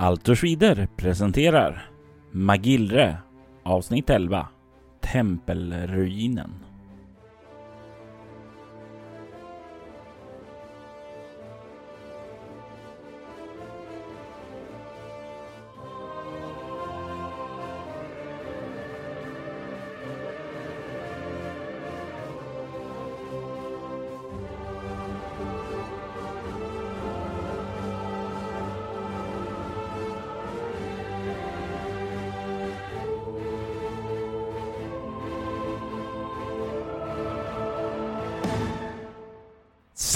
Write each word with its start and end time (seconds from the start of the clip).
Altersvider 0.00 0.86
presenterar 0.96 1.90
Magillre 2.30 3.18
avsnitt 3.64 4.10
11 4.10 4.46
Tempelruinen. 5.00 6.67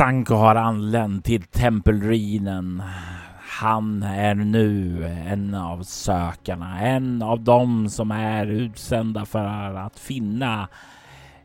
Sanko 0.03 0.35
har 0.35 0.55
anlänt 0.55 1.25
till 1.25 1.43
tempelruinen. 1.43 2.83
Han 3.61 4.03
är 4.03 4.35
nu 4.35 5.05
en 5.27 5.55
av 5.55 5.83
sökarna, 5.83 6.81
en 6.81 7.23
av 7.23 7.41
dem 7.41 7.89
som 7.89 8.11
är 8.11 8.47
utsända 8.47 9.25
för 9.25 9.75
att 9.75 9.99
finna 9.99 10.69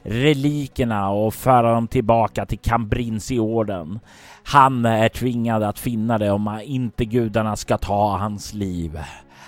relikerna 0.04 1.10
och 1.10 1.34
föra 1.34 1.74
dem 1.74 1.88
tillbaka 1.88 2.46
till 2.46 2.60
Cambrinsi-orden. 2.60 4.00
Han 4.44 4.86
är 4.86 5.10
tvingad 5.10 5.64
att 5.64 5.80
finna 5.80 6.18
det 6.18 6.32
om 6.32 6.60
inte 6.64 7.06
gudarna 7.06 7.56
ska 7.56 7.78
ta 7.78 8.18
hans 8.18 8.54
liv. 8.54 9.00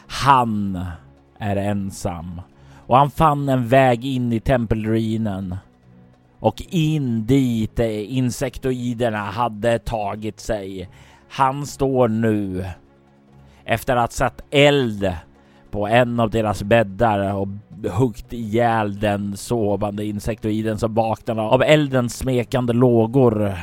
Han 0.08 0.86
är 1.40 1.56
ensam 1.56 2.42
och 2.88 2.98
han 2.98 3.12
fann 3.12 3.50
en 3.50 3.68
väg 3.68 4.06
in 4.06 4.34
i 4.34 4.40
tempelruinen 4.40 5.56
och 6.40 6.64
in 6.70 7.26
dit 7.26 7.80
eh, 7.80 8.18
insektoiderna 8.18 9.18
hade 9.18 9.80
tagit 9.80 10.40
sig. 10.40 10.90
Han 11.30 11.66
står 11.66 12.08
nu 12.08 12.66
efter 13.66 13.96
att 13.96 14.12
satt 14.12 14.42
eld 14.52 15.14
på 15.72 15.88
en 15.88 16.20
av 16.20 16.30
deras 16.30 16.64
bäddar 16.64 17.34
och 17.34 17.48
huggit 17.92 18.34
ihjäl 18.34 19.00
den 19.00 19.38
sovande 19.38 20.06
insektoiden 20.06 20.78
som 20.78 20.94
vaknade 20.94 21.42
av 21.42 21.64
eldens 21.64 22.18
smekande 22.18 22.74
lågor. 22.74 23.54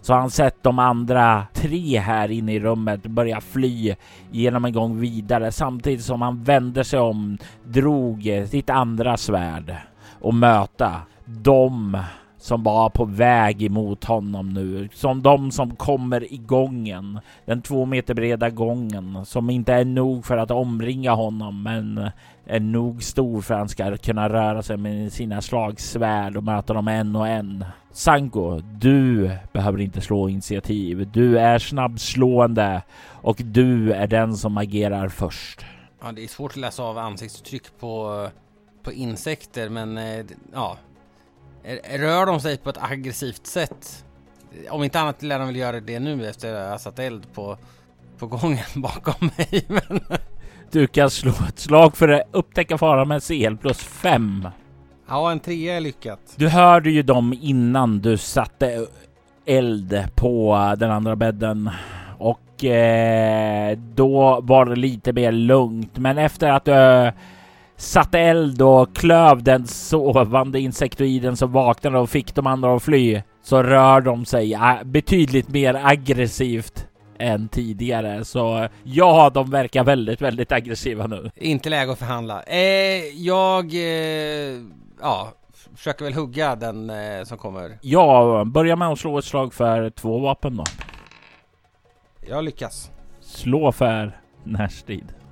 Så 0.00 0.12
har 0.12 0.20
han 0.20 0.30
sett 0.30 0.62
de 0.62 0.78
andra 0.78 1.46
tre 1.52 1.98
här 1.98 2.30
inne 2.30 2.54
i 2.54 2.60
rummet 2.60 3.02
börja 3.02 3.40
fly 3.40 3.94
genom 4.30 4.64
en 4.64 4.72
gång 4.72 5.00
vidare 5.00 5.52
samtidigt 5.52 6.04
som 6.04 6.22
han 6.22 6.42
vände 6.42 6.84
sig 6.84 7.00
om, 7.00 7.38
drog 7.64 8.30
sitt 8.48 8.70
andra 8.70 9.16
svärd 9.16 9.76
och 10.20 10.34
möta 10.34 11.00
dem 11.24 11.98
som 12.44 12.62
var 12.62 12.90
på 12.90 13.04
väg 13.04 13.62
emot 13.62 14.04
honom 14.04 14.48
nu. 14.48 14.88
Som 14.94 15.22
de 15.22 15.50
som 15.50 15.76
kommer 15.76 16.32
i 16.32 16.36
gången. 16.36 17.20
Den 17.44 17.62
två 17.62 17.84
meter 17.84 18.14
breda 18.14 18.50
gången 18.50 19.26
som 19.26 19.50
inte 19.50 19.72
är 19.72 19.84
nog 19.84 20.24
för 20.24 20.36
att 20.36 20.50
omringa 20.50 21.12
honom 21.12 21.62
men 21.62 22.10
är 22.46 22.60
nog 22.60 23.02
stor 23.02 23.40
för 23.40 23.54
att 23.54 23.60
han 23.60 23.68
ska 23.68 23.96
kunna 23.96 24.28
röra 24.28 24.62
sig 24.62 24.76
med 24.76 25.12
sina 25.12 25.42
slagsvärd 25.42 26.36
och 26.36 26.44
möta 26.44 26.72
dem 26.72 26.88
en 26.88 27.16
och 27.16 27.28
en. 27.28 27.64
Sanko, 27.92 28.60
du 28.60 29.30
behöver 29.52 29.80
inte 29.80 30.00
slå 30.00 30.28
initiativ. 30.28 31.10
Du 31.12 31.38
är 31.38 31.58
snabbslående 31.58 32.82
och 33.06 33.40
du 33.44 33.92
är 33.92 34.06
den 34.06 34.36
som 34.36 34.56
agerar 34.56 35.08
först. 35.08 35.64
Ja, 36.02 36.12
det 36.12 36.24
är 36.24 36.28
svårt 36.28 36.50
att 36.50 36.56
läsa 36.56 36.82
av 36.82 36.98
ansiktsuttryck 36.98 37.78
på, 37.80 38.26
på 38.82 38.92
insekter, 38.92 39.68
men 39.68 39.98
eh, 39.98 40.24
ja, 40.52 40.76
Rör 41.98 42.26
de 42.26 42.40
sig 42.40 42.56
på 42.56 42.70
ett 42.70 42.82
aggressivt 42.82 43.46
sätt? 43.46 44.04
Om 44.70 44.84
inte 44.84 45.00
annat 45.00 45.22
lär 45.22 45.38
de 45.38 45.46
väl 45.46 45.56
göra 45.56 45.80
det 45.80 46.00
nu 46.00 46.28
efter 46.28 46.54
att 46.54 46.70
jag 46.70 46.80
satt 46.80 46.98
eld 46.98 47.32
på, 47.34 47.58
på 48.18 48.26
gången 48.26 48.64
bakom 48.74 49.30
mig. 49.36 49.64
Men... 49.68 50.00
Du 50.70 50.86
kan 50.86 51.10
slå 51.10 51.32
ett 51.48 51.58
slag 51.58 51.96
för 51.96 52.08
att 52.08 52.22
upptäcka 52.30 52.78
faran 52.78 53.08
med 53.08 53.22
CL 53.22 53.56
plus 53.56 53.78
5. 53.78 54.48
Ja, 55.08 55.32
en 55.32 55.40
trea 55.40 55.76
är 55.76 55.80
lyckat. 55.80 56.20
Du 56.36 56.48
hörde 56.48 56.90
ju 56.90 57.02
dem 57.02 57.38
innan 57.42 58.00
du 58.00 58.16
satte 58.16 58.86
eld 59.46 60.04
på 60.14 60.74
den 60.78 60.90
andra 60.90 61.16
bädden 61.16 61.70
och 62.18 62.64
eh, 62.64 63.78
då 63.78 64.40
var 64.40 64.66
det 64.66 64.76
lite 64.76 65.12
mer 65.12 65.32
lugnt. 65.32 65.96
Men 65.96 66.18
efter 66.18 66.48
att 66.48 66.64
du 66.64 67.12
satte 67.76 68.18
eld 68.18 68.62
och 68.62 68.96
klöv 68.96 69.42
den 69.42 69.66
sovande 69.66 70.60
insektoiden 70.60 71.36
som 71.36 71.52
vaknade 71.52 71.98
och 71.98 72.10
fick 72.10 72.34
de 72.34 72.46
andra 72.46 72.76
att 72.76 72.82
fly 72.82 73.22
så 73.42 73.62
rör 73.62 74.00
de 74.00 74.24
sig 74.24 74.58
betydligt 74.84 75.48
mer 75.48 75.80
aggressivt 75.84 76.86
än 77.18 77.48
tidigare. 77.48 78.24
Så 78.24 78.68
ja, 78.82 79.30
de 79.34 79.50
verkar 79.50 79.84
väldigt, 79.84 80.20
väldigt 80.20 80.52
aggressiva 80.52 81.06
nu. 81.06 81.30
Inte 81.36 81.70
läge 81.70 81.92
att 81.92 81.98
förhandla. 81.98 82.42
Eh, 82.42 82.58
jag, 83.16 83.74
eh, 83.74 84.60
ja, 85.00 85.32
försöker 85.74 86.04
väl 86.04 86.14
hugga 86.14 86.56
den 86.56 86.90
eh, 86.90 87.24
som 87.24 87.38
kommer. 87.38 87.78
Ja, 87.82 88.44
börja 88.46 88.76
med 88.76 88.88
att 88.88 88.98
slå 88.98 89.18
ett 89.18 89.24
slag 89.24 89.54
för 89.54 89.90
två 89.90 90.18
vapen 90.18 90.56
då. 90.56 90.64
Jag 92.28 92.44
lyckas. 92.44 92.90
Slå 93.20 93.72
för 93.72 94.20
närstrid. 94.44 95.23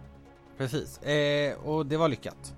Precis, 0.63 1.03
eh, 1.03 1.55
och 1.65 1.87
det 1.87 1.97
var 1.97 2.09
lyckat. 2.09 2.55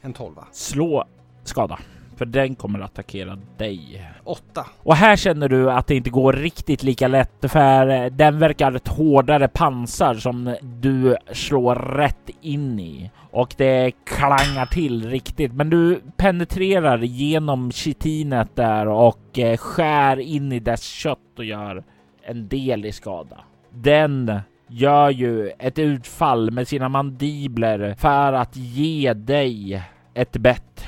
En 0.00 0.12
tolva. 0.12 0.46
Slå 0.52 1.04
skada. 1.44 1.78
För 2.16 2.24
den 2.24 2.54
kommer 2.54 2.78
att 2.78 2.90
attackera 2.90 3.38
dig. 3.56 4.10
Åtta. 4.24 4.66
Och 4.78 4.96
här 4.96 5.16
känner 5.16 5.48
du 5.48 5.70
att 5.70 5.86
det 5.86 5.94
inte 5.94 6.10
går 6.10 6.32
riktigt 6.32 6.82
lika 6.82 7.08
lätt 7.08 7.30
för 7.40 8.10
den 8.10 8.38
verkar 8.38 8.72
ett 8.72 8.88
hårdare 8.88 9.48
pansar 9.48 10.14
som 10.14 10.56
du 10.62 11.16
slår 11.32 11.74
rätt 11.74 12.30
in 12.40 12.80
i. 12.80 13.10
Och 13.30 13.54
det 13.58 13.92
klangar 14.04 14.66
till 14.66 15.10
riktigt. 15.10 15.52
Men 15.52 15.70
du 15.70 16.00
penetrerar 16.16 16.98
genom 16.98 17.72
chitinet 17.72 18.56
där 18.56 18.88
och 18.88 19.38
eh, 19.38 19.56
skär 19.56 20.20
in 20.20 20.52
i 20.52 20.60
dess 20.60 20.82
kött 20.82 21.38
och 21.38 21.44
gör 21.44 21.84
en 22.22 22.48
del 22.48 22.84
i 22.84 22.92
skada. 22.92 23.40
Den 23.70 24.40
gör 24.72 25.10
ju 25.10 25.48
ett 25.58 25.78
utfall 25.78 26.50
med 26.50 26.68
sina 26.68 26.88
mandibler 26.88 27.94
för 27.98 28.32
att 28.32 28.56
ge 28.56 29.12
dig 29.12 29.82
ett 30.14 30.36
bett. 30.36 30.84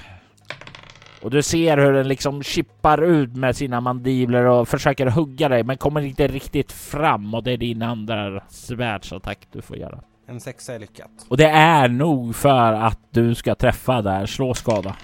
Och 1.22 1.30
du 1.30 1.42
ser 1.42 1.76
hur 1.76 1.92
den 1.92 2.08
liksom 2.08 2.42
chippar 2.42 3.02
ut 3.02 3.36
med 3.36 3.56
sina 3.56 3.80
mandibler 3.80 4.44
och 4.44 4.68
försöker 4.68 5.06
hugga 5.06 5.48
dig 5.48 5.64
men 5.64 5.76
kommer 5.76 6.00
inte 6.00 6.26
riktigt 6.26 6.72
fram 6.72 7.34
och 7.34 7.42
det 7.42 7.52
är 7.52 7.56
din 7.56 7.82
andra 7.82 8.42
svärdsattack 8.48 9.38
du 9.52 9.62
får 9.62 9.76
göra. 9.76 10.00
En 10.26 10.40
sexa 10.40 10.74
är 10.74 10.78
lyckat. 10.78 11.10
Och 11.28 11.36
det 11.36 11.48
är 11.48 11.88
nog 11.88 12.36
för 12.36 12.72
att 12.72 12.98
du 13.10 13.34
ska 13.34 13.54
träffa 13.54 14.02
där. 14.02 14.26
Slå 14.26 14.54
skada. 14.54 14.96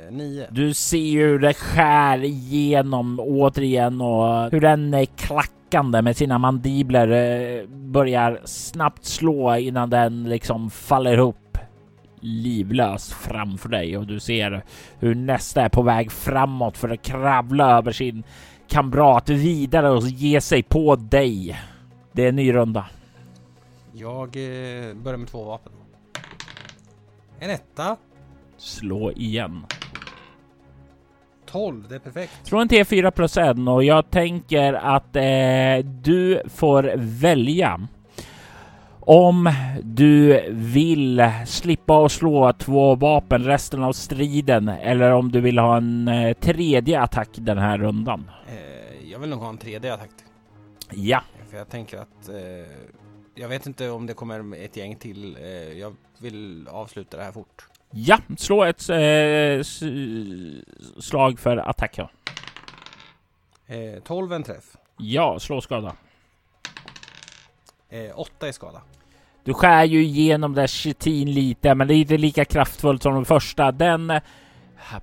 Eh, 0.00 0.12
nio. 0.12 0.46
Du 0.50 0.74
ser 0.74 1.26
hur 1.26 1.38
det 1.38 1.54
skär 1.54 2.24
igenom 2.24 3.20
återigen 3.20 4.00
och 4.00 4.50
hur 4.50 4.60
den 4.60 5.06
klackar 5.16 5.60
hackande 5.70 6.02
med 6.02 6.16
sina 6.16 6.38
mandibler 6.38 7.08
eh, 7.08 7.66
börjar 7.68 8.40
snabbt 8.44 9.04
slå 9.04 9.56
innan 9.56 9.90
den 9.90 10.28
liksom 10.28 10.70
faller 10.70 11.12
ihop 11.12 11.58
livlös 12.20 13.12
framför 13.12 13.68
dig 13.68 13.96
och 13.96 14.06
du 14.06 14.20
ser 14.20 14.64
hur 14.98 15.14
nästa 15.14 15.62
är 15.62 15.68
på 15.68 15.82
väg 15.82 16.12
framåt 16.12 16.76
för 16.76 16.88
att 16.88 17.02
kravla 17.02 17.78
över 17.78 17.92
sin 17.92 18.22
kamrat 18.68 19.28
vidare 19.28 19.90
och 19.90 20.02
ge 20.02 20.40
sig 20.40 20.62
på 20.62 20.96
dig. 20.96 21.60
Det 22.12 22.24
är 22.24 22.28
en 22.28 22.36
ny 22.36 22.52
runda. 22.52 22.86
Jag 23.92 24.26
eh, 24.26 24.94
börjar 24.94 25.18
med 25.18 25.28
två 25.28 25.44
vapen. 25.44 25.72
En 27.38 27.50
etta. 27.50 27.96
Slå 28.56 29.12
igen. 29.12 29.66
12, 31.52 31.88
det 31.88 31.94
är 31.94 31.98
perfekt. 31.98 32.32
Slå 32.42 32.58
en 32.58 32.68
T4 32.68 33.10
plus 33.10 33.36
en 33.36 33.68
och 33.68 33.84
jag 33.84 34.10
tänker 34.10 34.72
att 34.72 35.16
eh, 35.16 35.90
du 36.02 36.42
får 36.48 36.92
välja 36.96 37.80
om 39.00 39.52
du 39.82 40.44
vill 40.50 41.30
slippa 41.46 42.04
att 42.04 42.12
slå 42.12 42.52
två 42.52 42.94
vapen 42.94 43.44
resten 43.44 43.82
av 43.82 43.92
striden 43.92 44.68
eller 44.68 45.10
om 45.10 45.32
du 45.32 45.40
vill 45.40 45.58
ha 45.58 45.76
en 45.76 46.08
eh, 46.08 46.32
tredje 46.32 47.00
attack 47.00 47.28
den 47.32 47.58
här 47.58 47.78
rundan. 47.78 48.30
Eh, 48.48 49.10
jag 49.10 49.18
vill 49.18 49.30
nog 49.30 49.40
ha 49.40 49.48
en 49.48 49.58
tredje 49.58 49.94
attack. 49.94 50.10
Ja. 50.90 51.22
För 51.50 51.56
jag 51.56 51.68
tänker 51.68 51.98
att 51.98 52.28
eh, 52.28 52.36
jag 53.34 53.48
vet 53.48 53.66
inte 53.66 53.90
om 53.90 54.06
det 54.06 54.14
kommer 54.14 54.56
ett 54.56 54.76
gäng 54.76 54.96
till. 54.96 55.36
Eh, 55.36 55.78
jag 55.78 55.96
vill 56.18 56.68
avsluta 56.68 57.16
det 57.16 57.22
här 57.22 57.32
fort. 57.32 57.66
Ja, 57.92 58.18
slå 58.38 58.64
ett 58.64 58.88
eh, 58.88 59.62
slag 61.00 61.38
för 61.38 61.56
attack. 61.56 61.98
Ja. 61.98 62.10
Eh, 63.66 64.02
12 64.02 64.32
en 64.32 64.42
träff. 64.42 64.76
Ja, 64.96 65.38
slå 65.38 65.60
skada. 65.60 65.92
Eh, 67.88 68.18
8 68.18 68.48
i 68.48 68.52
skada. 68.52 68.82
Du 69.44 69.54
skär 69.54 69.84
ju 69.84 70.04
igenom 70.04 70.54
där 70.54 70.66
chitin 70.66 71.32
lite, 71.32 71.74
men 71.74 71.88
det 71.88 71.94
är 71.94 71.96
inte 71.96 72.16
lika 72.16 72.44
kraftfullt 72.44 73.02
som 73.02 73.14
den 73.14 73.24
första. 73.24 73.72
Den 73.72 74.10
eh, 74.10 74.22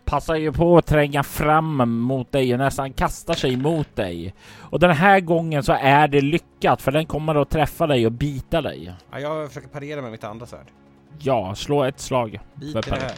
passar 0.05 0.35
ju 0.35 0.51
på 0.51 0.77
att 0.77 0.85
tränga 0.85 1.23
fram 1.23 1.99
mot 2.01 2.31
dig 2.31 2.53
och 2.53 2.59
nästan 2.59 2.93
kastar 2.93 3.33
sig 3.33 3.57
mot 3.57 3.95
dig. 3.95 4.33
Och 4.57 4.79
den 4.79 4.91
här 4.91 5.19
gången 5.19 5.63
så 5.63 5.73
är 5.73 6.07
det 6.07 6.21
lyckat 6.21 6.81
för 6.81 6.91
den 6.91 7.05
kommer 7.05 7.35
att 7.35 7.49
träffa 7.49 7.87
dig 7.87 8.05
och 8.05 8.11
bita 8.11 8.61
dig. 8.61 8.93
Ja, 9.11 9.19
jag 9.19 9.47
försöker 9.47 9.67
parera 9.67 10.01
med 10.01 10.11
mitt 10.11 10.23
andra 10.23 10.45
svärd. 10.45 10.67
Ja, 11.19 11.55
slå 11.55 11.83
ett 11.83 11.99
slag. 11.99 12.39
Biter 12.55 12.81
det 12.81 12.91
här. 12.91 13.11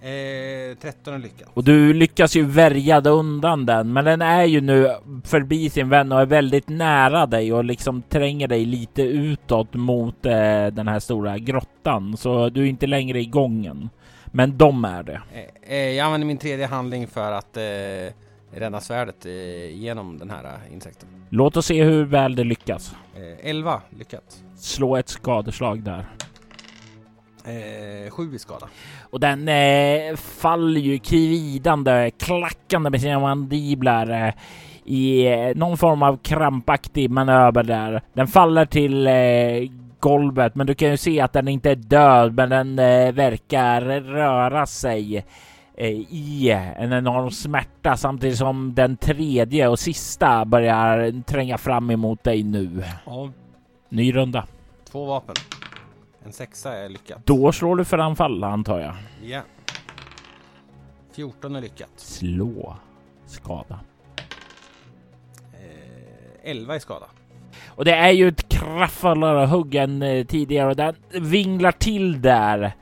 Eh, 0.00 0.74
13 0.76 1.14
är 1.14 1.18
lyckat. 1.18 1.48
Och 1.54 1.64
du 1.64 1.92
lyckas 1.92 2.36
ju 2.36 2.44
värja 2.44 3.00
dig 3.00 3.12
undan 3.12 3.66
den, 3.66 3.92
men 3.92 4.04
den 4.04 4.22
är 4.22 4.44
ju 4.44 4.60
nu 4.60 4.96
förbi 5.24 5.70
sin 5.70 5.88
vän 5.88 6.12
och 6.12 6.20
är 6.20 6.26
väldigt 6.26 6.68
nära 6.68 7.26
dig 7.26 7.52
och 7.52 7.64
liksom 7.64 8.02
tränger 8.02 8.48
dig 8.48 8.64
lite 8.64 9.02
utåt 9.02 9.74
mot 9.74 10.26
eh, 10.26 10.66
den 10.66 10.88
här 10.88 10.98
stora 10.98 11.38
grottan. 11.38 12.16
Så 12.16 12.48
du 12.48 12.62
är 12.62 12.66
inte 12.66 12.86
längre 12.86 13.20
i 13.20 13.26
gången. 13.26 13.88
Men 14.26 14.58
de 14.58 14.84
är 14.84 15.02
det. 15.02 15.20
Eh, 15.32 15.76
eh, 15.76 15.90
jag 15.92 16.04
använder 16.04 16.26
min 16.26 16.38
tredje 16.38 16.66
handling 16.66 17.06
för 17.06 17.32
att 17.32 17.56
eh, 17.56 17.62
ränna 18.50 18.80
svärdet 18.80 19.26
eh, 19.26 19.32
genom 19.76 20.18
den 20.18 20.30
här 20.30 20.52
insekten. 20.72 21.08
Låt 21.28 21.56
oss 21.56 21.66
se 21.66 21.84
hur 21.84 22.04
väl 22.04 22.36
det 22.36 22.44
lyckas. 22.44 22.94
Eh, 23.14 23.50
11 23.50 23.82
lyckat. 23.98 24.42
Slå 24.56 24.96
ett 24.96 25.08
skadeslag 25.08 25.82
där. 25.82 26.06
Eh, 27.46 28.10
7 28.10 28.34
i 28.34 28.38
skada. 28.38 28.68
Och 29.10 29.20
den 29.20 29.48
eh, 29.48 30.16
faller 30.16 30.80
ju 30.80 30.98
kvidande, 30.98 32.10
klackande 32.10 32.90
med 32.90 33.00
sina 33.00 33.20
mandiblar 33.20 34.26
eh, 34.26 34.34
i 34.84 35.26
eh, 35.26 35.56
någon 35.56 35.76
form 35.76 36.02
av 36.02 36.16
krampaktig 36.16 37.10
manöver 37.10 37.62
där. 37.62 38.02
Den 38.12 38.26
faller 38.26 38.66
till 38.66 39.06
eh, 39.06 39.70
golvet, 40.00 40.54
men 40.54 40.66
du 40.66 40.74
kan 40.74 40.90
ju 40.90 40.96
se 40.96 41.20
att 41.20 41.32
den 41.32 41.48
inte 41.48 41.70
är 41.70 41.76
död, 41.76 42.34
men 42.34 42.48
den 42.50 42.78
eh, 42.78 43.12
verkar 43.12 43.80
röra 44.00 44.66
sig 44.66 45.24
i 45.78 46.50
en 46.76 46.92
enorm 46.92 47.30
smärta 47.30 47.96
samtidigt 47.96 48.38
som 48.38 48.74
den 48.74 48.96
tredje 48.96 49.68
och 49.68 49.78
sista 49.78 50.44
börjar 50.44 51.22
tränga 51.22 51.58
fram 51.58 51.90
emot 51.90 52.24
dig 52.24 52.42
nu. 52.42 52.84
Ja. 53.06 53.30
Ny 53.88 54.14
runda. 54.14 54.46
Två 54.90 55.04
vapen. 55.04 55.34
En 56.26 56.32
sexa 56.32 56.72
är 56.72 56.88
lyckat. 56.88 57.26
Då 57.26 57.52
slår 57.52 57.76
du 57.76 57.84
för 57.84 57.98
anfall 57.98 58.44
antar 58.44 58.80
jag. 58.80 58.94
Ja. 59.22 59.40
14 61.12 61.56
är 61.56 61.60
lyckat. 61.60 61.90
Slå 61.96 62.76
skada. 63.26 63.80
Eh, 65.52 66.50
11 66.50 66.76
i 66.76 66.80
skada. 66.80 67.06
Och 67.66 67.84
det 67.84 67.94
är 67.94 68.10
ju 68.10 68.28
ett 68.28 68.48
kraftfullare 68.48 69.46
hugg 69.46 69.74
än 69.74 70.02
eh, 70.02 70.26
tidigare 70.26 70.70
och 70.70 70.76
den 70.76 70.94
vinglar 71.10 71.72
till 71.72 72.22
där. 72.22 72.72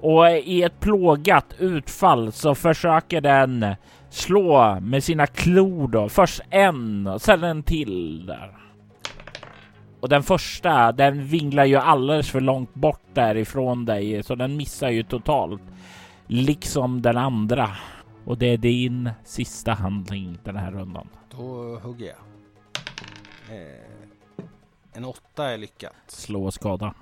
Och 0.00 0.30
i 0.30 0.62
ett 0.62 0.80
plågat 0.80 1.54
utfall 1.58 2.32
så 2.32 2.54
försöker 2.54 3.20
den 3.20 3.66
slå 4.10 4.80
med 4.80 5.04
sina 5.04 5.26
klor 5.26 5.88
då. 5.88 6.08
Först 6.08 6.40
en 6.50 7.06
och 7.06 7.22
sen 7.22 7.44
en 7.44 7.62
till 7.62 8.26
där. 8.26 8.65
Och 10.00 10.08
den 10.08 10.22
första, 10.22 10.92
den 10.92 11.24
vinglar 11.24 11.64
ju 11.64 11.76
alldeles 11.76 12.30
för 12.30 12.40
långt 12.40 12.74
bort 12.74 13.02
därifrån 13.14 13.84
dig 13.84 14.22
så 14.22 14.34
den 14.34 14.56
missar 14.56 14.90
ju 14.90 15.02
totalt. 15.02 15.62
Liksom 16.26 17.02
den 17.02 17.16
andra. 17.16 17.70
Och 18.24 18.38
det 18.38 18.46
är 18.46 18.56
din 18.56 19.10
sista 19.24 19.72
handling 19.72 20.38
den 20.44 20.56
här 20.56 20.70
rundan. 20.70 21.08
Då 21.30 21.78
hugger 21.82 22.06
jag. 22.06 22.16
Eh, 23.56 24.44
en 24.92 25.04
åtta 25.04 25.50
är 25.50 25.58
lyckat. 25.58 25.94
Slå 26.06 26.50
skada. 26.50 26.94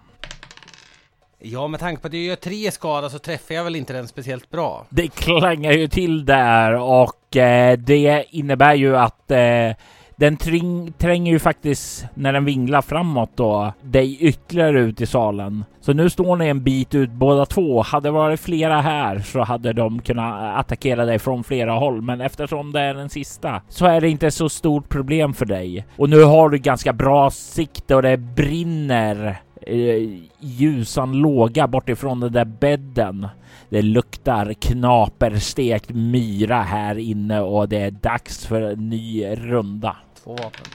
Ja, 1.39 1.69
med 1.69 1.81
tanke 1.81 2.03
på 2.03 2.09
att 2.09 2.15
jag 2.15 2.23
gör 2.23 2.37
tre 2.37 2.71
skada 2.71 3.11
så 3.11 3.19
träffar 3.19 3.55
jag 3.55 3.65
väl 3.65 3.77
inte 3.77 3.93
den 3.93 4.09
speciellt 4.09 4.51
bra. 4.51 4.87
Det 4.91 5.09
klangar 5.09 5.73
ju 5.73 5.89
till 5.89 6.25
där 6.25 6.75
och 6.75 7.37
eh, 7.37 7.79
det 7.79 8.25
innebär 8.31 8.75
ju 8.75 8.97
att 8.97 9.31
eh, 9.31 9.71
den 10.17 10.37
tring, 10.37 10.93
tränger 10.93 11.33
ju 11.33 11.39
faktiskt 11.39 12.07
när 12.15 12.33
den 12.33 12.45
vinglar 12.45 12.83
framåt 12.83 13.31
då 13.35 13.73
dig 13.83 14.19
ytterligare 14.21 14.81
ut 14.81 15.01
i 15.01 15.07
salen. 15.07 15.65
Så 15.81 15.93
nu 15.93 16.11
står 16.11 16.37
ni 16.37 16.49
en 16.49 16.63
bit 16.63 16.95
ut 16.95 17.11
båda 17.11 17.47
två. 17.47 17.83
Hade 17.83 18.09
det 18.09 18.13
varit 18.13 18.41
flera 18.41 18.81
här 18.81 19.19
så 19.19 19.43
hade 19.43 19.73
de 19.73 20.03
kunnat 20.03 20.59
attackera 20.59 21.05
dig 21.05 21.19
från 21.19 21.45
flera 21.45 21.73
håll. 21.73 22.03
Men 22.03 22.21
eftersom 22.21 22.73
det 22.73 22.81
är 22.81 22.95
den 22.95 23.09
sista 23.09 23.63
så 23.69 23.87
är 23.87 24.01
det 24.01 24.09
inte 24.09 24.31
så 24.31 24.49
stort 24.49 24.89
problem 24.89 25.35
för 25.35 25.47
dig. 25.47 25.87
Och 25.97 26.11
nu 26.11 26.23
har 26.23 26.49
du 26.49 26.59
ganska 26.59 26.93
bra 26.93 27.31
sikte 27.31 27.95
och 27.97 28.03
det 28.03 28.17
brinner 28.17 29.41
eh, 29.67 30.21
ljusan 30.41 31.13
låga 31.13 31.69
bortifrån 31.69 32.21
den 32.21 32.33
där 32.33 32.45
bädden. 32.45 33.29
Det 33.75 33.83
luktar 33.83 34.53
knaperstekt 34.53 35.91
myra 35.91 36.63
här 36.63 36.99
inne 36.99 37.41
och 37.41 37.69
det 37.69 37.77
är 37.77 37.91
dags 37.91 38.47
för 38.47 38.61
en 38.61 38.89
ny 38.89 39.27
runda. 39.37 39.97
Två 40.15 40.31
vapen. 40.31 40.67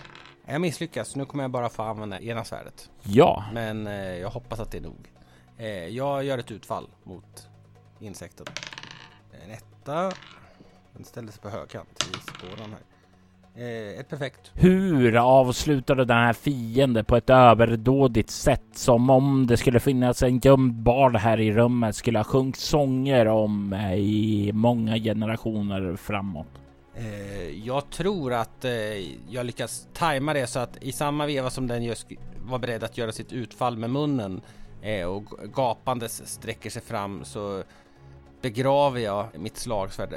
Jag 0.45 0.61
misslyckas, 0.61 1.15
nu 1.15 1.25
kommer 1.25 1.43
jag 1.43 1.51
bara 1.51 1.69
få 1.69 1.83
använda 1.83 2.19
ena 2.19 2.43
svärdet. 2.43 2.89
Ja, 3.03 3.43
Men 3.53 3.87
eh, 3.87 3.93
jag 3.93 4.29
hoppas 4.29 4.59
att 4.59 4.71
det 4.71 4.77
är 4.77 4.81
nog. 4.81 5.11
Eh, 5.57 5.67
jag 5.67 6.23
gör 6.23 6.37
ett 6.37 6.51
utfall 6.51 6.89
mot 7.03 7.47
insekten. 7.99 8.45
En 9.45 9.51
etta. 9.51 10.11
Den 10.93 11.05
ställde 11.05 11.31
sig 11.31 11.41
på 11.41 11.49
högkant 11.49 12.03
i 12.03 12.19
spåren 12.19 12.71
här. 12.71 12.98
Eh, 13.55 13.99
ett 13.99 14.09
perfekt. 14.09 14.51
hur 14.53 15.15
avslutar 15.15 15.95
du 15.95 16.05
den 16.05 16.17
här 16.17 16.33
fienden 16.33 17.05
på 17.05 17.15
ett 17.15 17.29
överdådigt 17.29 18.29
sätt 18.29 18.65
som 18.73 19.09
om 19.09 19.47
det 19.47 19.57
skulle 19.57 19.79
finnas 19.79 20.23
en 20.23 20.39
gömd 20.39 20.73
bard 20.73 21.15
här 21.15 21.39
i 21.39 21.51
rummet 21.51 21.95
skulle 21.95 22.19
ha 22.19 22.23
sjungit 22.23 22.55
sånger 22.55 23.25
om 23.25 23.73
i 23.97 24.51
många 24.53 24.97
generationer 24.97 25.95
framåt. 25.95 26.47
Eh, 26.95 27.65
jag 27.65 27.89
tror 27.89 28.33
att 28.33 28.65
eh, 28.65 28.71
jag 29.29 29.45
lyckas 29.45 29.87
tajma 29.93 30.33
det 30.33 30.47
så 30.47 30.59
att 30.59 30.77
i 30.83 30.91
samma 30.91 31.25
veva 31.25 31.49
som 31.49 31.67
den 31.67 31.83
just 31.83 32.07
var 32.41 32.59
beredd 32.59 32.83
att 32.83 32.97
göra 32.97 33.11
sitt 33.11 33.33
utfall 33.33 33.77
med 33.77 33.89
munnen 33.89 34.41
och 35.07 35.53
gapandes 35.53 36.27
sträcker 36.27 36.69
sig 36.69 36.81
fram 36.81 37.23
så 37.23 37.63
begraver 38.41 38.99
jag 38.99 39.27
mitt 39.39 39.57
slagsvärd 39.57 40.13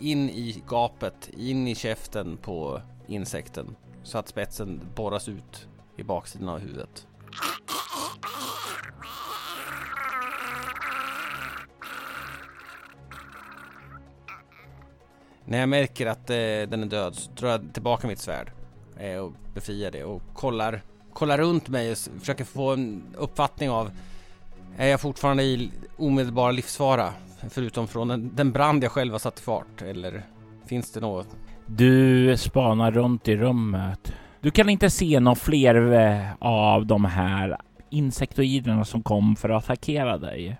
in 0.00 0.30
i 0.30 0.62
gapet, 0.68 1.30
in 1.36 1.68
i 1.68 1.74
käften 1.74 2.36
på 2.36 2.80
insekten 3.06 3.76
så 4.02 4.18
att 4.18 4.28
spetsen 4.28 4.80
borras 4.94 5.28
ut 5.28 5.68
i 5.96 6.02
baksidan 6.02 6.48
av 6.48 6.58
huvudet. 6.58 7.06
När 15.44 15.58
jag 15.58 15.68
märker 15.68 16.06
att 16.06 16.30
eh, 16.30 16.36
den 16.36 16.82
är 16.82 16.86
död 16.86 17.14
så 17.14 17.30
drar 17.30 17.48
jag 17.48 17.72
tillbaka 17.72 18.06
mitt 18.06 18.18
svärd 18.18 18.52
eh, 18.98 19.16
och 19.16 19.32
befriar 19.54 19.90
det 19.90 20.04
och 20.04 20.22
kollar, 20.34 20.82
kollar 21.12 21.38
runt 21.38 21.68
mig 21.68 21.92
och 21.92 21.98
försöker 21.98 22.44
få 22.44 22.72
en 22.72 23.02
uppfattning 23.16 23.70
av 23.70 23.90
är 24.76 24.88
jag 24.88 25.00
fortfarande 25.00 25.42
i 25.42 25.70
omedelbar 25.96 26.52
livsfara? 26.52 27.12
Förutom 27.50 27.88
från 27.88 28.08
den, 28.08 28.30
den 28.34 28.52
brand 28.52 28.84
jag 28.84 28.92
själv 28.92 29.12
har 29.12 29.18
satt 29.18 29.38
i 29.38 29.42
fart 29.42 29.82
eller 29.82 30.22
finns 30.66 30.92
det 30.92 31.00
något? 31.00 31.36
Du 31.66 32.36
spanar 32.36 32.90
runt 32.90 33.28
i 33.28 33.36
rummet. 33.36 34.12
Du 34.40 34.50
kan 34.50 34.68
inte 34.68 34.90
se 34.90 35.20
några 35.20 35.34
fler 35.34 35.92
eh, 35.92 36.32
av 36.38 36.86
de 36.86 37.04
här 37.04 37.56
insektoiderna 37.90 38.84
som 38.84 39.02
kom 39.02 39.36
för 39.36 39.48
att 39.48 39.64
attackera 39.64 40.18
dig. 40.18 40.56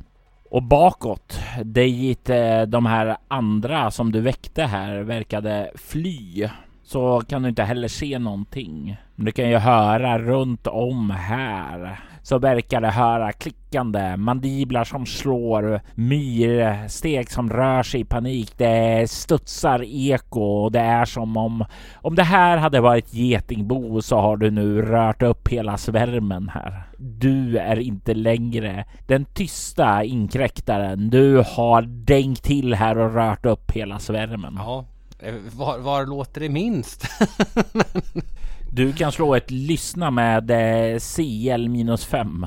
Och 0.51 0.63
bakåt, 0.63 1.41
dit 1.65 2.31
eh, 2.31 2.63
de 2.63 2.87
här 2.87 3.17
andra 3.29 3.91
som 3.91 4.13
du 4.13 4.21
väckte 4.21 4.63
här 4.63 5.01
verkade 5.01 5.71
fly, 5.75 6.49
så 6.83 7.21
kan 7.21 7.43
du 7.43 7.49
inte 7.49 7.63
heller 7.63 7.89
se 7.89 8.19
någonting. 8.19 8.97
Men 9.15 9.27
du 9.27 9.33
kan 9.33 9.51
ju 9.51 9.57
höra 9.57 10.19
runt 10.19 10.67
om 10.67 11.11
här 11.11 12.01
så 12.25 12.39
verkar 12.39 12.81
det 12.81 12.91
höra 12.91 13.33
klickande, 13.33 14.17
mandiblar 14.17 14.85
som 14.85 15.07
slår, 15.07 15.81
myrsteg 15.95 17.31
som 17.31 17.51
rör 17.51 17.83
sig 17.83 18.01
i 18.01 18.05
panik. 18.05 18.53
Det 18.57 19.11
studsar 19.11 19.85
eko 19.87 20.41
och 20.41 20.73
det 20.73 20.81
är 20.81 21.05
som 21.05 21.37
om 21.37 21.65
om 21.95 22.15
det 22.15 22.23
här 22.23 22.57
hade 22.57 22.81
varit 22.81 23.15
getingbo 23.15 24.03
så 24.03 24.17
har 24.17 24.37
du 24.37 24.51
nu 24.51 24.83
rört 24.83 25.23
upp 25.23 25.49
hela 25.49 25.77
svärmen 25.77 26.49
här. 26.55 26.83
Du 26.99 27.59
är 27.59 27.79
inte 27.79 28.15
längre 28.15 28.85
den 29.07 29.25
tysta 29.25 30.05
inkräktaren. 30.05 31.11
Du 31.11 31.45
har 31.47 31.83
dängt 31.83 32.43
till 32.43 32.75
här 32.75 32.99
och 32.99 33.15
rört 33.15 33.47
upp 33.47 33.71
hela 33.71 33.99
svärmen. 33.99 34.55
Ja, 34.59 34.85
eh, 35.19 35.35
var, 35.57 35.79
var 35.79 36.07
låter 36.07 36.41
det 36.41 36.49
minst? 36.49 37.07
Du 38.77 38.93
kan 38.93 39.13
slå 39.13 39.35
ett 39.35 39.51
lyssna 39.51 40.11
med 40.11 40.51
eh, 40.51 40.99
CL 40.99 41.69
minus 41.69 42.05
5. 42.05 42.47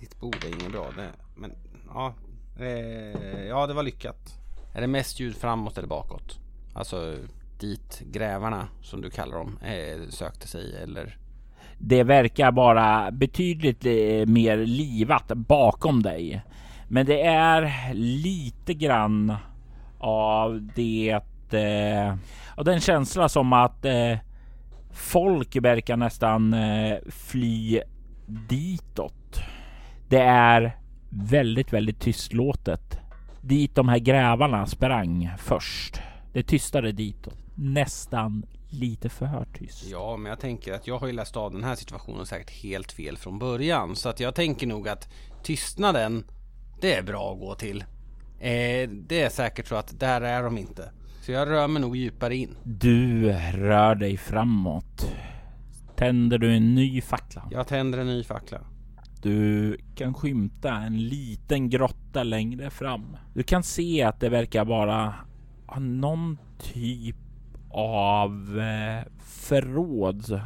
Ditt 0.00 0.20
bord 0.20 0.44
är 0.44 0.48
inget 0.48 0.72
bra 0.72 0.90
det, 0.96 1.08
men 1.36 1.52
ja. 1.94 2.14
Eh, 2.58 3.44
ja, 3.48 3.66
det 3.66 3.74
var 3.74 3.82
lyckat. 3.82 4.38
Är 4.74 4.80
det 4.80 4.86
mest 4.86 5.20
ljud 5.20 5.36
framåt 5.36 5.78
eller 5.78 5.88
bakåt? 5.88 6.38
Alltså 6.74 7.16
dit 7.60 8.02
grävarna 8.12 8.68
som 8.82 9.00
du 9.00 9.10
kallar 9.10 9.38
dem 9.38 9.58
eh, 9.62 10.08
sökte 10.08 10.48
sig 10.48 10.82
eller? 10.82 11.18
det 11.78 12.02
verkar 12.02 12.52
vara 12.52 13.10
betydligt 13.10 13.86
eh, 13.86 14.26
mer 14.26 14.56
livat 14.56 15.28
bakom 15.28 16.02
dig. 16.02 16.42
Men 16.88 17.06
det 17.06 17.22
är 17.22 17.94
lite 17.94 18.74
grann 18.74 19.36
av 19.98 20.68
det, 20.74 21.20
eh, 21.54 22.14
av 22.56 22.64
den 22.64 22.80
känsla 22.80 23.28
som 23.28 23.52
att 23.52 23.84
eh, 23.84 24.18
folk 24.92 25.56
verkar 25.56 25.96
nästan 25.96 26.54
eh, 26.54 26.98
fly 27.08 27.80
ditåt. 28.26 29.40
Det 30.08 30.20
är 30.22 30.76
väldigt, 31.10 31.72
väldigt 31.72 32.00
tystlåtet. 32.00 32.98
Dit 33.40 33.74
de 33.74 33.88
här 33.88 33.98
grävarna 33.98 34.66
sprang 34.66 35.30
först. 35.38 36.00
Det 36.32 36.42
tystade 36.42 36.92
ditåt. 36.92 37.38
Nästan 37.54 38.46
lite 38.70 39.08
för 39.08 39.46
tyst. 39.54 39.84
Ja, 39.90 40.16
men 40.16 40.30
jag 40.30 40.40
tänker 40.40 40.72
att 40.72 40.86
jag 40.86 40.98
har 40.98 41.06
ju 41.06 41.12
läst 41.12 41.36
av 41.36 41.52
den 41.52 41.64
här 41.64 41.74
situationen 41.74 42.26
säkert 42.26 42.50
helt 42.50 42.92
fel 42.92 43.16
från 43.16 43.38
början. 43.38 43.96
Så 43.96 44.08
att 44.08 44.20
jag 44.20 44.34
tänker 44.34 44.66
nog 44.66 44.88
att 44.88 45.08
tystnaden, 45.42 46.24
det 46.80 46.94
är 46.94 47.02
bra 47.02 47.32
att 47.32 47.38
gå 47.40 47.54
till. 47.54 47.84
Eh, 48.40 48.88
det 48.90 49.22
är 49.22 49.28
säkert 49.28 49.66
så 49.66 49.74
att 49.74 50.00
där 50.00 50.20
är 50.20 50.42
de 50.42 50.58
inte. 50.58 50.90
Så 51.28 51.32
jag 51.32 51.48
rör 51.48 51.68
mig 51.68 51.82
nog 51.82 51.96
djupare 51.96 52.36
in. 52.36 52.56
Du 52.64 53.32
rör 53.52 53.94
dig 53.94 54.16
framåt. 54.16 55.14
Tänder 55.96 56.38
du 56.38 56.56
en 56.56 56.74
ny 56.74 57.00
fackla? 57.00 57.48
Jag 57.50 57.66
tänder 57.66 57.98
en 57.98 58.06
ny 58.06 58.24
fackla. 58.24 58.58
Du 59.22 59.76
kan 59.94 60.14
skymta 60.14 60.72
en 60.72 61.08
liten 61.08 61.70
grotta 61.70 62.22
längre 62.22 62.70
fram. 62.70 63.16
Du 63.34 63.42
kan 63.42 63.62
se 63.62 64.02
att 64.02 64.20
det 64.20 64.28
verkar 64.28 64.64
vara 64.64 65.14
någon 65.78 66.38
typ 66.58 67.16
av 67.70 68.60
eh, 68.60 69.12
förråd. 69.24 70.40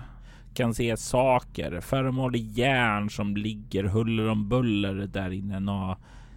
Kan 0.55 0.75
se 0.75 0.97
saker, 0.97 1.81
föremål 1.81 2.37
i 2.37 2.51
järn 2.55 3.11
som 3.11 3.37
ligger 3.37 3.85
huller 3.85 4.29
om 4.29 4.49
buller 4.49 4.95
där 4.95 5.31
inne. 5.31 5.61
Några 5.61 5.97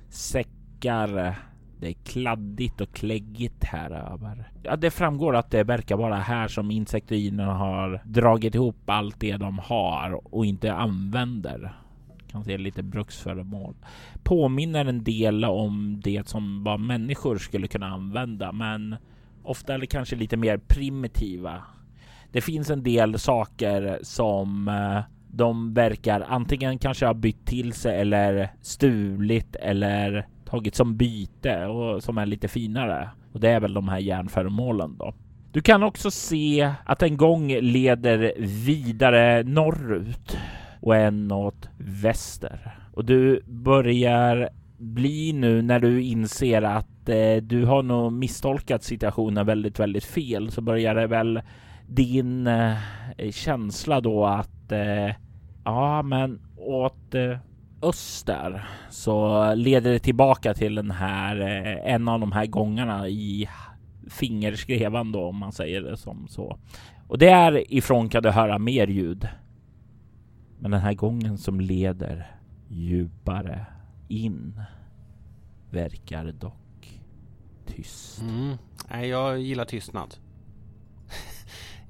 säckar. 0.10 1.36
Det 1.80 1.88
är 1.88 1.94
kladdigt 1.94 2.82
och 2.82 2.92
kläggigt 2.92 3.64
här 3.64 3.92
över. 4.14 4.52
Ja, 4.64 4.76
det 4.76 4.92
framgår 4.92 5.36
att 5.36 5.52
det 5.52 5.64
verkar 5.64 5.98
vara 5.98 6.16
här 6.16 6.48
som 6.48 6.72
insekterna 6.72 7.54
har 7.54 8.02
dragit 8.06 8.56
ihop 8.56 8.90
allt 8.90 9.20
det 9.20 9.38
de 9.38 9.60
har 9.60 10.36
och 10.36 10.46
inte 10.46 10.74
använder 10.74 11.76
kan 12.36 12.44
se 12.44 12.58
lite 12.58 12.84
bruksföremål. 12.84 13.76
Påminner 14.24 14.86
en 14.86 15.04
del 15.04 15.46
om 15.46 16.02
det 16.04 16.28
som 16.28 16.64
bara 16.64 16.78
människor 16.78 17.38
skulle 17.38 17.68
kunna 17.68 17.88
använda, 17.88 18.52
men 18.52 18.96
ofta 19.44 19.74
är 19.74 19.78
det 19.78 19.88
kanske 19.88 20.16
lite 20.16 20.38
mer 20.38 20.58
primitiva. 20.58 21.64
Det 22.32 22.42
finns 22.42 22.70
en 22.70 22.84
del 22.84 23.20
saker 23.20 24.00
som 24.02 24.68
eh, 24.68 25.02
de 25.28 25.74
verkar 25.74 26.26
antingen 26.28 26.80
kanske 26.80 27.06
ha 27.06 27.14
bytt 27.14 27.46
till 27.46 27.74
sig 27.74 28.02
eller 28.02 28.52
stulit 28.62 29.56
eller 29.56 30.28
tagit 30.46 30.76
som 30.76 30.98
byte 30.98 31.66
och 31.66 32.04
som 32.04 32.18
är 32.18 32.26
lite 32.26 32.48
finare. 32.48 33.10
Och 33.34 33.40
det 33.40 33.50
är 33.50 33.60
väl 33.60 33.74
de 33.74 33.90
här 33.90 34.00
järnföremålen 34.00 34.98
då. 34.98 35.14
Du 35.52 35.62
kan 35.62 35.84
också 35.84 36.12
se 36.12 36.72
att 36.86 37.04
en 37.04 37.18
gång 37.18 37.48
leder 37.48 38.34
vidare 38.66 39.44
norrut 39.44 40.38
och 40.82 40.96
en 40.96 41.32
åt 41.32 41.70
väster. 41.78 42.78
Och 42.94 43.06
du 43.06 43.42
börjar 43.46 44.50
bli 44.78 45.34
nu 45.34 45.62
när 45.62 45.80
du 45.80 46.04
inser 46.04 46.62
att 46.62 47.10
eh, 47.10 47.36
du 47.42 47.66
har 47.66 47.84
nog 47.84 48.14
misstolkat 48.14 48.84
situationen 48.84 49.46
väldigt, 49.46 49.80
väldigt 49.80 50.04
fel 50.04 50.52
så 50.52 50.62
börjar 50.62 50.96
det 50.96 51.08
väl 51.08 51.42
din 51.88 52.48
eh, 52.48 52.76
känsla 53.32 54.02
då 54.02 54.26
att 54.26 54.72
eh, 54.72 55.16
ja, 55.64 56.02
men 56.02 56.40
åt 56.58 57.16
eh, 57.16 57.38
öster 57.90 58.68
så 58.90 59.54
leder 59.56 59.92
det 59.92 60.00
tillbaka 60.00 60.54
till 60.54 60.76
den 60.76 60.92
här 60.92 61.42
eh, 61.42 61.94
en 61.94 62.08
av 62.08 62.20
de 62.20 62.32
här 62.32 62.46
gångarna 62.46 63.08
i 63.08 63.50
fingerskrevan 64.10 65.12
då 65.12 65.26
om 65.26 65.38
man 65.38 65.52
säger 65.52 65.82
det 65.82 65.98
som 65.98 66.28
så. 66.28 66.60
Och 67.08 67.18
därifrån 67.18 68.10
kan 68.10 68.24
du 68.24 68.30
höra 68.30 68.60
mer 68.60 68.88
ljud. 68.88 69.28
Men 70.60 70.72
den 70.72 70.82
här 70.82 70.94
gången 70.94 71.38
som 71.38 71.60
leder 71.60 72.36
djupare 72.68 73.66
in 74.08 74.62
verkar 75.70 76.32
dock 76.32 77.02
tyst. 77.66 78.22
Mm. 78.22 78.58
Nej, 78.90 79.10
jag 79.10 79.40
gillar 79.40 79.66
tystnad. 79.66 80.16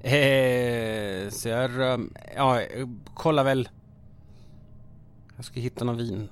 eh, 0.00 1.30
så 1.30 1.48
jag, 1.48 1.70
ja, 2.36 2.60
kollar 3.14 3.44
väl. 3.44 3.68
Jag 5.36 5.44
ska 5.44 5.60
hitta 5.60 5.84
någon 5.84 5.96
vin. 5.96 6.28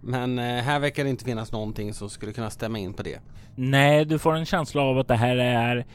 Men 0.00 0.38
eh, 0.38 0.44
här 0.44 0.80
verkar 0.80 1.04
det 1.04 1.10
inte 1.10 1.24
finnas 1.24 1.52
någonting 1.52 1.94
som 1.94 2.10
skulle 2.10 2.32
kunna 2.32 2.50
stämma 2.50 2.78
in 2.78 2.92
på 2.92 3.02
det. 3.02 3.20
Nej, 3.54 4.04
du 4.04 4.18
får 4.18 4.34
en 4.34 4.46
känsla 4.46 4.82
av 4.82 4.98
att 4.98 5.08
det 5.08 5.16
här 5.16 5.36
är 5.36 5.86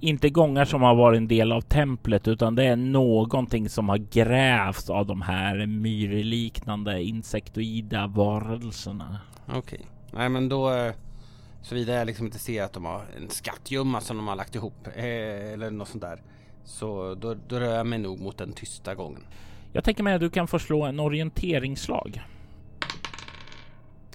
inte 0.00 0.30
gångar 0.30 0.64
som 0.64 0.82
har 0.82 0.94
varit 0.94 1.16
en 1.16 1.28
del 1.28 1.52
av 1.52 1.60
templet 1.60 2.28
utan 2.28 2.54
det 2.54 2.64
är 2.64 2.76
någonting 2.76 3.68
som 3.68 3.88
har 3.88 3.98
grävts 3.98 4.90
av 4.90 5.06
de 5.06 5.22
här 5.22 5.66
myrliknande 5.66 7.02
insektoida 7.02 8.06
varelserna. 8.06 9.20
Okej, 9.46 9.58
okay. 9.58 9.80
nej 10.10 10.28
men 10.28 10.48
då 10.48 10.70
eh, 10.70 10.92
såvida 11.62 11.92
jag 11.92 12.06
liksom 12.06 12.26
inte 12.26 12.38
ser 12.38 12.62
att 12.62 12.72
de 12.72 12.84
har 12.84 13.04
en 13.16 13.30
skattgömma 13.30 14.00
som 14.00 14.16
de 14.16 14.28
har 14.28 14.36
lagt 14.36 14.54
ihop 14.54 14.86
eh, 14.96 15.52
eller 15.52 15.70
något 15.70 15.88
sånt 15.88 16.02
där. 16.02 16.22
Så 16.64 17.14
då, 17.14 17.34
då 17.48 17.58
rör 17.58 17.76
jag 17.76 17.86
mig 17.86 17.98
nog 17.98 18.20
mot 18.20 18.38
den 18.38 18.52
tysta 18.52 18.94
gången. 18.94 19.22
Jag 19.72 19.84
tänker 19.84 20.02
mig 20.02 20.14
att 20.14 20.20
du 20.20 20.30
kan 20.30 20.46
få 20.46 20.58
slå 20.58 20.82
en 20.82 21.00
orienteringslag. 21.00 22.22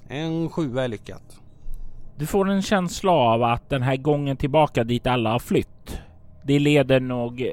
En 0.07 0.49
sjua 0.49 0.83
är 0.83 0.87
lyckat. 0.87 1.39
Du 2.15 2.25
får 2.25 2.49
en 2.49 2.61
känsla 2.61 3.11
av 3.11 3.43
att 3.43 3.69
den 3.69 3.81
här 3.81 3.97
gången 3.97 4.37
tillbaka 4.37 4.83
dit 4.83 5.07
alla 5.07 5.31
har 5.31 5.39
flytt. 5.39 6.01
Det 6.43 6.59
leder 6.59 6.99
nog 6.99 7.51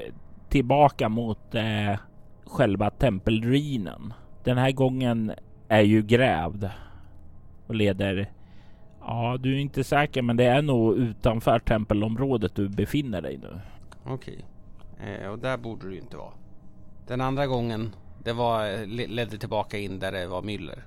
tillbaka 0.49 1.09
mot 1.09 1.55
eh, 1.55 1.99
själva 2.45 2.89
tempelruinen. 2.89 4.13
Den 4.43 4.57
här 4.57 4.71
gången 4.71 5.31
är 5.67 5.81
ju 5.81 6.01
grävd 6.01 6.69
och 7.67 7.75
leder. 7.75 8.31
Ja, 9.01 9.37
du 9.39 9.55
är 9.55 9.59
inte 9.59 9.83
säker, 9.83 10.21
men 10.21 10.37
det 10.37 10.45
är 10.45 10.61
nog 10.61 10.97
utanför 10.97 11.59
tempelområdet 11.59 12.55
du 12.55 12.69
befinner 12.69 13.21
dig 13.21 13.37
nu. 13.37 13.59
Okej, 14.05 14.45
eh, 14.99 15.29
och 15.29 15.39
där 15.39 15.57
borde 15.57 15.89
du 15.89 15.97
inte 15.97 16.17
vara. 16.17 16.31
Den 17.07 17.21
andra 17.21 17.47
gången, 17.47 17.95
det 18.23 18.33
var 18.33 18.85
ledde 19.07 19.37
tillbaka 19.37 19.77
in 19.77 19.99
där 19.99 20.11
det 20.11 20.27
var 20.27 20.41
myller. 20.41 20.83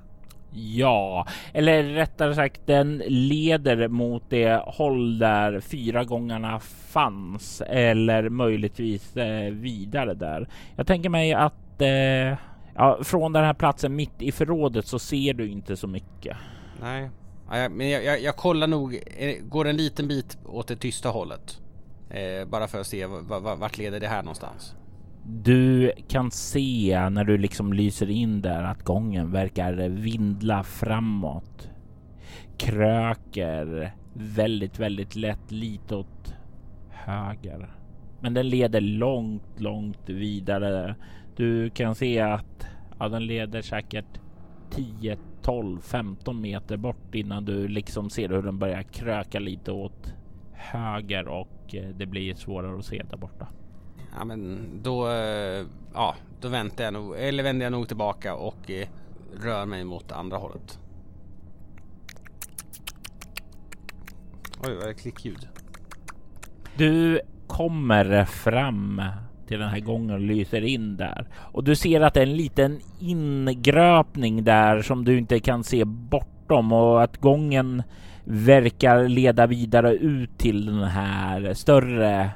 Ja, 0.53 1.27
eller 1.53 1.83
rättare 1.83 2.35
sagt 2.35 2.61
den 2.67 3.03
leder 3.07 3.89
mot 3.89 4.23
det 4.29 4.63
håll 4.67 5.19
där 5.19 5.61
fyra 5.61 6.05
gångarna 6.05 6.61
fanns 6.61 7.63
eller 7.67 8.29
möjligtvis 8.29 9.17
eh, 9.17 9.53
vidare 9.53 10.15
där. 10.15 10.49
Jag 10.77 10.87
tänker 10.87 11.09
mig 11.09 11.33
att 11.33 11.81
eh, 11.81 12.39
ja, 12.75 12.99
från 13.03 13.33
den 13.33 13.45
här 13.45 13.55
platsen 13.55 13.97
mitt 13.97 14.23
i 14.23 14.33
förrådet 14.33 14.87
så 14.87 14.99
ser 14.99 15.35
du 15.35 15.49
inte 15.49 15.77
så 15.77 15.87
mycket. 15.87 16.37
Nej, 16.81 17.11
ja, 17.51 17.69
men 17.69 17.91
jag, 17.91 18.05
jag, 18.05 18.21
jag, 18.21 18.37
kollar 18.37 18.67
nog. 18.67 19.01
Går 19.43 19.69
en 19.69 19.77
liten 19.77 20.09
bit 20.09 20.39
åt 20.45 20.69
det 20.69 20.77
tysta 20.77 21.09
hållet. 21.09 21.61
Eh, 22.11 22.49
bara 22.49 22.69
för 22.69 22.81
att 22.81 22.87
se 22.87 23.07
vart 23.57 23.79
leder 23.79 24.01
det 24.01 24.09
här 24.09 24.23
någonstans. 24.23 24.75
Du 25.31 25.93
kan 26.09 26.31
se 26.31 27.09
när 27.11 27.25
du 27.25 27.39
liksom 27.39 27.73
lyser 27.73 28.11
in 28.11 28.43
där 28.43 28.63
att 28.63 28.83
gången 28.83 29.31
verkar 29.31 29.89
vindla 29.89 30.63
framåt. 30.63 31.71
Kröker 32.59 33.95
väldigt, 34.15 34.79
väldigt 34.79 35.17
lätt 35.17 35.51
lite 35.51 35.97
åt 35.97 36.35
höger. 36.91 37.75
Men 38.21 38.35
den 38.35 38.49
leder 38.49 38.81
långt, 38.81 39.61
långt 39.61 40.09
vidare. 40.09 40.97
Du 41.37 41.71
kan 41.71 41.95
se 41.95 42.21
att 42.21 42.67
ja, 42.99 43.09
den 43.09 43.27
leder 43.27 43.63
säkert 43.63 44.21
10, 44.71 45.17
12, 45.43 45.81
15 45.81 46.41
meter 46.41 46.77
bort 46.77 47.15
innan 47.15 47.45
du 47.45 47.69
liksom 47.69 48.11
ser 48.11 48.29
hur 48.29 48.43
den 48.43 48.59
börjar 48.59 48.83
kröka 48.83 49.39
lite 49.39 49.73
åt 49.73 50.15
höger 50.53 51.29
och 51.29 51.75
eh, 51.75 51.89
det 51.89 52.07
blir 52.07 52.35
svårare 52.35 52.79
att 52.79 52.85
se 52.85 53.03
där 53.11 53.17
borta 53.17 53.49
ja 54.19 54.25
men 54.25 54.71
då, 54.83 55.09
eh, 55.09 55.65
ja, 55.95 56.15
då 56.41 56.49
väntar 56.49 56.85
jag 56.85 56.93
nog, 56.93 57.17
eller 57.19 57.43
vänder 57.43 57.67
jag 57.67 57.73
nog 57.73 57.89
tillbaka 57.89 58.35
och 58.35 58.71
eh, 58.71 58.89
rör 59.43 59.67
mig 59.67 59.85
mot 59.85 60.13
andra 60.13 60.37
hållet. 60.37 60.79
Oj, 64.65 64.75
vad 64.75 64.83
är 64.83 64.89
det 64.89 64.95
klickljud? 64.95 65.49
Du 66.77 67.21
kommer 67.47 68.25
fram 68.25 69.03
till 69.47 69.59
den 69.59 69.69
här 69.69 69.81
gången 69.81 70.11
och 70.11 70.21
lyser 70.21 70.63
in 70.63 70.97
där 70.97 71.27
och 71.37 71.65
du 71.65 71.77
ser 71.77 72.01
att 72.01 72.15
det 72.15 72.21
är 72.21 72.27
en 72.27 72.37
liten 72.37 72.81
ingröpning 73.01 74.45
där 74.45 74.83
som 74.83 75.05
du 75.05 75.19
inte 75.19 75.41
kan 75.41 75.65
se 75.65 75.85
bortom 75.85 76.73
och 76.73 77.03
att 77.03 77.17
gången 77.17 77.83
verkar 78.25 79.09
leda 79.09 79.47
vidare 79.47 79.93
ut 79.95 80.39
till 80.39 80.67
den 80.67 80.85
här 80.85 81.55
större 81.55 82.31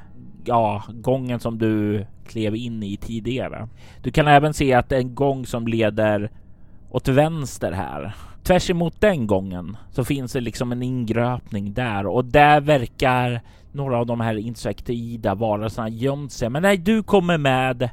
ja, 0.45 0.83
gången 0.89 1.39
som 1.39 1.57
du 1.57 2.05
klev 2.27 2.55
in 2.55 2.83
i 2.83 2.97
tidigare. 2.97 3.67
Du 4.01 4.11
kan 4.11 4.27
även 4.27 4.53
se 4.53 4.73
att 4.73 4.89
det 4.89 4.95
är 4.95 4.99
en 4.99 5.15
gång 5.15 5.45
som 5.45 5.67
leder 5.67 6.31
åt 6.89 7.07
vänster 7.07 7.71
här. 7.71 8.15
Tvärs 8.43 8.69
emot 8.69 9.01
den 9.01 9.27
gången 9.27 9.77
så 9.91 10.03
finns 10.05 10.33
det 10.33 10.41
liksom 10.41 10.71
en 10.71 10.83
ingröpning 10.83 11.73
där 11.73 12.07
och 12.07 12.25
där 12.25 12.61
verkar 12.61 13.41
några 13.71 13.97
av 13.97 14.05
de 14.05 14.19
här 14.19 14.35
insektoida 14.35 15.35
varelserna 15.35 15.89
gömt 15.89 16.31
sig. 16.31 16.49
Men 16.49 16.61
när 16.61 16.77
du 16.77 17.03
kommer 17.03 17.37
med 17.37 17.89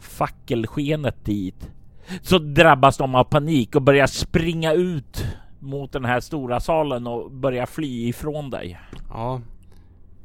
fackelskenet 0.00 1.24
dit 1.24 1.70
så 2.22 2.38
drabbas 2.38 2.96
de 2.96 3.14
av 3.14 3.24
panik 3.24 3.76
och 3.76 3.82
börjar 3.82 4.06
springa 4.06 4.72
ut 4.72 5.24
mot 5.58 5.92
den 5.92 6.04
här 6.04 6.20
stora 6.20 6.60
salen 6.60 7.06
och 7.06 7.30
börjar 7.30 7.66
fly 7.66 8.08
ifrån 8.08 8.50
dig. 8.50 8.78
Ja, 9.08 9.40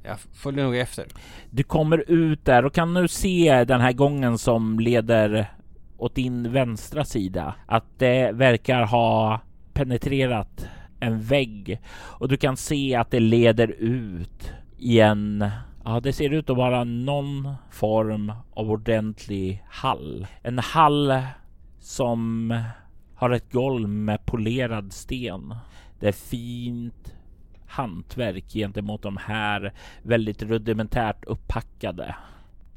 jag 0.08 0.20
följer 0.20 0.64
nog 0.66 0.78
efter. 0.78 1.06
Du 1.50 1.64
kommer 1.64 2.12
ut 2.12 2.46
där 2.46 2.66
och 2.66 2.74
kan 2.74 2.94
nu 2.94 3.08
se 3.08 3.66
den 3.68 3.82
här 3.82 3.92
gången 3.94 4.38
som 4.38 4.80
leder 4.80 5.54
åt 5.98 6.16
din 6.16 6.52
vänstra 6.52 7.06
sida. 7.06 7.56
Att 7.66 7.86
det 7.98 8.32
verkar 8.32 8.86
ha 8.86 9.42
penetrerat 9.74 10.68
en 11.00 11.22
vägg 11.22 11.82
och 11.96 12.28
du 12.28 12.38
kan 12.38 12.58
se 12.58 12.96
att 12.96 13.12
det 13.12 13.20
leder 13.20 13.68
ut 13.68 14.52
i 14.78 15.00
en 15.00 15.46
Ja, 15.88 16.00
det 16.00 16.14
ser 16.14 16.30
ut 16.34 16.50
att 16.50 16.58
vara 16.58 16.84
någon 16.84 17.54
form 17.72 18.32
av 18.54 18.72
ordentlig 18.72 19.64
hall. 19.70 20.28
En 20.42 20.60
hall 20.60 21.22
som 21.80 22.54
har 23.16 23.30
ett 23.30 23.52
golv 23.52 23.90
med 23.90 24.26
polerad 24.26 24.94
sten. 24.94 25.56
Det 26.00 26.08
är 26.08 26.12
fint 26.12 27.15
hantverk 27.76 28.50
gentemot 28.50 29.02
de 29.02 29.18
här 29.18 29.74
väldigt 30.04 30.44
rudimentärt 30.44 31.26
upppackade 31.26 32.16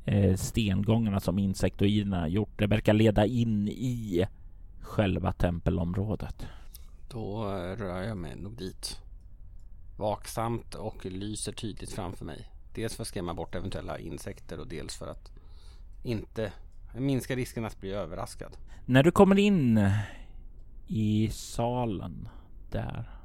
eh, 0.04 0.36
stengångarna 0.36 1.20
som 1.20 1.38
insektoiderna 1.38 2.28
gjort. 2.28 2.58
Det 2.58 2.66
verkar 2.66 2.92
leda 2.92 3.26
in 3.26 3.68
i 3.68 4.26
själva 4.80 5.32
tempelområdet. 5.32 6.46
Då 7.10 7.44
rör 7.78 8.02
jag 8.02 8.16
mig 8.16 8.36
nog 8.36 8.56
dit. 8.56 9.00
Vaksamt 9.96 10.74
och 10.74 11.06
lyser 11.06 11.52
tydligt 11.52 11.92
framför 11.92 12.24
mig. 12.24 12.50
Dels 12.74 12.96
för 12.96 13.02
att 13.02 13.08
skrämma 13.08 13.34
bort 13.34 13.54
eventuella 13.54 13.98
insekter 13.98 14.60
och 14.60 14.68
dels 14.68 14.96
för 14.96 15.06
att 15.06 15.32
inte 16.02 16.52
minska 16.94 17.36
risken 17.36 17.64
att 17.64 17.80
bli 17.80 17.92
överraskad. 17.92 18.56
När 18.86 19.02
du 19.02 19.10
kommer 19.10 19.38
in 19.38 19.90
i 20.86 21.30
salen 21.32 22.28
där 22.70 23.17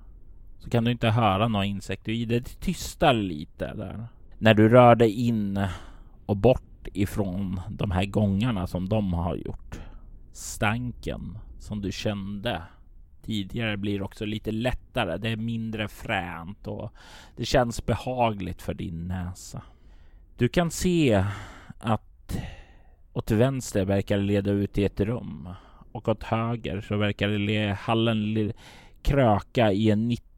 så 0.63 0.69
kan 0.69 0.83
du 0.83 0.91
inte 0.91 1.09
höra 1.09 1.47
några 1.47 1.65
insekter. 1.65 2.25
Det 2.25 2.59
tystar 2.59 3.13
lite 3.13 3.73
där. 3.73 4.07
När 4.37 4.53
du 4.53 4.69
rör 4.69 4.95
dig 4.95 5.11
in 5.27 5.67
och 6.25 6.37
bort 6.37 6.87
ifrån 6.93 7.61
de 7.69 7.91
här 7.91 8.05
gångarna 8.05 8.67
som 8.67 8.89
de 8.89 9.13
har 9.13 9.35
gjort. 9.35 9.79
Stanken 10.31 11.37
som 11.59 11.81
du 11.81 11.91
kände 11.91 12.61
tidigare 13.21 13.77
blir 13.77 14.01
också 14.01 14.25
lite 14.25 14.51
lättare. 14.51 15.17
Det 15.17 15.29
är 15.29 15.35
mindre 15.35 15.87
fränt 15.87 16.67
och 16.67 16.93
det 17.35 17.45
känns 17.45 17.85
behagligt 17.85 18.61
för 18.61 18.73
din 18.73 19.07
näsa. 19.07 19.61
Du 20.37 20.49
kan 20.49 20.71
se 20.71 21.25
att 21.79 22.37
åt 23.13 23.31
vänster 23.31 23.85
verkar 23.85 24.17
det 24.17 24.23
leda 24.23 24.51
ut 24.51 24.77
i 24.77 24.85
ett 24.85 24.99
rum 24.99 25.49
och 25.91 26.07
åt 26.07 26.23
höger 26.23 26.81
så 26.81 26.97
verkar 26.97 27.27
det 27.27 27.73
hallen 27.73 28.53
kröka 29.01 29.71
i 29.71 29.91
en 29.91 30.07
90 30.07 30.32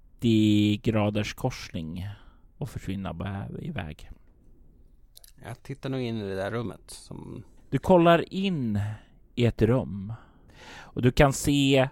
graders 0.81 1.34
korsning 1.34 2.07
och 2.57 2.69
försvinna 2.69 3.48
iväg. 3.62 4.10
Jag 5.43 5.63
tittar 5.63 5.89
nog 5.89 6.01
in 6.01 6.17
i 6.17 6.29
det 6.29 6.36
där 6.36 6.51
rummet. 6.51 6.81
Som... 6.88 7.43
Du 7.69 7.78
kollar 7.78 8.34
in 8.34 8.80
i 9.36 9.45
ett 9.45 9.62
rum 9.62 10.13
och 10.78 11.01
du 11.01 11.12
kan 11.12 11.34
se 11.34 11.89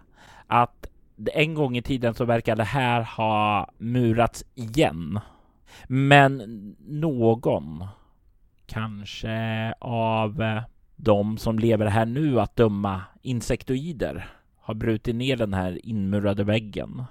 att 0.47 0.87
en 1.33 1.53
gång 1.53 1.77
i 1.77 1.81
tiden 1.81 2.13
så 2.13 2.25
verkar 2.25 2.55
det 2.55 2.63
här 2.63 3.01
ha 3.01 3.71
murats 3.77 4.43
igen. 4.55 5.19
Men 5.87 6.37
någon, 6.79 7.87
kanske 8.65 9.73
av 9.79 10.41
eh, 10.41 10.63
de 10.95 11.37
som 11.37 11.59
lever 11.59 11.85
här 11.85 12.05
nu 12.05 12.39
att 12.39 12.55
döma 12.55 13.01
insektoider, 13.21 14.29
har 14.59 14.73
brutit 14.73 15.15
ner 15.15 15.37
den 15.37 15.53
här 15.53 15.85
inmurade 15.85 16.43
väggen. 16.43 17.03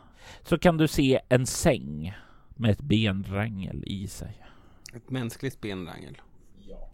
Så 0.42 0.58
kan 0.58 0.76
du 0.76 0.88
se 0.88 1.20
en 1.28 1.46
säng 1.46 2.14
med 2.48 2.70
ett 2.70 2.80
benrangel 2.80 3.84
i 3.86 4.08
sig. 4.08 4.46
Ett 4.94 5.10
mänskligt 5.10 5.60
benrangel? 5.60 6.20
Ja. 6.58 6.90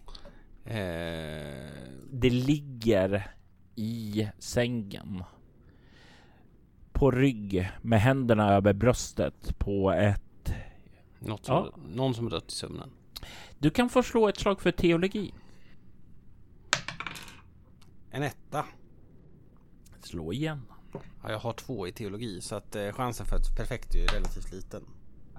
Eh... 0.64 1.68
Det 2.10 2.30
ligger 2.30 3.30
i 3.74 4.28
sängen 4.38 5.24
på 6.92 7.10
rygg 7.10 7.70
med 7.82 8.00
händerna 8.00 8.54
över 8.54 8.72
bröstet 8.72 9.58
på 9.58 9.90
ett... 9.92 10.52
Något 11.18 11.44
som, 11.44 11.54
ja. 11.54 11.72
Någon 11.94 12.14
som 12.14 12.28
dött 12.28 12.52
i 12.52 12.54
sömnen. 12.54 12.90
Du 13.58 13.70
kan 13.70 13.88
få 13.88 14.02
slå 14.02 14.28
ett 14.28 14.38
slag 14.38 14.60
för 14.60 14.70
teologi. 14.70 15.34
En 18.10 18.22
etta. 18.22 18.64
Slå 20.00 20.32
igen. 20.32 20.62
Ja, 20.92 21.30
jag 21.30 21.38
har 21.38 21.52
två 21.52 21.86
i 21.86 21.92
teologi 21.92 22.40
så 22.40 22.54
att 22.54 22.76
eh, 22.76 22.92
chansen 22.92 23.26
för 23.26 23.36
ett 23.36 23.56
perfekt 23.56 23.94
är 23.94 24.14
relativt 24.14 24.52
liten. 24.52 24.82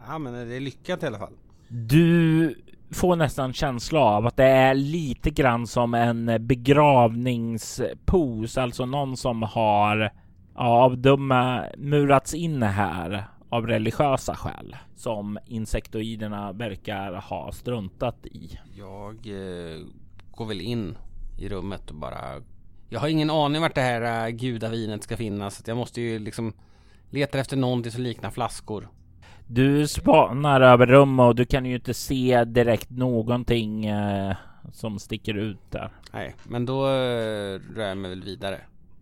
Ja, 0.07 0.17
men 0.17 0.33
det 0.33 0.55
är 0.55 0.59
lyckat 0.59 1.03
i 1.03 1.05
alla 1.05 1.19
fall. 1.19 1.33
Du 1.67 2.55
får 2.91 3.15
nästan 3.15 3.53
känsla 3.53 3.99
av 3.99 4.27
att 4.27 4.37
det 4.37 4.45
är 4.45 4.75
lite 4.75 5.29
grann 5.29 5.67
som 5.67 5.93
en 5.93 6.47
begravningspos, 6.47 8.57
alltså 8.57 8.85
någon 8.85 9.17
som 9.17 9.43
har 9.43 10.11
avdöma 10.53 11.65
murats 11.77 12.33
in 12.33 12.63
här 12.63 13.25
av 13.49 13.67
religiösa 13.67 14.35
skäl 14.35 14.75
som 14.95 15.39
insektoiderna 15.45 16.51
verkar 16.51 17.13
ha 17.13 17.51
struntat 17.51 18.25
i. 18.25 18.59
Jag 18.77 19.15
eh, 19.15 19.79
går 20.31 20.45
väl 20.45 20.61
in 20.61 20.97
i 21.39 21.49
rummet 21.49 21.89
och 21.89 21.95
bara 21.95 22.41
jag 22.89 22.99
har 22.99 23.07
ingen 23.07 23.29
aning 23.29 23.61
vart 23.61 23.75
det 23.75 23.81
här 23.81 24.27
äh, 24.27 24.29
gudavinet 24.29 25.03
ska 25.03 25.17
finnas. 25.17 25.55
Så 25.55 25.63
jag 25.65 25.77
måste 25.77 26.01
ju 26.01 26.19
liksom 26.19 26.53
leta 27.09 27.39
efter 27.39 27.57
någonting 27.57 27.91
som 27.91 28.03
liknar 28.03 28.29
flaskor. 28.29 28.89
Du 29.47 29.87
spanar 29.87 30.61
över 30.61 30.85
rummet 30.85 31.23
och 31.23 31.35
du 31.35 31.45
kan 31.45 31.65
ju 31.65 31.75
inte 31.75 31.93
se 31.93 32.43
direkt 32.43 32.89
någonting 32.89 33.85
eh, 33.85 34.35
som 34.71 34.99
sticker 34.99 35.33
ut 35.33 35.71
där. 35.71 35.89
Nej, 36.13 36.35
men 36.43 36.65
då 36.65 36.87
eh, 36.87 37.59
rör 37.75 37.87
jag 37.87 37.97
mig 37.97 38.09
väl 38.09 38.23
vidare 38.23 38.57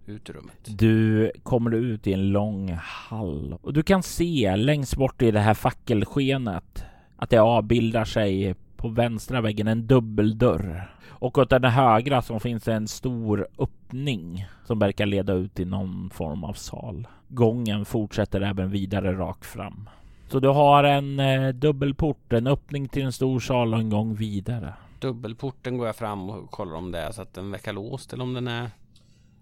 ut 0.06 0.30
ur 0.30 0.34
rummet. 0.34 0.56
Du 0.66 1.32
kommer 1.44 1.72
ut 1.76 2.08
i 2.08 2.14
en 2.14 2.30
lång 2.32 2.78
hall 2.82 3.58
och 3.62 3.74
du 3.74 3.84
kan 3.84 4.04
se 4.04 4.56
längst 4.56 4.96
bort 4.96 5.22
i 5.22 5.32
det 5.32 5.40
här 5.40 5.54
fackelskenet 5.54 6.84
att 7.18 7.30
det 7.30 7.38
avbildar 7.38 8.06
sig 8.06 8.56
på 8.78 8.88
vänstra 8.88 9.42
väggen 9.42 9.68
en 9.68 9.88
dubbeldörr 9.88 10.97
och 11.20 11.38
åt 11.38 11.50
den 11.50 11.64
högra 11.64 12.22
så 12.22 12.40
finns 12.40 12.68
en 12.68 12.88
stor 12.88 13.48
öppning 13.58 14.48
som 14.66 14.80
verkar 14.80 15.06
leda 15.06 15.34
ut 15.34 15.60
i 15.60 15.66
någon 15.66 16.10
form 16.10 16.44
av 16.44 16.54
sal. 16.54 17.08
Gången 17.28 17.86
fortsätter 17.86 18.42
även 18.42 18.70
vidare 18.72 19.14
rakt 19.14 19.46
fram. 19.46 19.90
Så 20.28 20.40
du 20.40 20.48
har 20.48 20.84
en 20.84 21.20
eh, 21.20 21.50
dubbelport, 21.50 22.34
en 22.34 22.48
öppning 22.48 22.88
till 22.88 23.04
en 23.04 23.12
stor 23.12 23.40
sal 23.40 23.74
och 23.74 23.80
en 23.80 23.90
gång 23.90 24.16
vidare. 24.16 24.74
Dubbelporten 25.00 25.78
går 25.78 25.88
jag 25.88 25.96
fram 25.96 26.30
och 26.30 26.52
kollar 26.52 26.76
om 26.76 26.92
det 26.92 27.00
är 27.00 27.12
så 27.12 27.22
att 27.22 27.34
den 27.34 27.52
verkar 27.52 27.74
låst 27.74 28.14
eller 28.14 28.24
om 28.24 28.34
den 28.34 28.48
är 28.48 28.70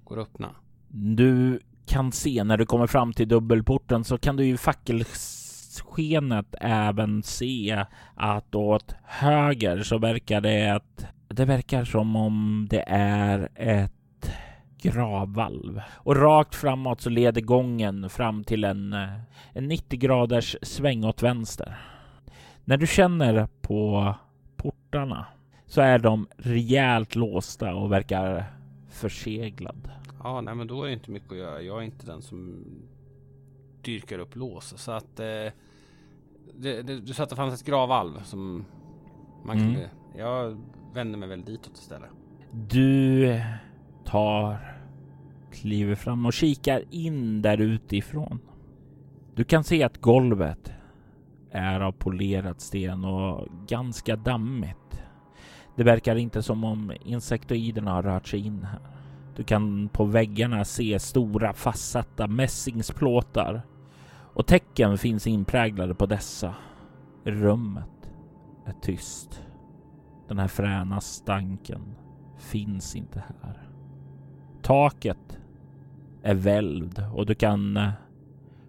går 0.04 0.20
att 0.20 0.28
öppna. 0.28 0.50
Du 0.88 1.60
kan 1.86 2.12
se 2.12 2.44
när 2.44 2.58
du 2.58 2.66
kommer 2.66 2.88
fram 2.88 3.14
till 3.14 3.28
dubbelporten 3.28 4.04
så 4.04 4.18
kan 4.18 4.36
du 4.36 4.46
ju 4.46 4.58
fackelskenet 4.58 6.56
även 6.62 7.24
se 7.24 7.86
att 8.16 8.56
åt 8.56 8.96
höger 9.04 9.84
så 9.84 9.98
verkar 9.98 10.42
det 10.42 10.76
att 10.76 11.06
det 11.28 11.46
verkar 11.46 11.86
som 11.86 12.16
om 12.16 12.68
det 12.70 12.84
är 12.88 13.50
ett 13.56 13.92
gravvalv 14.78 15.82
och 15.94 16.16
rakt 16.16 16.56
framåt 16.56 17.02
så 17.02 17.10
leder 17.10 17.42
gången 17.42 18.10
fram 18.10 18.44
till 18.44 18.64
en, 18.64 18.94
en 19.54 19.68
90 19.68 20.00
graders 20.00 20.56
sväng 20.62 21.04
åt 21.04 21.24
vänster. 21.24 21.78
När 22.66 22.78
du 22.78 22.88
känner 22.88 23.48
på 23.62 24.14
portarna 24.56 25.26
så 25.66 25.82
är 25.82 26.00
de 26.00 26.28
rejält 26.38 27.16
låsta 27.16 27.76
och 27.76 27.92
verkar 27.92 28.46
förseglad. 28.90 29.92
Ja, 30.24 30.42
nej, 30.42 30.56
men 30.56 30.68
då 30.68 30.84
är 30.84 30.88
det 30.88 30.94
inte 30.94 31.12
mycket 31.12 31.32
att 31.32 31.38
göra. 31.38 31.62
Jag 31.62 31.78
är 31.78 31.82
inte 31.82 32.06
den 32.06 32.22
som 32.22 32.66
dyrkar 33.82 34.20
upp 34.20 34.36
lås 34.36 34.74
så 34.78 34.92
att 34.92 35.20
eh, 35.20 35.26
det, 36.54 36.82
det, 36.82 37.00
du 37.00 37.14
sa 37.14 37.24
att 37.24 37.30
det 37.30 37.36
fanns 37.36 37.62
ett 37.62 37.68
gravvalv 37.68 38.24
som 38.24 38.66
man 39.46 39.58
mm. 39.58 39.74
kunde. 39.74 39.90
Jag 40.18 40.58
vänder 40.96 41.20
mig 41.20 41.30
väl 41.30 41.46
ditåt 41.46 41.78
istället. 41.78 42.10
Du 42.52 43.42
tar 44.06 44.58
kliver 45.52 45.96
fram 45.96 46.26
och 46.26 46.34
kikar 46.34 46.84
in 46.92 47.42
där 47.42 47.62
utifrån. 47.62 48.40
Du 49.36 49.44
kan 49.44 49.64
se 49.64 49.84
att 49.84 50.02
golvet 50.02 50.72
är 51.52 51.80
av 51.80 51.92
polerad 51.92 52.62
sten 52.62 53.06
och 53.06 53.48
ganska 53.68 54.16
dammigt. 54.16 55.04
Det 55.76 55.84
verkar 55.84 56.16
inte 56.16 56.44
som 56.44 56.64
om 56.64 56.94
insektoiderna 57.06 57.92
har 57.92 58.04
rört 58.04 58.28
sig 58.28 58.40
in 58.40 58.64
här. 58.64 58.80
Du 59.36 59.44
kan 59.44 59.90
på 59.90 60.06
väggarna 60.06 60.66
se 60.66 61.00
stora 61.00 61.54
fastsatta 61.54 62.28
mässingsplåtar 62.28 63.62
och 64.34 64.48
tecken 64.48 64.98
finns 64.98 65.28
inpräglade 65.28 65.96
på 65.96 66.06
dessa. 66.06 66.56
Rummet 67.24 68.12
är 68.66 68.74
tyst. 68.82 69.45
Den 70.28 70.40
här 70.40 70.48
fräna 70.48 71.02
stanken 71.02 71.96
finns 72.38 72.96
inte 72.96 73.24
här. 73.42 73.70
Taket 74.62 75.40
är 76.24 76.36
välvd 76.36 77.04
och 77.14 77.26
du 77.26 77.36
kan 77.36 77.78
eh, 77.78 77.92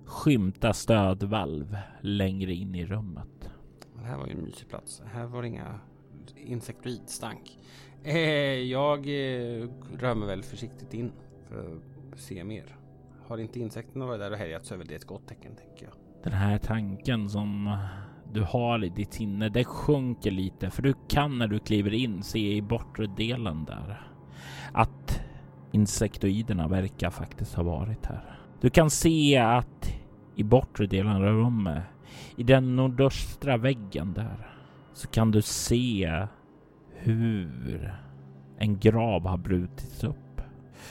skymta 0.05 0.73
stödvalv 0.73 1.77
längre 2.01 2.53
in 2.53 2.75
i 2.75 2.87
rummet. 2.87 3.51
Det 3.95 4.05
här 4.05 4.19
var 4.19 4.27
ju 4.27 4.33
en 4.33 4.45
mysig 4.45 4.69
plats. 4.69 5.03
Här 5.13 5.27
var 5.27 5.43
det 5.43 5.49
inga 5.49 5.81
insektoidstank. 6.37 7.59
Eh, 8.03 8.19
jag 8.63 8.99
eh, 8.99 9.69
rör 9.99 10.15
mig 10.15 10.29
väl 10.29 10.43
försiktigt 10.43 10.95
in 10.95 11.13
för 11.49 11.81
att 12.13 12.21
se 12.21 12.45
mer. 12.45 12.77
Har 13.27 13.39
inte 13.39 13.61
insekterna 13.61 14.07
varit 14.07 14.21
där 14.21 14.31
och 14.31 14.37
härjat 14.37 14.65
så 14.65 14.75
är 14.75 14.79
väl 14.79 14.87
det 14.87 14.95
ett 14.95 15.05
gott 15.05 15.29
tecken 15.29 15.57
tänker 15.57 15.85
jag. 15.85 15.95
Den 16.23 16.33
här 16.33 16.59
tanken 16.59 17.29
som 17.29 17.79
du 18.37 18.43
har 18.43 18.85
i 18.85 18.89
ditt 18.89 19.13
sinne, 19.13 19.49
det 19.49 19.65
sjunker 19.65 20.31
lite 20.31 20.71
för 20.71 20.83
du 20.83 20.95
kan 21.09 21.39
när 21.39 21.49
du 21.49 21.59
kliver 21.59 21.95
in 21.95 22.23
se 22.23 22.57
i 22.57 22.63
bortre 22.63 23.07
delen 23.07 23.65
där 23.65 24.11
att 24.73 25.21
insektoiderna 25.73 26.69
verkar 26.69 27.11
faktiskt 27.11 27.55
ha 27.55 27.63
varit 27.63 28.07
här. 28.07 28.39
Du 28.61 28.71
kan 28.71 28.91
se 28.91 29.37
att 29.37 29.93
i 30.37 30.43
bortre 30.43 30.87
delen 30.87 31.13
av 31.13 31.23
rummet, 31.23 31.83
i 32.37 32.43
den 32.43 32.77
nordöstra 32.77 33.57
väggen 33.57 34.13
där, 34.13 34.49
så 34.93 35.09
kan 35.09 35.31
du 35.31 35.43
se 35.43 36.27
hur 36.95 37.95
en 38.59 38.79
grav 38.79 39.27
har 39.27 39.39
brutits 39.39 40.05
upp 40.05 40.41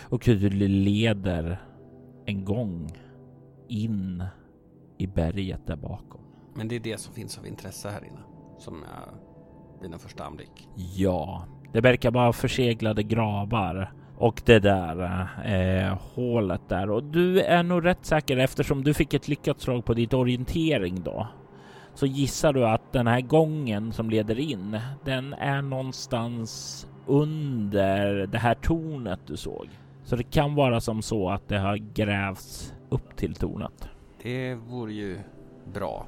och 0.01 0.25
hur 0.25 0.49
det 0.49 0.67
leder 0.67 1.61
en 2.25 2.45
gång 2.45 2.91
in 3.67 4.23
i 4.97 5.07
berget 5.07 5.67
där 5.67 5.75
bakom. 5.75 6.21
Men 6.55 6.67
det 6.67 6.75
är 6.75 6.79
det 6.79 6.97
som 6.97 7.13
finns 7.13 7.37
av 7.37 7.47
intresse 7.47 7.89
här 7.89 8.05
inne 8.05 8.21
som 8.57 8.83
jag 8.83 9.13
vid 9.81 9.93
en 9.93 9.99
första 9.99 10.23
anblick. 10.23 10.69
Ja, 10.95 11.45
det 11.73 11.81
verkar 11.81 12.11
vara 12.11 12.33
förseglade 12.33 13.03
gravar 13.03 13.93
och 14.17 14.41
det 14.45 14.59
där 14.59 15.27
eh, 15.45 15.97
hålet 16.15 16.61
där 16.69 16.89
och 16.89 17.03
du 17.03 17.41
är 17.41 17.63
nog 17.63 17.85
rätt 17.85 18.05
säker 18.05 18.37
eftersom 18.37 18.83
du 18.83 18.93
fick 18.93 19.13
ett 19.13 19.27
lyckat 19.27 19.61
slag 19.61 19.85
på 19.85 19.93
ditt 19.93 20.13
orientering 20.13 21.03
då. 21.03 21.27
Så 21.93 22.05
gissar 22.05 22.53
du 22.53 22.67
att 22.67 22.91
den 22.91 23.07
här 23.07 23.21
gången 23.21 23.91
som 23.91 24.09
leder 24.09 24.39
in, 24.39 24.79
den 25.05 25.33
är 25.33 25.61
någonstans 25.61 26.87
under 27.05 28.27
det 28.27 28.37
här 28.37 28.55
tornet 28.55 29.19
du 29.25 29.37
såg. 29.37 29.69
Så 30.03 30.15
det 30.15 30.23
kan 30.23 30.55
vara 30.55 30.81
som 30.81 31.01
så 31.01 31.29
att 31.29 31.47
det 31.47 31.57
har 31.57 31.77
grävts 31.77 32.73
upp 32.89 33.15
till 33.15 33.35
tornet. 33.35 33.87
Det 34.23 34.55
vore 34.55 34.93
ju 34.93 35.19
bra. 35.73 36.05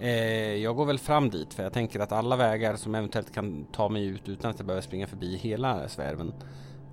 Eh, 0.00 0.54
jag 0.54 0.76
går 0.76 0.86
väl 0.86 0.98
fram 0.98 1.30
dit 1.30 1.54
för 1.54 1.62
jag 1.62 1.72
tänker 1.72 2.00
att 2.00 2.12
alla 2.12 2.36
vägar 2.36 2.76
som 2.76 2.94
eventuellt 2.94 3.34
kan 3.34 3.64
ta 3.64 3.88
mig 3.88 4.06
ut 4.06 4.28
utan 4.28 4.50
att 4.50 4.58
jag 4.58 4.66
behöver 4.66 4.82
springa 4.82 5.06
förbi 5.06 5.36
hela 5.36 5.88
svärven 5.88 6.32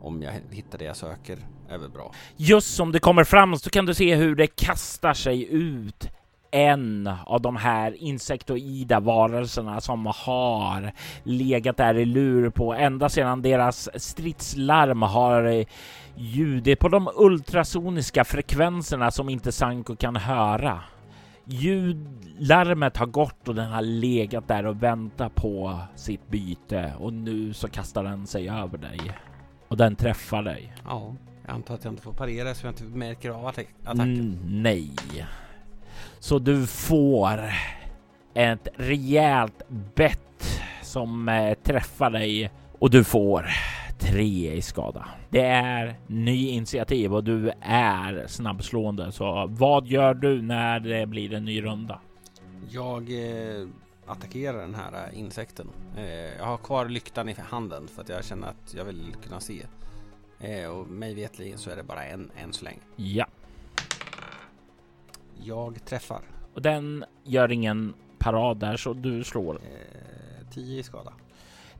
om 0.02 0.22
jag 0.22 0.32
hittar 0.52 0.78
det 0.78 0.86
jag 0.86 0.96
söker 0.96 1.38
är 1.70 1.78
väl 1.78 1.90
bra. 1.90 2.12
Just 2.38 2.76
som 2.76 2.92
det 2.92 3.00
kommer 3.00 3.24
fram 3.24 3.58
så 3.58 3.70
kan 3.70 3.86
du 3.86 3.94
se 3.94 4.16
hur 4.16 4.36
det 4.36 4.48
kastar 4.48 5.14
sig 5.14 5.48
ut 5.54 6.10
en 6.52 7.10
av 7.26 7.42
de 7.42 7.56
här 7.56 8.04
insektoida 8.04 9.00
varelserna 9.00 9.82
som 9.82 10.06
har 10.06 10.92
legat 11.24 11.78
där 11.78 11.98
i 11.98 12.06
lur 12.06 12.50
på 12.50 12.74
ända 12.74 13.10
sedan 13.10 13.42
deras 13.42 13.90
stridslarm 13.96 15.02
har 15.02 15.44
eh, 15.44 15.66
ljudit 16.16 16.80
på 16.80 16.90
de 16.90 17.10
ultrasoniska 17.16 18.24
frekvenserna 18.24 19.12
som 19.12 19.30
inte 19.30 19.52
Sanko 19.52 19.96
kan 19.96 20.16
höra. 20.16 20.82
Ljudlarmet 21.45 22.97
har 22.97 23.06
gått 23.06 23.47
och 23.47 23.56
den 23.56 23.71
har 23.71 23.82
legat 23.82 24.47
där 24.47 24.65
och 24.65 24.84
väntat 24.84 25.36
på 25.36 25.80
sitt 25.95 26.30
byte 26.30 26.93
och 26.99 27.13
nu 27.13 27.54
så 27.54 27.67
kastar 27.67 28.04
den 28.04 28.27
sig 28.27 28.49
över 28.49 28.77
dig 28.77 28.99
och 29.67 29.77
den 29.77 29.95
träffar 29.95 30.43
dig. 30.43 30.73
Ja, 30.86 31.15
jag 31.45 31.54
antar 31.56 31.73
att 31.75 31.84
jag 31.84 31.93
inte 31.93 32.04
får 32.04 32.13
parera 32.13 32.56
så 32.56 32.65
jag 32.65 32.71
inte 32.71 32.84
märker 32.84 33.30
av 33.30 33.45
attacken. 33.47 33.99
Mm, 33.99 34.38
nej. 34.63 34.91
Så 36.19 36.39
du 36.39 36.67
får 36.67 37.51
ett 38.34 38.67
rejält 38.75 39.62
bett 39.95 40.62
som 40.82 41.30
eh, 41.30 41.54
träffar 41.54 42.10
dig 42.10 42.51
och 42.80 42.89
du 42.89 43.04
får 43.04 43.45
tre 44.02 44.54
i 44.54 44.62
skada. 44.62 45.08
Det 45.30 45.46
är 45.46 45.96
ny 46.08 46.50
initiativ 46.50 47.14
och 47.14 47.24
du 47.24 47.52
är 47.62 48.28
snabbslående. 48.28 49.12
Så 49.12 49.48
vad 49.50 49.88
gör 49.88 50.14
du 50.14 50.42
när 50.42 50.80
det 50.80 51.06
blir 51.06 51.34
en 51.34 51.46
ny 51.46 51.64
runda? 51.64 52.00
Jag 52.70 53.02
eh, 53.02 53.68
attackerar 54.06 54.58
den 54.58 54.76
här 54.76 55.08
eh, 55.08 55.20
insekten. 55.20 55.68
Eh, 55.98 56.38
jag 56.38 56.46
har 56.46 56.58
kvar 56.58 56.86
lyktan 56.90 57.30
i 57.30 57.36
handen 57.40 57.88
för 57.88 58.02
att 58.02 58.10
jag 58.10 58.26
känner 58.26 58.48
att 58.48 58.74
jag 58.78 58.86
vill 58.86 59.16
kunna 59.24 59.40
se. 59.40 59.66
Eh, 60.40 60.70
och 60.70 60.88
mig 60.88 61.14
vetligen 61.16 61.58
så 61.58 61.70
är 61.70 61.76
det 61.76 61.84
bara 61.84 62.06
en 62.06 62.32
än 62.44 62.54
så 62.54 62.66
länge. 62.66 62.80
Ja. 62.96 63.26
Jag 65.44 65.86
träffar. 65.86 66.22
Och 66.54 66.62
den 66.62 67.06
gör 67.24 67.52
ingen 67.52 67.94
parad 68.20 68.58
där 68.58 68.78
så 68.78 68.94
du 68.94 69.24
slår. 69.24 69.60
10 70.54 70.80
i 70.80 70.84
skada. 70.84 71.14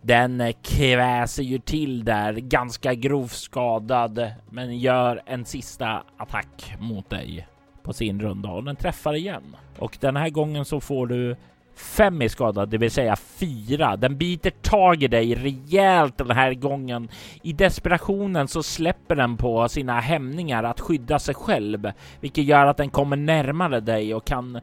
Den 0.02 0.54
kväser 0.64 1.44
ju 1.44 1.60
till 1.60 2.06
där 2.06 2.34
ganska 2.34 2.94
grovt 2.94 3.32
skadad 3.32 4.32
men 4.50 4.80
gör 4.80 5.22
en 5.26 5.46
sista 5.46 6.04
attack 6.18 6.76
mot 6.80 7.10
dig 7.10 7.48
på 7.84 7.94
sin 7.94 8.22
runda 8.22 8.50
och 8.50 8.64
den 8.64 8.76
träffar 8.76 9.14
igen. 9.14 9.56
Och 9.80 9.98
den 10.02 10.16
här 10.16 10.30
gången 10.30 10.66
så 10.66 10.80
får 10.80 11.08
du 11.08 11.36
fem 11.76 12.22
i 12.22 12.30
skada, 12.30 12.66
det 12.66 12.78
vill 12.78 12.92
säga 12.92 13.16
fyra. 13.16 13.96
Den 13.96 14.18
biter 14.18 14.50
tag 14.50 15.04
i 15.04 15.08
dig 15.08 15.36
rejält 15.36 16.18
den 16.18 16.32
här 16.32 16.54
gången. 16.54 17.10
I 17.44 17.54
desperationen 17.54 18.48
så 18.48 18.64
släpper 18.64 19.16
den 19.16 19.38
på 19.38 19.70
sina 19.70 20.00
hämningar 20.00 20.64
att 20.64 20.80
skydda 20.80 21.20
sig 21.20 21.36
själv, 21.36 21.92
vilket 22.20 22.44
gör 22.44 22.66
att 22.66 22.78
den 22.78 22.90
kommer 22.90 23.16
närmare 23.16 23.80
dig 23.80 24.16
och 24.16 24.26
kan 24.26 24.60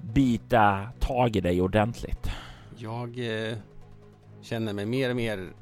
bita 0.00 0.88
tag 1.00 1.36
i 1.36 1.40
dig 1.40 1.60
ordentligt. 1.60 2.30
Jag 2.76 3.18
eh, 3.18 3.56
känner 4.44 4.72
mig 4.72 4.86
mer 4.86 5.10
och 5.10 5.16
mer 5.16 5.52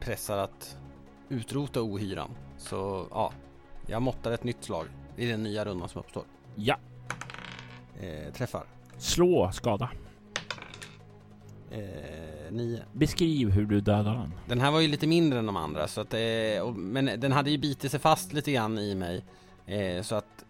pressad 0.00 0.38
att 0.38 0.76
utrota 1.28 1.82
ohyran. 1.82 2.30
Så 2.58 3.06
ja, 3.10 3.32
jag 3.86 4.02
måttar 4.02 4.32
ett 4.32 4.44
nytt 4.44 4.64
slag 4.64 4.86
i 5.16 5.26
den 5.26 5.42
nya 5.42 5.64
rundan 5.64 5.88
som 5.88 6.00
uppstår. 6.00 6.24
Ja. 6.54 6.76
Eh, 8.00 8.32
träffar. 8.32 8.64
Slå 8.98 9.52
skada. 9.52 9.90
Eh, 11.70 12.50
nio. 12.50 12.82
Beskriv 12.92 13.50
hur 13.50 13.66
du 13.66 13.80
dödar 13.80 14.14
den. 14.14 14.32
Den 14.48 14.60
här 14.60 14.70
var 14.70 14.80
ju 14.80 14.88
lite 14.88 15.06
mindre 15.06 15.38
än 15.38 15.46
de 15.46 15.56
andra 15.56 15.88
så 15.88 16.00
att 16.00 16.14
eh, 16.14 16.62
och, 16.62 16.74
men 16.74 17.20
den 17.20 17.32
hade 17.32 17.50
ju 17.50 17.58
bitit 17.58 17.90
sig 17.90 18.00
fast 18.00 18.32
lite 18.32 18.52
grann 18.52 18.78
i 18.78 18.94
mig. 18.94 19.24
Eh, 19.66 20.02
så 20.02 20.14
att 20.14 20.44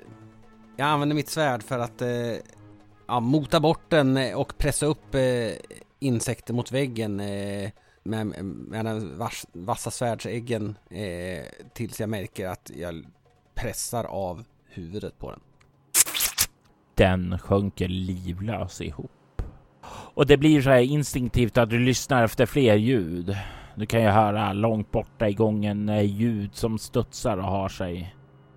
jag 0.77 0.89
använde 0.89 1.15
mitt 1.15 1.29
svärd 1.29 1.63
för 1.63 1.79
att 1.79 2.03
eh, 2.03 2.09
ja, 3.07 3.21
mota 3.21 3.61
bort 3.61 3.91
den 3.91 4.35
och 4.35 4.59
pressa 4.59 4.87
upp 4.87 5.15
eh, 5.15 5.21
insekter 5.99 6.55
mot 6.55 6.73
väggen 6.73 7.21
eh, 7.21 7.71
med, 8.03 8.27
med 8.45 8.85
den 8.85 9.19
vass, 9.19 9.47
vassa 9.53 9.91
svärdsäggen 9.91 10.79
eh, 10.91 11.45
tills 11.73 12.01
jag 12.01 12.09
märker 12.09 12.49
att 12.49 12.71
jag 12.75 13.07
pressar 13.55 14.05
av 14.05 14.45
huvudet 14.69 15.19
på 15.19 15.31
den. 15.31 15.41
Den 16.95 17.39
sjunker 17.39 17.89
livlös 17.89 18.81
ihop. 18.81 19.43
Och 20.15 20.27
det 20.27 20.37
blir 20.37 20.63
så 20.63 20.71
här 20.71 20.81
instinktivt 20.81 21.59
att 21.59 21.71
du 21.71 21.79
lyssnar 21.79 22.25
efter 22.25 22.47
fler 22.47 22.75
ljud. 22.75 23.37
Du 23.77 23.87
kan 23.87 24.03
ju 24.03 24.09
höra 24.09 24.53
långt 24.53 24.91
borta 24.91 25.29
i 25.29 25.35
gången 25.35 25.89
eh, 25.89 26.03
ljud 26.03 26.55
som 26.55 26.79
studsar 26.79 27.37
och 27.37 27.45
har 27.45 27.69
sig. 27.69 28.15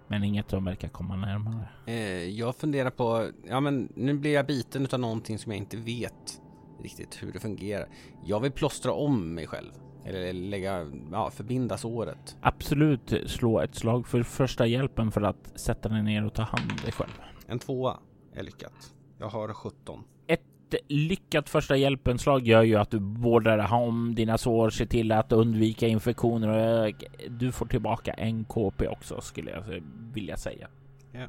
Men 0.07 0.23
inget 0.23 0.49
som 0.49 0.65
verkar 0.65 0.89
komma 0.89 1.15
närmare. 1.15 1.67
Eh, 1.85 2.29
jag 2.29 2.55
funderar 2.55 2.89
på, 2.89 3.29
ja 3.49 3.59
men 3.59 3.89
nu 3.95 4.13
blir 4.13 4.33
jag 4.33 4.45
biten 4.45 4.87
av 4.91 4.99
någonting 4.99 5.37
som 5.37 5.51
jag 5.51 5.57
inte 5.57 5.77
vet 5.77 6.40
riktigt 6.83 7.23
hur 7.23 7.31
det 7.31 7.39
fungerar. 7.39 7.87
Jag 8.25 8.39
vill 8.39 8.51
plåstra 8.51 8.91
om 8.91 9.35
mig 9.35 9.47
själv. 9.47 9.71
Eller 10.05 10.33
lägga, 10.33 10.91
ja, 11.11 11.31
förbinda 11.31 11.77
såret. 11.77 12.37
Absolut 12.41 13.13
slå 13.25 13.59
ett 13.59 13.75
slag 13.75 14.07
för 14.07 14.23
första 14.23 14.65
hjälpen 14.65 15.11
för 15.11 15.21
att 15.21 15.59
sätta 15.59 15.89
dig 15.89 16.03
ner 16.03 16.25
och 16.25 16.33
ta 16.33 16.41
hand 16.41 16.71
om 16.71 16.77
dig 16.83 16.91
själv. 16.91 17.21
En 17.47 17.59
tvåa 17.59 17.99
är 18.33 18.43
lyckat. 18.43 18.93
Jag 19.19 19.29
har 19.29 19.53
17. 19.53 20.03
Ett 20.27 20.41
lyckat 20.87 21.49
första 21.49 21.75
hjälpenslag 21.75 22.47
gör 22.47 22.63
ju 22.63 22.75
att 22.75 22.91
du 22.91 22.99
vårdar 22.99 23.73
om 23.73 24.15
dina 24.15 24.37
sår, 24.37 24.69
ser 24.69 24.85
till 24.85 25.11
att 25.11 25.31
undvika 25.31 25.87
infektioner 25.87 26.87
och 26.87 27.03
du 27.29 27.51
får 27.51 27.65
tillbaka 27.65 28.13
en 28.13 28.45
KP 28.45 28.87
också 28.87 29.21
skulle 29.21 29.51
jag 29.51 29.83
vilja 30.13 30.37
säga. 30.37 30.67
Ja, 31.11 31.27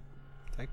tack. 0.56 0.68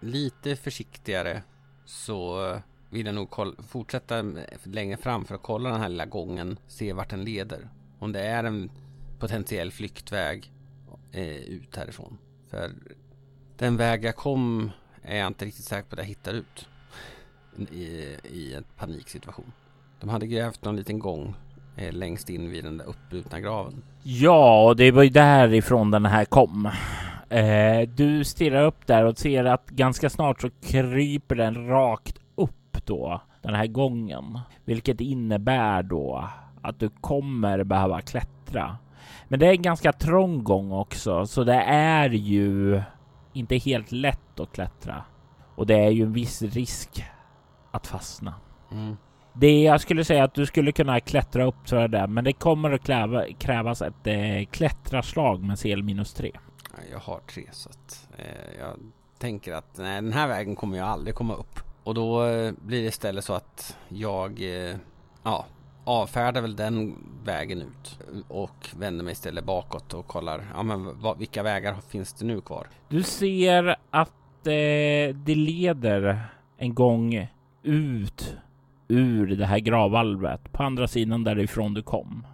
Lite 0.00 0.56
försiktigare 0.56 1.42
så 1.84 2.54
vill 2.90 3.06
jag 3.06 3.14
nog 3.14 3.30
kolla, 3.30 3.54
fortsätta 3.68 4.24
längre 4.62 4.96
fram 4.96 5.24
för 5.24 5.34
att 5.34 5.42
kolla 5.42 5.70
den 5.70 5.80
här 5.80 5.88
lilla 5.88 6.06
gången, 6.06 6.58
se 6.66 6.92
vart 6.92 7.10
den 7.10 7.24
leder. 7.24 7.68
Om 7.98 8.12
det 8.12 8.20
är 8.20 8.44
en 8.44 8.70
potentiell 9.18 9.72
flyktväg 9.72 10.52
eh, 11.12 11.36
ut 11.36 11.76
härifrån. 11.76 12.18
För 12.50 12.70
den 13.56 13.76
väg 13.76 14.04
jag 14.04 14.16
kom 14.16 14.70
är 15.02 15.18
jag 15.18 15.26
inte 15.26 15.44
riktigt 15.44 15.64
säker 15.64 15.88
på 15.88 15.94
att 15.94 15.98
jag 15.98 16.06
hittar 16.06 16.32
ut 16.32 16.68
i, 17.70 17.84
i 18.24 18.54
en 18.54 18.64
paniksituation. 18.76 19.52
De 20.00 20.08
hade 20.08 20.26
grävt 20.26 20.64
någon 20.64 20.76
liten 20.76 20.98
gång 20.98 21.34
eh, 21.76 21.92
längst 21.92 22.30
in 22.30 22.50
vid 22.50 22.64
den 22.64 22.78
där 22.78 22.84
uppbrutna 22.84 23.40
graven. 23.40 23.82
Ja, 24.02 24.68
och 24.68 24.76
det 24.76 24.90
var 24.90 25.02
ju 25.02 25.10
därifrån 25.10 25.90
den 25.90 26.06
här 26.06 26.24
kom. 26.24 26.70
Eh, 27.28 27.88
du 27.88 28.24
stirrar 28.24 28.64
upp 28.64 28.86
där 28.86 29.04
och 29.04 29.18
ser 29.18 29.44
att 29.44 29.66
ganska 29.66 30.10
snart 30.10 30.40
så 30.40 30.50
kryper 30.62 31.34
den 31.34 31.66
rakt 31.66 32.18
upp 32.80 32.86
då, 32.86 33.20
den 33.42 33.54
här 33.54 33.66
gången. 33.66 34.38
Vilket 34.64 35.00
innebär 35.00 35.82
då 35.82 36.28
att 36.62 36.78
du 36.80 36.88
kommer 37.00 37.64
behöva 37.64 38.00
klättra. 38.00 38.76
Men 39.28 39.40
det 39.40 39.46
är 39.46 39.50
en 39.50 39.62
ganska 39.62 39.92
trång 39.92 40.44
gång 40.44 40.72
också, 40.72 41.26
så 41.26 41.44
det 41.44 41.62
är 41.62 42.10
ju 42.10 42.82
inte 43.32 43.56
helt 43.56 43.92
lätt 43.92 44.40
att 44.40 44.52
klättra. 44.52 45.04
Och 45.56 45.66
det 45.66 45.74
är 45.74 45.90
ju 45.90 46.02
en 46.02 46.12
viss 46.12 46.42
risk 46.42 47.04
att 47.70 47.86
fastna. 47.86 48.34
Mm. 48.72 48.96
Det 49.32 49.62
jag 49.62 49.80
skulle 49.80 50.04
säga 50.04 50.24
att 50.24 50.34
du 50.34 50.46
skulle 50.46 50.72
kunna 50.72 51.00
klättra 51.00 51.44
upp 51.44 51.68
för 51.68 51.88
det, 51.88 52.06
men 52.06 52.24
det 52.24 52.32
kommer 52.32 52.70
att 52.72 52.82
kräva, 52.82 53.24
krävas 53.38 53.82
ett 53.82 54.06
eh, 54.06 54.46
klättraslag 54.50 55.42
med 55.42 55.58
CL 55.58 55.82
minus 55.82 56.12
3. 56.14 56.32
Jag 56.92 56.98
har 56.98 57.20
tre 57.26 57.44
så 57.52 57.68
att 57.68 58.08
eh, 58.18 58.58
jag 58.60 58.76
tänker 59.18 59.54
att 59.54 59.78
nej, 59.78 60.02
den 60.02 60.12
här 60.12 60.28
vägen 60.28 60.56
kommer 60.56 60.78
jag 60.78 60.88
aldrig 60.88 61.14
komma 61.14 61.34
upp. 61.34 61.69
Och 61.84 61.94
då 61.94 62.24
eh, 62.24 62.52
blir 62.62 62.82
det 62.82 62.88
istället 62.88 63.24
så 63.24 63.32
att 63.32 63.76
jag 63.88 64.42
eh, 64.42 64.76
ja, 65.22 65.46
avfärdar 65.84 66.40
väl 66.40 66.56
den 66.56 66.96
vägen 67.24 67.62
ut 67.62 67.98
och 68.28 68.68
vänder 68.76 69.04
mig 69.04 69.12
istället 69.12 69.44
bakåt 69.44 69.94
och 69.94 70.06
kollar 70.06 70.42
ja, 70.54 70.62
men 70.62 71.00
vad, 71.00 71.18
vilka 71.18 71.42
vägar 71.42 71.76
finns 71.88 72.12
det 72.12 72.24
nu 72.24 72.40
kvar? 72.40 72.66
Du 72.88 73.02
ser 73.02 73.76
att 73.90 74.46
eh, 74.46 75.14
det 75.14 75.34
leder 75.34 76.24
en 76.58 76.74
gång 76.74 77.28
ut 77.62 78.36
ur 78.88 79.36
det 79.36 79.46
här 79.46 79.58
gravvalvet 79.58 80.52
på 80.52 80.62
andra 80.62 80.88
sidan 80.88 81.24
därifrån 81.24 81.74
du 81.74 81.82
kom. 81.82 82.26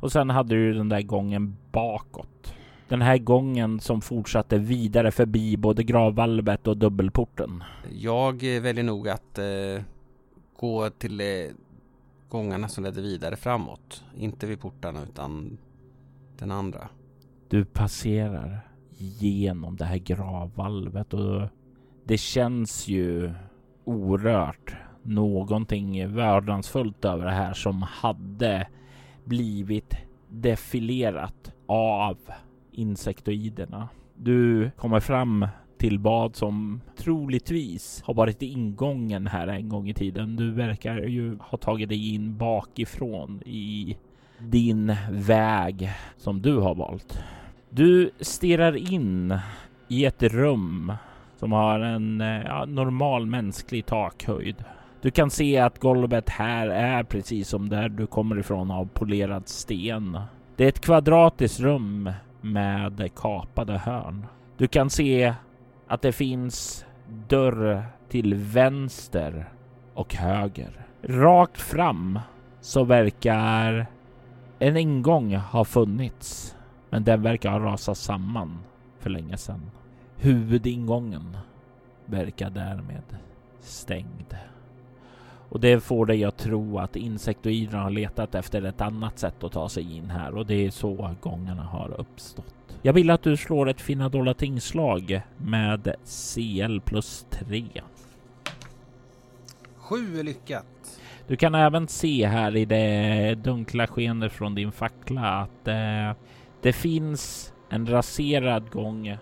Och 0.00 0.12
sen 0.12 0.30
hade 0.30 0.54
du 0.54 0.74
den 0.74 0.88
där 0.88 1.02
gången 1.02 1.56
bakåt. 1.72 2.53
Den 2.88 3.02
här 3.02 3.18
gången 3.18 3.80
som 3.80 4.00
fortsatte 4.00 4.58
vidare 4.58 5.10
förbi 5.10 5.56
både 5.56 5.82
gravvalvet 5.82 6.66
och 6.66 6.76
dubbelporten. 6.76 7.64
Jag 7.92 8.42
väljer 8.42 8.84
nog 8.84 9.08
att 9.08 9.38
eh, 9.38 9.82
gå 10.56 10.90
till 10.90 11.20
eh, 11.20 11.26
gångarna 12.28 12.68
som 12.68 12.84
ledde 12.84 13.02
vidare 13.02 13.36
framåt. 13.36 14.04
Inte 14.16 14.46
vid 14.46 14.60
portarna 14.60 15.02
utan 15.02 15.58
den 16.38 16.50
andra. 16.50 16.88
Du 17.48 17.64
passerar 17.64 18.60
genom 18.98 19.76
det 19.76 19.84
här 19.84 19.98
gravvalvet 19.98 21.14
och 21.14 21.42
det 22.04 22.18
känns 22.18 22.88
ju 22.88 23.34
orört. 23.84 24.76
Någonting 25.02 26.14
värdansfullt 26.14 27.04
över 27.04 27.24
det 27.24 27.30
här 27.30 27.54
som 27.54 27.82
hade 27.82 28.68
blivit 29.24 29.96
defilerat 30.28 31.52
av 31.66 32.16
insektoiderna. 32.74 33.88
Du 34.16 34.70
kommer 34.76 35.00
fram 35.00 35.46
till 35.78 35.98
bad 35.98 36.36
som 36.36 36.80
troligtvis 36.96 38.02
har 38.04 38.14
varit 38.14 38.42
ingången 38.42 39.26
här 39.26 39.46
en 39.46 39.68
gång 39.68 39.88
i 39.88 39.94
tiden. 39.94 40.36
Du 40.36 40.50
verkar 40.50 41.00
ju 41.00 41.38
ha 41.40 41.58
tagit 41.58 41.88
dig 41.88 42.14
in 42.14 42.36
bakifrån 42.36 43.42
i 43.46 43.96
din 44.38 44.96
väg 45.10 45.90
som 46.16 46.42
du 46.42 46.56
har 46.56 46.74
valt. 46.74 47.18
Du 47.70 48.10
stirrar 48.20 48.92
in 48.92 49.38
i 49.88 50.04
ett 50.04 50.22
rum 50.22 50.92
som 51.36 51.52
har 51.52 51.80
en 51.80 52.20
eh, 52.20 52.42
ja, 52.44 52.64
normal 52.64 53.26
mänsklig 53.26 53.86
takhöjd. 53.86 54.56
Du 55.00 55.10
kan 55.10 55.30
se 55.30 55.58
att 55.58 55.78
golvet 55.78 56.28
här 56.28 56.68
är 56.68 57.02
precis 57.02 57.48
som 57.48 57.68
där 57.68 57.88
du 57.88 58.06
kommer 58.06 58.38
ifrån 58.38 58.70
av 58.70 58.88
polerad 58.92 59.48
sten. 59.48 60.18
Det 60.56 60.64
är 60.64 60.68
ett 60.68 60.80
kvadratiskt 60.80 61.60
rum 61.60 62.10
med 62.44 63.10
kapade 63.14 63.78
hörn. 63.78 64.26
Du 64.56 64.66
kan 64.66 64.90
se 64.90 65.34
att 65.86 66.02
det 66.02 66.12
finns 66.12 66.86
dörr 67.28 67.86
till 68.08 68.34
vänster 68.34 69.48
och 69.94 70.14
höger. 70.14 70.86
Rakt 71.02 71.60
fram 71.60 72.18
så 72.60 72.84
verkar 72.84 73.86
en 74.58 74.76
ingång 74.76 75.36
ha 75.36 75.64
funnits, 75.64 76.56
men 76.90 77.04
den 77.04 77.22
verkar 77.22 77.50
ha 77.50 77.58
rasat 77.58 77.98
samman 77.98 78.58
för 78.98 79.10
länge 79.10 79.36
sedan. 79.36 79.70
Huvudingången 80.16 81.36
verkar 82.06 82.50
därmed 82.50 83.16
stängd. 83.60 84.36
Och 85.54 85.60
det 85.60 85.80
får 85.80 86.06
dig 86.06 86.24
att 86.24 86.36
tro 86.36 86.78
att 86.78 86.96
insektoiderna 86.96 87.82
har 87.82 87.90
letat 87.90 88.34
efter 88.34 88.62
ett 88.62 88.80
annat 88.80 89.18
sätt 89.18 89.44
att 89.44 89.52
ta 89.52 89.68
sig 89.68 89.96
in 89.96 90.10
här 90.10 90.34
och 90.36 90.46
det 90.46 90.66
är 90.66 90.70
så 90.70 91.14
gångarna 91.20 91.62
har 91.62 92.00
uppstått. 92.00 92.78
Jag 92.82 92.92
vill 92.92 93.10
att 93.10 93.22
du 93.22 93.36
slår 93.36 93.68
ett 93.68 93.80
fina 93.80 94.08
dolda 94.08 94.34
tingslag 94.34 95.20
med 95.36 95.94
CL 96.04 96.80
plus 96.80 97.26
3. 97.30 97.64
Sju 99.76 100.18
är 100.18 100.22
lyckat. 100.22 101.00
Du 101.26 101.36
kan 101.36 101.54
även 101.54 101.88
se 101.88 102.26
här 102.26 102.56
i 102.56 102.64
det 102.64 103.34
dunkla 103.34 103.86
skenet 103.86 104.32
från 104.32 104.54
din 104.54 104.72
fackla 104.72 105.28
att 105.28 105.68
eh, 105.68 106.12
det 106.62 106.72
finns 106.72 107.52
en 107.68 107.86
raserad 107.86 108.70
gång 108.70 109.16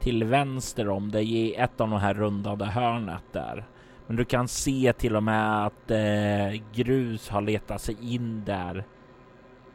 till 0.00 0.24
vänster 0.24 0.88
om 0.88 1.10
dig 1.10 1.34
i 1.34 1.54
ett 1.54 1.80
av 1.80 1.90
de 1.90 2.00
här 2.00 2.14
rundade 2.14 2.64
hörnet 2.64 3.24
där. 3.32 3.64
Men 4.06 4.16
du 4.16 4.24
kan 4.24 4.48
se 4.48 4.92
till 4.92 5.16
och 5.16 5.22
med 5.22 5.66
att 5.66 5.90
eh, 5.90 6.62
grus 6.74 7.28
har 7.28 7.40
letat 7.40 7.80
sig 7.80 8.14
in 8.14 8.44
där 8.44 8.84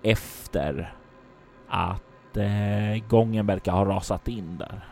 efter 0.04 0.94
att 1.68 2.38
eh, 2.38 3.08
gången 3.10 3.46
verkar 3.46 3.72
ha 3.72 3.86
rasat 3.86 4.28
in 4.28 4.58
där. 4.58 4.86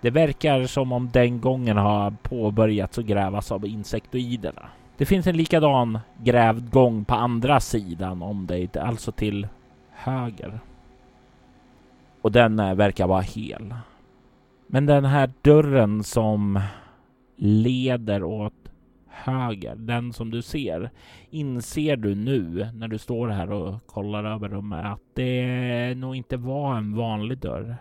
Det 0.00 0.10
verkar 0.10 0.66
som 0.66 0.92
om 0.92 1.10
den 1.10 1.40
gången 1.40 1.76
har 1.76 2.10
påbörjats 2.22 2.98
och 2.98 3.04
grävas 3.04 3.52
av 3.52 3.66
insektoiderna. 3.66 4.68
Det 4.96 5.06
finns 5.06 5.26
en 5.26 5.36
likadan 5.36 5.98
grävd 6.22 6.70
gång 6.70 7.04
på 7.04 7.14
andra 7.14 7.60
sidan 7.60 8.22
om 8.22 8.46
dig, 8.46 8.70
alltså 8.80 9.12
till 9.12 9.48
höger. 9.90 10.60
Och 12.22 12.32
den 12.32 12.58
eh, 12.58 12.74
verkar 12.74 13.06
vara 13.06 13.20
hel. 13.20 13.74
Men 14.66 14.86
den 14.86 15.04
här 15.04 15.30
dörren 15.42 16.04
som 16.04 16.60
leder 17.36 18.22
åt 18.22 18.54
höger, 19.08 19.74
den 19.76 20.12
som 20.12 20.30
du 20.30 20.42
ser, 20.42 20.90
inser 21.30 21.96
du 21.96 22.14
nu 22.14 22.68
när 22.74 22.88
du 22.88 22.98
står 22.98 23.28
här 23.28 23.50
och 23.50 23.86
kollar 23.86 24.24
över 24.24 24.48
rummet 24.48 24.84
att 24.84 25.02
det 25.14 25.94
nog 25.96 26.16
inte 26.16 26.36
var 26.36 26.76
en 26.76 26.96
vanlig 26.96 27.38
dörr. 27.38 27.76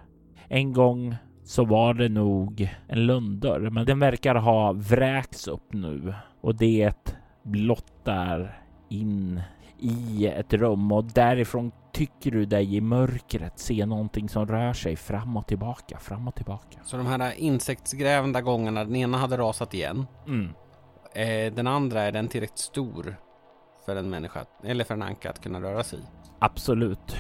En 0.48 0.74
gång 0.74 1.16
så 1.44 1.66
var 1.66 1.94
det 1.94 2.10
nog 2.10 2.70
en 2.88 3.06
lunddörr, 3.06 3.70
men 3.70 3.86
den 3.86 4.00
verkar 4.00 4.36
ha 4.36 4.74
vräkts 4.74 5.48
upp 5.48 5.74
nu 5.74 6.14
och 6.42 6.56
det 6.56 7.18
blottar 7.44 8.62
in 8.90 9.42
i 9.80 10.28
ett 10.28 10.54
rum 10.54 10.92
och 10.92 11.04
därifrån 11.04 11.72
tycker 11.91 12.32
du 12.32 12.45
dig 12.45 12.75
i 12.75 12.82
mörkret 12.82 13.60
se 13.60 13.86
någonting 13.86 14.30
som 14.30 14.47
rör 14.47 14.73
sig 14.73 14.95
fram 14.95 15.38
och 15.38 15.47
tillbaka, 15.47 15.99
fram 15.99 16.27
och 16.27 16.36
tillbaka. 16.36 16.80
Så 16.84 16.97
de 16.97 17.06
här 17.06 17.34
insektsgrävande 17.38 18.41
gångarna, 18.41 18.84
den 18.84 18.95
ena 18.95 19.17
hade 19.17 19.38
rasat 19.38 19.73
igen. 19.73 20.08
Mm. 20.27 20.54
Eh, 21.13 21.54
den 21.54 21.67
andra, 21.67 22.01
är 22.01 22.12
den 22.12 22.27
tillräckligt 22.27 22.60
stor 22.60 23.15
för 23.86 23.95
en 23.95 24.10
människa, 24.10 24.45
eller 24.63 24.84
för 24.84 24.93
en 24.93 25.01
anka 25.01 25.30
att 25.30 25.41
kunna 25.41 25.62
röra 25.62 25.84
sig 25.84 25.99
i? 25.99 26.04
Absolut. 26.39 27.17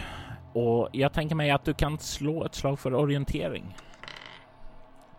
Och 0.53 0.89
jag 0.91 1.13
tänker 1.13 1.35
mig 1.35 1.51
att 1.51 1.65
du 1.65 1.73
kan 1.73 1.99
slå 1.99 2.45
ett 2.45 2.55
slag 2.55 2.79
för 2.79 2.93
orientering. 2.93 3.77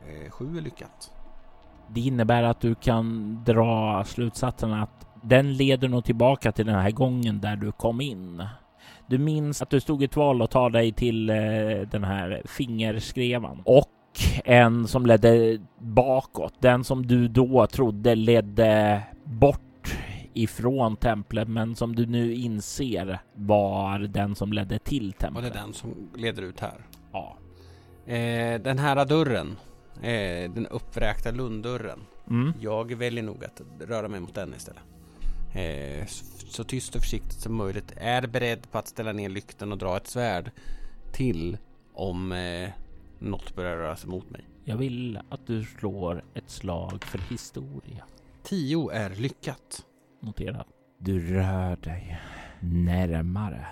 Eh, 0.00 0.30
sju 0.30 0.56
är 0.56 0.60
lyckat. 0.60 1.12
Det 1.88 2.00
innebär 2.00 2.42
att 2.42 2.60
du 2.60 2.74
kan 2.74 3.36
dra 3.44 4.04
slutsatsen 4.04 4.72
att 4.72 5.06
den 5.22 5.52
leder 5.56 5.88
nog 5.88 6.04
tillbaka 6.04 6.52
till 6.52 6.66
den 6.66 6.74
här 6.74 6.90
gången 6.90 7.40
där 7.40 7.56
du 7.56 7.72
kom 7.72 8.00
in. 8.00 8.44
Du 9.12 9.18
minns 9.18 9.62
att 9.62 9.70
du 9.70 9.81
stod 9.81 10.03
i 10.03 10.05
ett 10.05 10.16
val 10.16 10.42
och 10.42 10.51
ta 10.51 10.68
dig 10.68 10.92
till 10.92 11.31
eh, 11.31 11.37
den 11.90 12.05
här 12.05 12.42
fingerskrevan 12.44 13.62
och 13.64 13.90
en 14.44 14.88
som 14.88 15.07
ledde 15.07 15.59
bakåt. 15.79 16.55
Den 16.59 16.85
som 16.85 17.07
du 17.07 17.29
då 17.29 17.66
trodde 17.66 18.14
ledde 18.14 19.03
bort 19.25 19.96
ifrån 20.35 20.96
templet, 20.96 21.48
men 21.48 21.75
som 21.75 21.94
du 21.94 22.07
nu 22.07 22.35
inser 22.35 23.18
var 23.35 23.98
den 23.98 24.35
som 24.35 24.53
ledde 24.53 24.79
till 24.79 25.12
templet. 25.12 25.44
Och 25.44 25.53
det 25.53 25.59
är 25.59 25.62
den 25.62 25.72
som 25.72 26.11
leder 26.16 26.42
ut 26.42 26.61
här? 26.61 26.87
Ja. 27.12 27.37
Eh, 28.07 28.61
den 28.61 28.79
här 28.79 29.05
dörren, 29.05 29.57
eh, 30.03 30.51
den 30.53 30.66
uppvräkta 30.66 31.31
lunddörren. 31.31 32.01
Mm. 32.31 32.53
Jag 32.61 32.94
väljer 32.94 33.22
nog 33.22 33.44
att 33.44 33.62
röra 33.88 34.09
mig 34.09 34.20
mot 34.20 34.35
den 34.35 34.55
istället. 34.55 34.83
Eh, 35.52 36.06
så, 36.48 36.64
tyst 36.64 36.94
och 36.96 37.02
försiktigt 37.02 37.40
som 37.40 37.54
möjligt. 37.54 37.92
Är 37.96 38.26
beredd 38.26 38.70
på 38.70 38.78
att 38.78 38.88
ställa 38.88 39.12
ner 39.12 39.28
lykten 39.28 39.72
och 39.72 39.78
dra 39.78 39.96
ett 39.96 40.06
svärd 40.06 40.50
till 41.12 41.58
om 41.94 42.32
eh, 42.32 42.70
något 43.18 43.56
börjar 43.56 43.76
röra 43.76 43.96
sig 43.96 44.10
mot 44.10 44.30
mig. 44.30 44.48
Jag 44.64 44.76
vill 44.76 45.18
att 45.28 45.46
du 45.46 45.64
slår 45.64 46.24
ett 46.34 46.50
slag 46.50 47.04
för 47.04 47.18
historia. 47.18 48.04
10 48.42 48.90
är 48.90 49.10
lyckat. 49.10 49.84
Notera. 50.20 50.64
Du 50.98 51.34
rör 51.34 51.76
dig 51.76 52.20
närmare. 52.60 53.66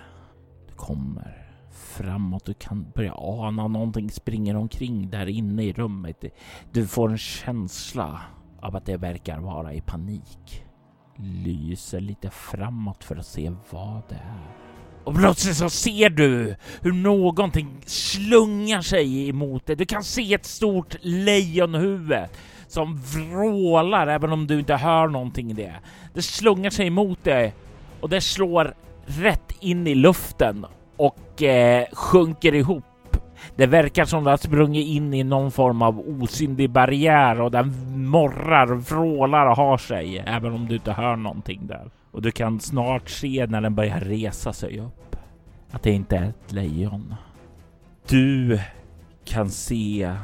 Du 0.67 0.73
kommer 0.73 1.51
framåt. 1.71 2.45
Du 2.45 2.53
kan 2.53 2.91
börja 2.95 3.13
ana 3.15 3.67
någonting 3.67 4.09
springer 4.09 4.55
omkring 4.55 5.09
där 5.09 5.29
inne 5.29 5.63
i 5.63 5.73
rummet. 5.73 6.23
Du 6.71 6.87
får 6.87 7.09
en 7.11 7.17
känsla 7.17 8.21
av 8.61 8.75
att 8.75 8.85
det 8.85 8.97
verkar 8.97 9.39
vara 9.39 9.73
i 9.73 9.81
panik. 9.81 10.65
Lyser 11.21 11.99
lite 11.99 12.29
framåt 12.29 13.03
för 13.03 13.15
att 13.15 13.25
se 13.25 13.51
vad 13.69 14.01
det 14.09 14.15
är. 14.15 14.61
Och 15.03 15.15
plötsligt 15.15 15.57
så 15.57 15.69
ser 15.69 16.09
du 16.09 16.55
hur 16.81 16.91
någonting 16.91 17.77
slungar 17.85 18.81
sig 18.81 19.29
emot 19.29 19.65
dig. 19.65 19.75
Du 19.75 19.85
kan 19.85 20.03
se 20.03 20.33
ett 20.33 20.45
stort 20.45 20.95
lejonhuvud 21.01 22.25
som 22.67 23.01
vrålar 23.01 24.07
även 24.07 24.31
om 24.31 24.47
du 24.47 24.59
inte 24.59 24.75
hör 24.75 25.07
någonting 25.07 25.51
i 25.51 25.53
det. 25.53 25.75
Det 26.13 26.21
slungar 26.21 26.69
sig 26.69 26.87
emot 26.87 27.23
dig 27.23 27.53
och 28.01 28.09
det 28.09 28.21
slår 28.21 28.73
rätt 29.05 29.51
in 29.59 29.87
i 29.87 29.95
luften 29.95 30.65
och 30.97 31.43
eh, 31.43 31.85
sjunker 31.93 32.55
ihop. 32.55 32.83
Det 33.55 33.65
verkar 33.65 34.05
som 34.05 34.23
det 34.23 34.29
har 34.29 34.37
sprungit 34.37 34.87
in 34.87 35.13
i 35.13 35.23
någon 35.23 35.51
form 35.51 35.81
av 35.81 35.99
osynlig 35.99 36.69
barriär 36.69 37.41
och 37.41 37.51
den 37.51 37.73
morrar, 38.07 38.67
vrålar 38.67 39.45
och 39.45 39.55
har 39.55 39.77
sig 39.77 40.23
även 40.27 40.53
om 40.53 40.67
du 40.67 40.75
inte 40.75 40.91
hör 40.91 41.15
någonting 41.15 41.67
där. 41.67 41.89
Och 42.11 42.21
du 42.21 42.31
kan 42.31 42.59
snart 42.59 43.09
se 43.09 43.47
när 43.49 43.61
den 43.61 43.75
börjar 43.75 43.99
resa 43.99 44.53
sig 44.53 44.79
upp 44.79 45.15
att 45.71 45.83
det 45.83 45.91
inte 45.91 46.17
är 46.17 46.29
ett 46.29 46.51
lejon. 46.51 47.15
Du 48.07 48.59
kan 49.25 49.49
se 49.49 50.15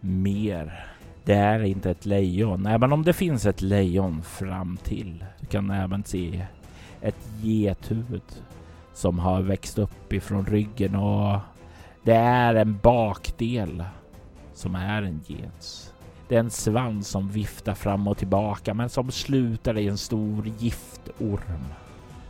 mer. 0.00 0.86
Det 1.24 1.34
är 1.34 1.62
inte 1.62 1.90
ett 1.90 2.06
lejon, 2.06 2.66
även 2.66 2.92
om 2.92 3.02
det 3.02 3.12
finns 3.12 3.46
ett 3.46 3.62
lejon 3.62 4.22
fram 4.22 4.76
till. 4.76 5.24
Du 5.40 5.46
kan 5.46 5.70
även 5.70 6.04
se 6.04 6.46
ett 7.00 7.28
gethuvud 7.42 8.22
som 8.94 9.18
har 9.18 9.42
växt 9.42 9.78
upp 9.78 10.12
ifrån 10.12 10.46
ryggen 10.46 10.94
och 10.96 11.40
det 12.02 12.14
är 12.14 12.54
en 12.54 12.78
bakdel 12.78 13.84
som 14.54 14.74
är 14.74 15.02
en 15.02 15.20
gets. 15.28 15.94
Det 16.28 16.34
är 16.34 16.40
en 16.40 16.50
svans 16.50 17.08
som 17.08 17.28
viftar 17.28 17.74
fram 17.74 18.08
och 18.08 18.18
tillbaka 18.18 18.74
men 18.74 18.88
som 18.88 19.10
slutar 19.10 19.78
i 19.78 19.88
en 19.88 19.98
stor 19.98 20.46
giftorm. 20.58 21.64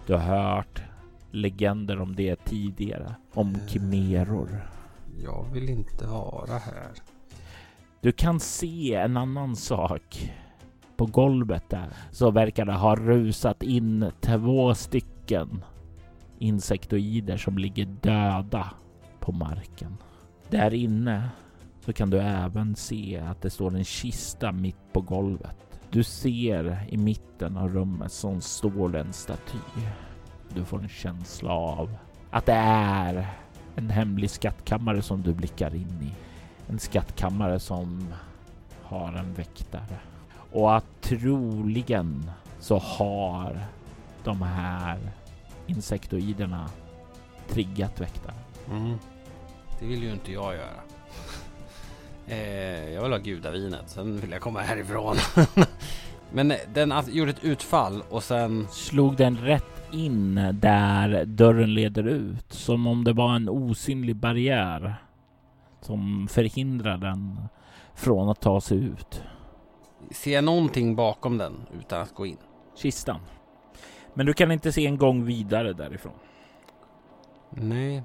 Du 0.07 0.13
har 0.13 0.21
hört 0.21 0.83
legender 1.31 2.01
om 2.01 2.17
det 2.17 2.37
tidigare. 2.45 3.15
Om 3.35 3.57
kimeror. 3.69 4.71
Jag 5.25 5.47
vill 5.53 5.69
inte 5.69 6.07
vara 6.07 6.59
här. 6.59 6.93
Du 8.01 8.13
kan 8.13 8.41
se 8.41 8.95
en 8.95 9.17
annan 9.17 9.57
sak. 9.57 10.33
På 10.97 11.07
golvet 11.07 11.71
där 11.71 11.89
så 12.11 12.31
verkar 12.31 12.65
det 12.65 12.73
ha 12.73 12.97
rusat 12.97 13.63
in 13.63 14.11
två 14.21 14.75
stycken 14.75 15.65
insektoider 16.39 17.37
som 17.37 17.59
ligger 17.59 17.85
döda 17.85 18.71
på 19.23 19.33
marken. 19.33 19.97
Där 20.51 20.75
inne 20.75 21.29
så 21.81 21.93
kan 21.93 22.11
du 22.11 22.21
även 22.21 22.77
se 22.77 23.19
att 23.19 23.43
det 23.43 23.51
står 23.51 23.77
en 23.77 23.85
kista 23.85 24.53
mitt 24.53 24.93
på 24.93 25.01
golvet. 25.01 25.57
Du 25.91 26.05
ser 26.05 26.87
i 26.89 26.97
mitten 26.97 27.57
av 27.57 27.69
rummet 27.75 28.13
som 28.13 28.41
står 28.41 28.89
det 28.89 29.01
en 29.01 29.13
staty. 29.13 29.59
Du 30.55 30.65
får 30.65 30.83
en 30.83 30.89
känsla 30.89 31.53
av 31.53 31.97
att 32.31 32.47
det 32.47 32.53
är 32.53 33.27
en 33.77 33.91
hemlig 33.91 34.31
skattkammare 34.31 35.03
som 35.03 35.23
du 35.23 35.35
blickar 35.35 35.75
in 35.75 35.99
i. 36.03 36.13
En 36.69 36.79
skattkammare 36.79 37.61
som 37.61 38.15
har 38.83 39.13
en 39.13 39.35
väktare. 39.35 39.99
Och 40.53 40.77
att 40.77 41.01
troligen 41.01 42.31
så 42.61 42.79
har 42.79 43.65
de 44.25 44.43
här 44.43 44.99
insektoiderna 45.67 46.71
triggat 47.49 48.01
väktaren. 48.01 48.39
Mm. 48.71 48.99
Det 49.83 49.89
vill 49.89 50.03
ju 50.03 50.13
inte 50.13 50.33
jag 50.33 50.55
göra. 50.55 50.81
eh, 52.27 52.93
jag 52.93 53.03
vill 53.03 53.13
ha 53.13 53.19
gudavinet, 53.19 53.83
sen 53.91 54.21
vill 54.21 54.31
jag 54.31 54.41
komma 54.41 54.61
härifrån. 54.61 55.17
Men 56.33 56.53
den 56.75 56.93
alltså 56.93 57.13
gjorde 57.13 57.31
ett 57.31 57.45
utfall 57.45 58.03
och 58.11 58.23
sen... 58.23 58.67
Slog 58.71 59.17
den 59.17 59.37
rätt 59.37 59.65
in 59.93 60.35
där 60.53 61.25
dörren 61.25 61.75
leder 61.75 62.07
ut. 62.07 62.53
Som 62.53 62.87
om 62.87 63.05
det 63.05 63.13
var 63.13 63.35
en 63.37 63.49
osynlig 63.49 64.17
barriär. 64.17 64.95
Som 65.81 66.29
förhindrar 66.31 66.99
den 66.99 67.41
från 67.95 68.29
att 68.29 68.41
ta 68.41 68.61
sig 68.61 68.79
ut. 68.79 69.23
Ser 70.11 70.33
jag 70.35 70.45
någonting 70.45 70.97
bakom 70.97 71.39
den 71.39 71.53
utan 71.81 72.03
att 72.03 72.15
gå 72.15 72.27
in? 72.27 72.37
Kistan. 72.77 73.21
Men 74.15 74.27
du 74.27 74.33
kan 74.33 74.53
inte 74.53 74.73
se 74.73 74.87
en 74.87 74.97
gång 74.99 75.25
vidare 75.25 75.73
därifrån. 75.73 76.13
Nej. 77.51 78.03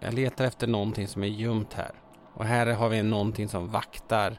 Jag 0.00 0.14
letar 0.14 0.44
efter 0.44 0.66
någonting 0.66 1.08
som 1.08 1.22
är 1.22 1.28
gömt 1.28 1.74
här. 1.74 1.90
Och 2.34 2.44
här 2.44 2.66
har 2.66 2.88
vi 2.88 3.02
någonting 3.02 3.48
som 3.48 3.68
vaktar 3.68 4.36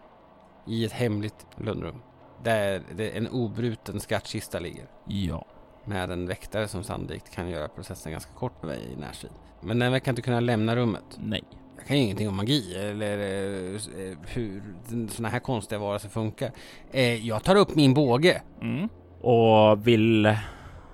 i 0.67 0.85
ett 0.85 0.91
hemligt 0.91 1.47
lundrum. 1.57 2.01
Där 2.43 2.83
en 3.15 3.27
obruten 3.27 3.99
skattkista 3.99 4.59
ligger. 4.59 4.85
Ja. 5.07 5.45
Med 5.85 6.11
en 6.11 6.27
väktare 6.27 6.67
som 6.67 6.83
sannolikt 6.83 7.35
kan 7.35 7.49
göra 7.49 7.67
processen 7.67 8.11
ganska 8.11 8.33
kort 8.33 8.63
med 8.63 8.69
mig 8.69 8.93
i 8.93 8.99
närstrid. 8.99 9.31
Men 9.61 9.79
den 9.79 9.91
verkar 9.91 10.11
inte 10.11 10.21
kunna 10.21 10.39
lämna 10.39 10.75
rummet. 10.75 11.03
Nej. 11.17 11.43
Jag 11.77 11.87
kan 11.87 11.97
ju 11.97 12.03
ingenting 12.03 12.29
om 12.29 12.35
magi 12.35 12.75
eller 12.75 13.17
eh, 13.17 13.79
hur 14.27 14.63
sådana 15.09 15.29
här 15.29 15.39
konstiga 15.39 15.79
varelser 15.79 16.09
funkar. 16.09 16.51
Eh, 16.91 17.27
jag 17.27 17.43
tar 17.43 17.55
upp 17.55 17.75
min 17.75 17.93
båge. 17.93 18.41
Mm. 18.61 18.89
Och 19.21 19.87
vill... 19.87 20.35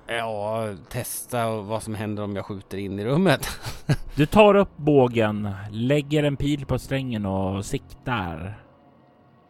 Ja, 0.07 0.67
testa 0.89 1.61
vad 1.61 1.83
som 1.83 1.95
händer 1.95 2.23
om 2.23 2.35
jag 2.35 2.45
skjuter 2.45 2.77
in 2.77 2.99
i 2.99 3.05
rummet. 3.05 3.47
Du 4.15 4.25
tar 4.25 4.55
upp 4.55 4.77
bågen, 4.77 5.49
lägger 5.71 6.23
en 6.23 6.37
pil 6.37 6.65
på 6.65 6.79
strängen 6.79 7.25
och 7.25 7.65
siktar. 7.65 8.63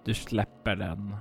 Du 0.05 0.13
släpper 0.13 0.75
den. 0.75 1.15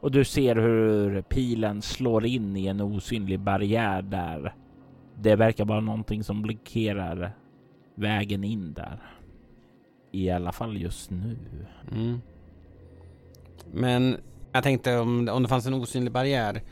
Och 0.00 0.10
du 0.10 0.24
ser 0.24 0.56
hur 0.56 1.22
pilen 1.22 1.82
slår 1.82 2.26
in 2.26 2.56
i 2.56 2.66
en 2.66 2.80
osynlig 2.80 3.40
barriär 3.40 4.02
där. 4.02 4.54
Det 5.14 5.36
verkar 5.36 5.64
vara 5.64 5.80
någonting 5.80 6.24
som 6.24 6.42
blockerar 6.42 7.32
vägen 7.94 8.44
in 8.44 8.72
där. 8.72 8.98
I 10.12 10.30
alla 10.30 10.52
fall 10.52 10.76
just 10.76 11.10
nu. 11.10 11.36
Mm. 11.92 12.20
Men 13.72 14.16
jag 14.52 14.62
tänkte 14.62 14.98
om, 14.98 15.28
om 15.28 15.42
det 15.42 15.48
fanns 15.48 15.66
en 15.66 15.74
osynlig 15.74 16.12
barriär 16.12 16.62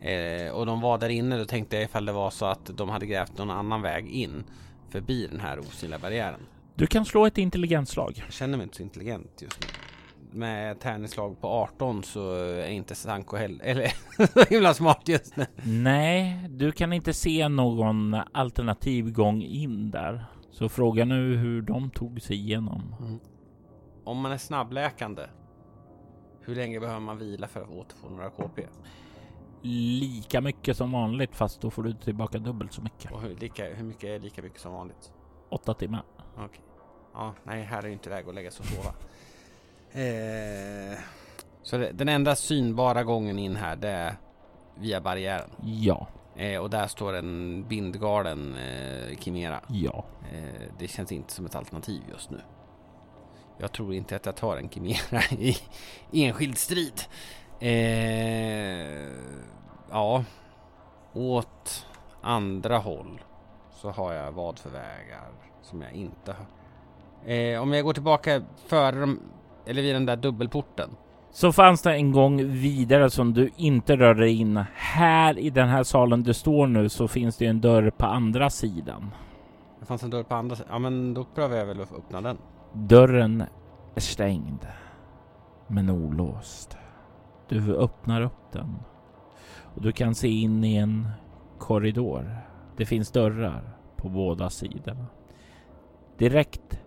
eh, 0.00 0.52
och 0.52 0.66
de 0.66 0.80
var 0.80 0.98
där 0.98 1.08
inne, 1.08 1.38
då 1.38 1.44
tänkte 1.44 1.76
jag 1.76 1.84
ifall 1.84 2.04
det 2.04 2.12
var 2.12 2.30
så 2.30 2.46
att 2.46 2.70
de 2.76 2.88
hade 2.88 3.06
grävt 3.06 3.38
någon 3.38 3.50
annan 3.50 3.82
väg 3.82 4.08
in 4.08 4.44
förbi 4.90 5.26
den 5.26 5.40
här 5.40 5.58
osynliga 5.58 5.98
barriären. 5.98 6.40
Du 6.74 6.86
kan 6.86 7.04
slå 7.04 7.26
ett 7.26 7.38
intelligensslag. 7.38 8.12
Jag 8.16 8.32
känner 8.32 8.56
mig 8.58 8.64
inte 8.64 8.76
så 8.76 8.82
intelligent 8.82 9.42
just 9.42 9.60
nu. 9.60 9.66
Med 10.38 10.80
tärningsslag 10.80 11.40
på 11.40 11.48
18 11.48 12.02
så 12.02 12.32
är 12.34 12.68
inte 12.68 12.94
Sanko 12.94 13.36
heller, 13.36 13.64
eller 13.64 13.92
så 14.26 14.54
himla 14.54 14.74
smart 14.74 15.02
just 15.08 15.36
nu. 15.36 15.46
Nej, 15.62 16.46
du 16.48 16.72
kan 16.72 16.92
inte 16.92 17.12
se 17.12 17.48
någon 17.48 18.16
alternativ 18.32 19.12
gång 19.12 19.42
in 19.42 19.90
där. 19.90 20.24
Så 20.50 20.68
fråga 20.68 21.04
nu 21.04 21.36
hur 21.36 21.62
de 21.62 21.90
tog 21.90 22.22
sig 22.22 22.36
igenom. 22.36 22.94
Mm. 23.00 23.18
Om 24.04 24.20
man 24.20 24.32
är 24.32 24.38
snabbläkande, 24.38 25.22
hur 26.40 26.54
länge 26.54 26.80
behöver 26.80 27.00
man 27.00 27.18
vila 27.18 27.48
för 27.48 27.60
att 27.62 27.70
återfå 27.70 28.08
några 28.08 28.30
KP? 28.30 28.62
Lika 29.62 30.40
mycket 30.40 30.76
som 30.76 30.92
vanligt 30.92 31.36
fast 31.36 31.60
då 31.60 31.70
får 31.70 31.82
du 31.82 31.92
tillbaka 31.92 32.38
dubbelt 32.38 32.72
så 32.72 32.82
mycket. 32.82 33.12
Och 33.12 33.20
hur, 33.20 33.36
lika, 33.36 33.64
hur 33.64 33.84
mycket 33.84 34.04
är 34.04 34.18
lika 34.18 34.42
mycket 34.42 34.60
som 34.60 34.72
vanligt? 34.72 35.12
Åtta 35.48 35.74
timmar. 35.74 36.02
Okej. 36.34 36.44
Okay. 36.44 36.60
Ja, 37.14 37.34
nej, 37.44 37.62
här 37.62 37.82
är 37.82 37.86
ju 37.86 37.92
inte 37.92 38.10
läge 38.10 38.28
att 38.28 38.34
lägga 38.34 38.50
sig 38.50 38.60
och 38.60 38.68
sova. 38.68 38.94
Eh, 39.92 40.98
så 41.62 41.76
det, 41.78 41.92
den 41.92 42.08
enda 42.08 42.36
synbara 42.36 43.04
gången 43.04 43.38
in 43.38 43.56
här, 43.56 43.76
det 43.76 43.88
är 43.88 44.16
via 44.74 45.00
barriären? 45.00 45.50
Ja. 45.64 46.08
Eh, 46.36 46.60
och 46.60 46.70
där 46.70 46.86
står 46.86 47.12
en 47.12 47.64
bindgalen 47.68 48.56
eh, 48.56 49.18
Kimera? 49.18 49.60
Ja. 49.68 50.04
Eh, 50.32 50.72
det 50.78 50.88
känns 50.88 51.12
inte 51.12 51.32
som 51.32 51.46
ett 51.46 51.54
alternativ 51.54 52.02
just 52.10 52.30
nu. 52.30 52.40
Jag 53.58 53.72
tror 53.72 53.94
inte 53.94 54.16
att 54.16 54.26
jag 54.26 54.36
tar 54.36 54.56
en 54.56 54.68
Kimera 54.70 55.22
i 55.30 55.56
enskild 56.12 56.58
strid. 56.58 57.00
Eh, 57.60 59.08
ja, 59.90 60.24
åt 61.12 61.86
andra 62.22 62.78
håll 62.78 63.20
så 63.70 63.90
har 63.90 64.12
jag 64.12 64.32
vad 64.32 64.58
för 64.58 64.70
vägar 64.70 65.28
som 65.62 65.82
jag 65.82 65.92
inte 65.92 66.32
har. 66.32 66.46
Eh, 67.32 67.62
om 67.62 67.72
jag 67.72 67.84
går 67.84 67.92
tillbaka 67.92 68.42
före 68.66 69.00
de, 69.00 69.20
eller 69.66 69.82
vid 69.82 69.94
den 69.94 70.06
där 70.06 70.16
dubbelporten 70.16 70.90
Så 71.30 71.52
fanns 71.52 71.82
det 71.82 71.92
en 71.92 72.12
gång 72.12 72.48
vidare 72.52 73.10
som 73.10 73.34
du 73.34 73.50
inte 73.56 73.96
rörde 73.96 74.30
in. 74.30 74.64
Här 74.74 75.38
i 75.38 75.50
den 75.50 75.68
här 75.68 75.82
salen 75.82 76.22
du 76.22 76.34
står 76.34 76.66
nu 76.66 76.88
så 76.88 77.08
finns 77.08 77.36
det 77.36 77.46
en 77.46 77.60
dörr 77.60 77.90
på 77.90 78.06
andra 78.06 78.50
sidan. 78.50 79.14
Det 79.80 79.86
fanns 79.86 80.02
en 80.02 80.10
dörr 80.10 80.22
på 80.22 80.34
andra 80.34 80.56
sidan. 80.56 80.72
Ja 80.72 80.78
men 80.78 81.14
då 81.14 81.24
prövar 81.24 81.56
jag 81.56 81.66
väl 81.66 81.80
att 81.80 81.92
öppna 81.92 82.20
den. 82.20 82.38
Dörren 82.72 83.44
är 83.94 84.00
stängd. 84.00 84.66
Men 85.66 85.90
olåst. 85.90 86.76
Du 87.48 87.76
öppnar 87.76 88.20
upp 88.20 88.52
den. 88.52 88.76
Och 89.74 89.82
du 89.82 89.92
kan 89.92 90.14
se 90.14 90.28
in 90.28 90.64
i 90.64 90.76
en 90.76 91.08
korridor. 91.58 92.36
Det 92.76 92.86
finns 92.86 93.10
dörrar 93.10 93.76
på 93.96 94.08
båda 94.08 94.50
sidorna. 94.50 95.06
Direkt 96.18 96.80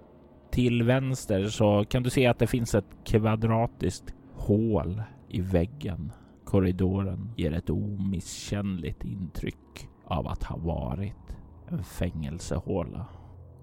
till 0.51 0.83
vänster 0.83 1.47
så 1.47 1.85
kan 1.85 2.03
du 2.03 2.09
se 2.09 2.27
att 2.27 2.39
det 2.39 2.47
finns 2.47 2.75
ett 2.75 2.95
kvadratiskt 3.05 4.13
hål 4.33 5.03
i 5.27 5.41
väggen. 5.41 6.11
Korridoren 6.45 7.33
ger 7.37 7.53
ett 7.53 7.69
omisskännligt 7.69 9.03
intryck 9.03 9.89
av 10.05 10.27
att 10.27 10.43
ha 10.43 10.57
varit 10.57 11.37
en 11.67 11.83
fängelsehåla. 11.83 13.05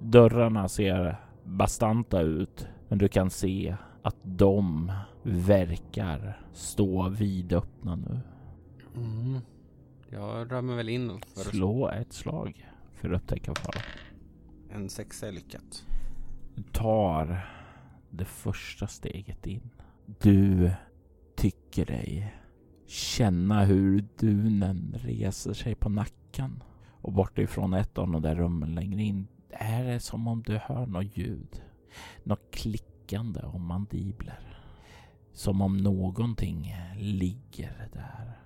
Dörrarna 0.01 0.69
ser 0.69 1.17
bastanta 1.45 2.21
ut, 2.21 2.69
men 2.89 2.99
du 2.99 3.09
kan 3.09 3.31
se 3.31 3.77
att 4.09 4.17
de 4.23 4.93
verkar 5.23 6.41
stå 6.53 7.09
vidöppna 7.09 7.97
nu. 7.97 8.21
Mm. 8.97 9.41
Jag 10.11 10.53
rör 10.53 10.63
mig 10.63 10.77
väl 10.77 10.89
in 10.89 11.21
för 11.35 11.41
Slå 11.51 11.89
ett 11.89 12.13
slag 12.13 12.69
för 12.95 13.11
att 13.11 13.23
upptäcka 13.23 13.55
fara. 13.55 13.83
en 14.71 14.89
sexa 14.89 15.29
är 15.29 15.33
lyckat. 15.33 15.87
Du 16.55 16.63
tar 16.63 17.49
det 18.11 18.25
första 18.25 18.87
steget 18.87 19.47
in. 19.47 19.71
Du 20.21 20.71
tycker 21.37 21.87
dig 21.87 22.35
känna 22.87 23.65
hur 23.65 24.05
dunen 24.19 24.95
reser 24.99 25.53
sig 25.53 25.75
på 25.75 25.89
nacken 25.89 26.63
och 27.01 27.13
bortifrån 27.13 27.75
ett 27.75 27.99
av 27.99 28.11
de 28.11 28.23
där 28.23 28.35
rummen 28.37 28.75
längre 28.75 29.03
in 29.03 29.27
är 29.51 29.85
det 29.85 30.01
som 30.01 30.29
om 30.29 30.43
du 30.43 30.57
hör 30.57 30.87
något 30.87 31.17
ljud. 31.17 31.63
Något 32.25 32.51
klickande 33.09 33.41
om 33.41 33.67
mandibler. 33.67 34.39
Som 35.33 35.63
om 35.63 35.77
någonting 35.77 36.75
ligger 36.97 37.89
där 37.93 38.39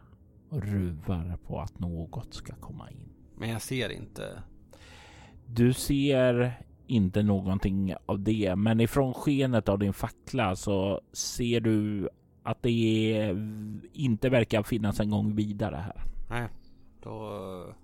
och 0.48 0.62
ruvar 0.62 1.38
på 1.46 1.60
att 1.60 1.78
något 1.78 2.34
ska 2.34 2.54
komma 2.54 2.90
in. 2.90 3.08
Men 3.36 3.50
jag 3.50 3.62
ser 3.62 3.88
inte. 3.92 4.42
Du 5.46 5.72
ser 5.72 6.52
inte 6.86 7.22
någonting 7.22 7.94
av 8.06 8.20
det, 8.20 8.56
men 8.56 8.80
ifrån 8.80 9.14
skenet 9.14 9.68
av 9.68 9.78
din 9.78 9.92
fackla 9.92 10.56
så 10.56 11.00
ser 11.12 11.60
du 11.60 12.08
att 12.42 12.62
det 12.62 13.36
inte 13.92 14.28
verkar 14.28 14.62
finnas 14.62 15.00
en 15.00 15.10
gång 15.10 15.34
vidare 15.34 15.76
här. 15.76 16.02
Nej, 16.30 16.48
då 17.02 17.74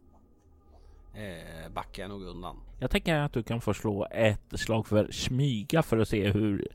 eh, 1.19 1.69
backar 1.75 2.03
jag 2.03 2.11
nog 2.11 2.23
undan. 2.23 2.57
Jag 2.79 2.91
tänker 2.91 3.15
att 3.15 3.33
du 3.33 3.43
kan 3.43 3.61
få 3.61 3.75
slå 3.75 4.07
ett 4.11 4.53
slag 4.55 4.87
för 4.87 5.11
smyga 5.11 5.83
för 5.83 5.99
att 5.99 6.09
se 6.09 6.31
hur 6.31 6.69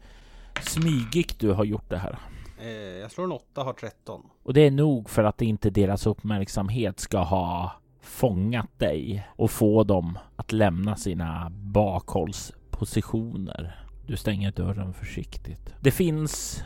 smygigt 0.62 1.40
du 1.40 1.52
har 1.52 1.64
gjort 1.64 1.90
det 1.90 1.98
här. 1.98 2.18
Eh, 2.62 2.70
jag 2.72 3.12
slår 3.12 3.24
en 3.24 3.32
åtta, 3.32 3.64
har 3.64 3.74
13. 3.74 4.22
Och 4.44 4.54
det 4.54 4.62
är 4.62 4.72
nog 4.72 5.10
för 5.10 5.24
att 5.24 5.42
inte 5.42 5.70
deras 5.70 6.06
uppmärksamhet 6.06 7.00
ska 7.00 7.20
ha 7.20 7.72
fångat 8.02 8.80
dig 8.80 9.28
och 9.30 9.52
få 9.52 9.84
dem 9.84 10.18
att 10.36 10.52
lämna 10.52 10.96
sina 10.96 11.50
bakhållspositioner. 11.50 13.86
Du 14.08 14.18
stänger 14.18 14.52
dörren 14.52 14.94
försiktigt. 14.94 15.74
Det 15.80 15.92
finns 15.92 16.64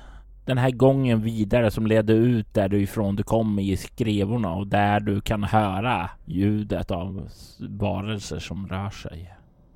den 0.47 0.57
här 0.57 0.71
gången 0.71 1.21
vidare 1.21 1.71
som 1.71 1.87
leder 1.87 2.13
ut 2.13 2.53
därifrån 2.53 3.15
du 3.15 3.23
kom 3.23 3.59
i 3.59 3.77
skrevorna 3.77 4.53
och 4.53 4.67
där 4.67 4.99
du 4.99 5.21
kan 5.21 5.43
höra 5.43 6.09
ljudet 6.25 6.91
av 6.91 7.29
varelser 7.59 8.39
som 8.39 8.67
rör 8.67 8.89
sig. 8.89 9.33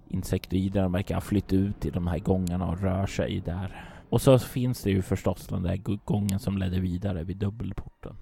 Insektoiderna 0.09 0.89
verkar 0.89 1.15
ha 1.15 1.22
flytt 1.22 1.53
ut 1.53 1.86
i 1.86 1.89
de 1.89 2.07
här 2.07 2.19
gångarna 2.19 2.67
och 2.67 2.82
rör 2.82 3.05
sig 3.05 3.41
där. 3.45 3.86
Och 4.09 4.22
så 4.22 4.39
finns 4.39 4.84
det 4.84 4.89
ju 4.89 5.01
förstås 5.01 5.47
den 5.47 5.63
där 5.63 5.78
gången 6.05 6.39
som 6.39 6.57
ledde 6.57 6.80
vidare 6.80 7.24
vid 7.24 7.38
dubbelporten. 7.38 8.15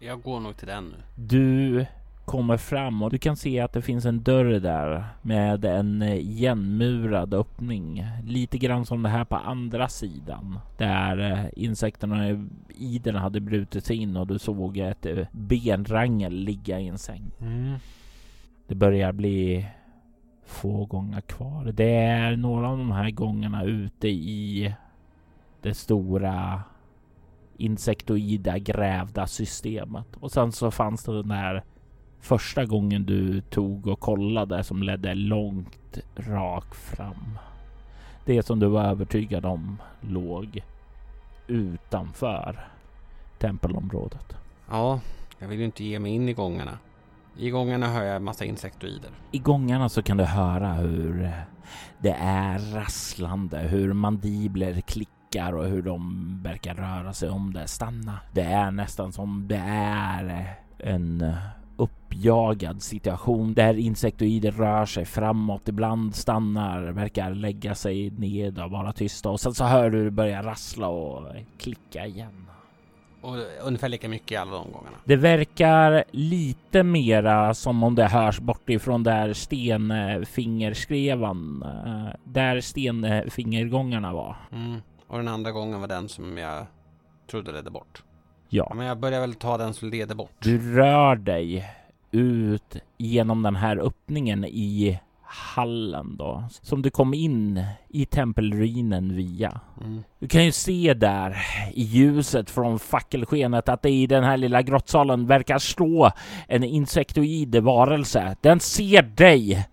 Jag 0.00 0.22
går 0.22 0.40
nog 0.40 0.56
till 0.56 0.68
den 0.68 0.84
nu. 0.84 0.96
Du 1.16 1.86
kommer 2.24 2.56
fram 2.56 3.02
och 3.02 3.10
du 3.10 3.18
kan 3.18 3.36
se 3.36 3.60
att 3.60 3.72
det 3.72 3.82
finns 3.82 4.04
en 4.04 4.22
dörr 4.22 4.60
där 4.60 5.04
med 5.22 5.64
en 5.64 6.02
igenmurad 6.02 7.34
öppning. 7.34 8.06
Lite 8.24 8.58
grann 8.58 8.86
som 8.86 9.02
det 9.02 9.08
här 9.08 9.24
på 9.24 9.36
andra 9.36 9.88
sidan 9.88 10.58
där 10.76 11.32
eh, 11.32 11.64
insekterna 11.64 12.46
i 12.68 13.00
den 13.04 13.14
hade 13.14 13.40
brutit 13.40 13.84
sig 13.84 13.96
in 13.96 14.16
och 14.16 14.26
du 14.26 14.38
såg 14.38 14.78
ett 14.78 15.06
eh, 15.06 15.26
benrangel 15.32 16.32
ligga 16.34 16.80
i 16.80 16.88
en 16.88 16.98
säng. 16.98 17.30
Mm. 17.40 17.74
Det 18.66 18.74
börjar 18.74 19.12
bli 19.12 19.66
få 20.46 20.84
gånger 20.84 21.20
kvar. 21.20 21.72
Det 21.72 21.94
är 21.96 22.36
några 22.36 22.68
av 22.68 22.78
de 22.78 22.92
här 22.92 23.10
gångerna 23.10 23.64
ute 23.64 24.08
i 24.08 24.74
det 25.62 25.74
stora 25.74 26.62
insektoida 27.56 28.58
grävda 28.58 29.26
systemet. 29.26 30.16
Och 30.20 30.32
sen 30.32 30.52
så 30.52 30.70
fanns 30.70 31.04
det 31.04 31.16
den 31.16 31.28
där 31.28 31.64
första 32.24 32.64
gången 32.64 33.06
du 33.06 33.40
tog 33.40 33.86
och 33.86 34.00
kollade 34.00 34.64
som 34.64 34.82
ledde 34.82 35.14
långt 35.14 35.98
rakt 36.16 36.76
fram. 36.76 37.38
Det 38.24 38.42
som 38.42 38.60
du 38.60 38.66
var 38.66 38.84
övertygad 38.84 39.46
om 39.46 39.82
låg 40.00 40.62
utanför 41.46 42.68
tempelområdet. 43.38 44.36
Ja, 44.70 45.00
jag 45.38 45.48
vill 45.48 45.58
ju 45.58 45.64
inte 45.64 45.84
ge 45.84 45.98
mig 45.98 46.12
in 46.12 46.28
i 46.28 46.32
gångarna. 46.32 46.78
I 47.38 47.50
gångarna 47.50 47.86
hör 47.86 48.02
jag 48.02 48.16
en 48.16 48.24
massa 48.24 48.44
insektoider. 48.44 49.10
I 49.30 49.38
gångarna 49.38 49.88
så 49.88 50.02
kan 50.02 50.16
du 50.16 50.24
höra 50.24 50.72
hur 50.72 51.32
det 51.98 52.16
är 52.20 52.58
rasslande, 52.74 53.58
hur 53.58 53.92
mandibler 53.92 54.80
klickar 54.80 55.52
och 55.52 55.64
hur 55.64 55.82
de 55.82 56.40
verkar 56.42 56.74
röra 56.74 57.12
sig 57.12 57.30
om 57.30 57.52
det. 57.52 57.68
Stanna. 57.68 58.18
Det 58.32 58.42
är 58.42 58.70
nästan 58.70 59.12
som 59.12 59.48
det 59.48 59.62
är 59.66 60.54
en 60.78 61.34
uppjagad 62.14 62.82
situation 62.82 63.54
där 63.54 63.74
insektoider 63.78 64.50
rör 64.50 64.86
sig 64.86 65.04
framåt, 65.04 65.68
ibland 65.68 66.14
stannar, 66.14 66.82
verkar 66.82 67.30
lägga 67.30 67.74
sig 67.74 68.10
ned 68.10 68.58
och 68.58 68.70
vara 68.70 68.92
tysta 68.92 69.30
och 69.30 69.40
sen 69.40 69.54
så 69.54 69.64
hör 69.64 69.90
du 69.90 70.04
det 70.04 70.10
börja 70.10 70.42
rassla 70.42 70.88
och 70.88 71.22
klicka 71.58 72.06
igen. 72.06 72.40
Och 73.20 73.34
ungefär 73.62 73.88
lika 73.88 74.08
mycket 74.08 74.32
i 74.32 74.36
alla 74.36 74.50
de 74.52 74.72
gångerna. 74.72 74.96
Det 75.04 75.16
verkar 75.16 76.04
lite 76.10 76.82
mera 76.82 77.54
som 77.54 77.82
om 77.82 77.94
det 77.94 78.06
hörs 78.06 78.40
bortifrån 78.40 79.02
där 79.02 79.32
stenfingerskrevan, 79.32 81.62
eh, 81.62 82.08
där 82.24 82.60
stenfingergångarna 82.60 84.12
var. 84.12 84.36
Mm. 84.52 84.80
Och 85.06 85.18
den 85.18 85.28
andra 85.28 85.52
gången 85.52 85.80
var 85.80 85.88
den 85.88 86.08
som 86.08 86.38
jag 86.38 86.66
trodde 87.30 87.52
ledde 87.52 87.70
bort. 87.70 88.02
Ja, 88.48 88.66
Ja, 88.70 88.74
men 88.74 88.86
jag 88.86 88.98
börjar 88.98 89.20
väl 89.20 89.34
ta 89.34 89.58
den 89.58 89.74
som 89.74 89.90
leder 89.90 90.14
bort. 90.14 90.30
du 90.38 90.74
rör 90.74 91.16
dig 91.16 91.64
ut 92.14 92.76
genom 92.98 93.42
den 93.42 93.56
här 93.56 93.76
öppningen 93.76 94.44
i 94.44 94.98
hallen 95.22 96.16
då, 96.16 96.44
som 96.50 96.82
du 96.82 96.90
kom 96.90 97.14
in 97.14 97.64
i 97.88 98.06
tempelruinen 98.06 99.16
via. 99.16 99.60
Mm. 99.80 100.02
Du 100.18 100.28
kan 100.28 100.44
ju 100.44 100.52
se 100.52 100.94
där 100.94 101.36
i 101.72 101.82
ljuset 101.82 102.50
från 102.50 102.78
fackelskenet 102.78 103.68
att 103.68 103.82
det 103.82 103.90
i 103.90 104.06
den 104.06 104.24
här 104.24 104.36
lilla 104.36 104.62
grottsalen 104.62 105.26
verkar 105.26 105.58
stå 105.58 106.10
en 106.48 106.64
insektoid 106.64 107.56
varelse. 107.56 108.36
Den 108.40 108.60
ser 108.60 109.02
dig 109.02 109.66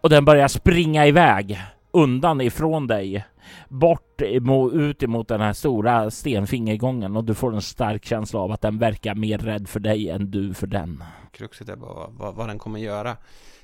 och 0.00 0.10
den 0.10 0.24
börjar 0.24 0.48
springa 0.48 1.06
iväg 1.06 1.60
undan 1.90 2.40
ifrån 2.40 2.86
dig 2.86 3.24
bort 3.68 4.20
emo- 4.20 4.72
ut 4.72 5.02
emot 5.02 5.28
den 5.28 5.40
här 5.40 5.52
stora 5.52 6.10
stenfingergången 6.10 7.16
och 7.16 7.24
du 7.24 7.34
får 7.34 7.54
en 7.54 7.62
stark 7.62 8.04
känsla 8.04 8.40
av 8.40 8.52
att 8.52 8.60
den 8.60 8.78
verkar 8.78 9.14
mer 9.14 9.38
rädd 9.38 9.68
för 9.68 9.80
dig 9.80 10.10
än 10.10 10.30
du 10.30 10.54
för 10.54 10.66
den. 10.66 11.04
Kruxet 11.32 11.68
är 11.68 11.76
bara 11.76 12.08
vad, 12.10 12.34
vad 12.34 12.48
den 12.48 12.58
kommer 12.58 12.80
göra 12.80 13.16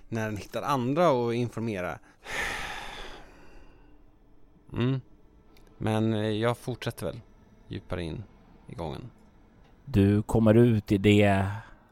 när 0.09 0.25
den 0.27 0.37
hittar 0.37 0.63
andra 0.63 1.11
och 1.11 1.35
informera. 1.35 1.99
Mm. 4.73 5.01
Men 5.79 6.15
eh, 6.15 6.21
jag 6.21 6.59
fortsätter 6.59 7.07
väl 7.07 7.21
djupare 7.69 8.03
in 8.03 8.23
i 8.67 8.75
gången. 8.75 9.11
Du 9.85 10.23
kommer 10.23 10.55
ut 10.55 10.93
i 10.93 10.99
det 10.99 11.47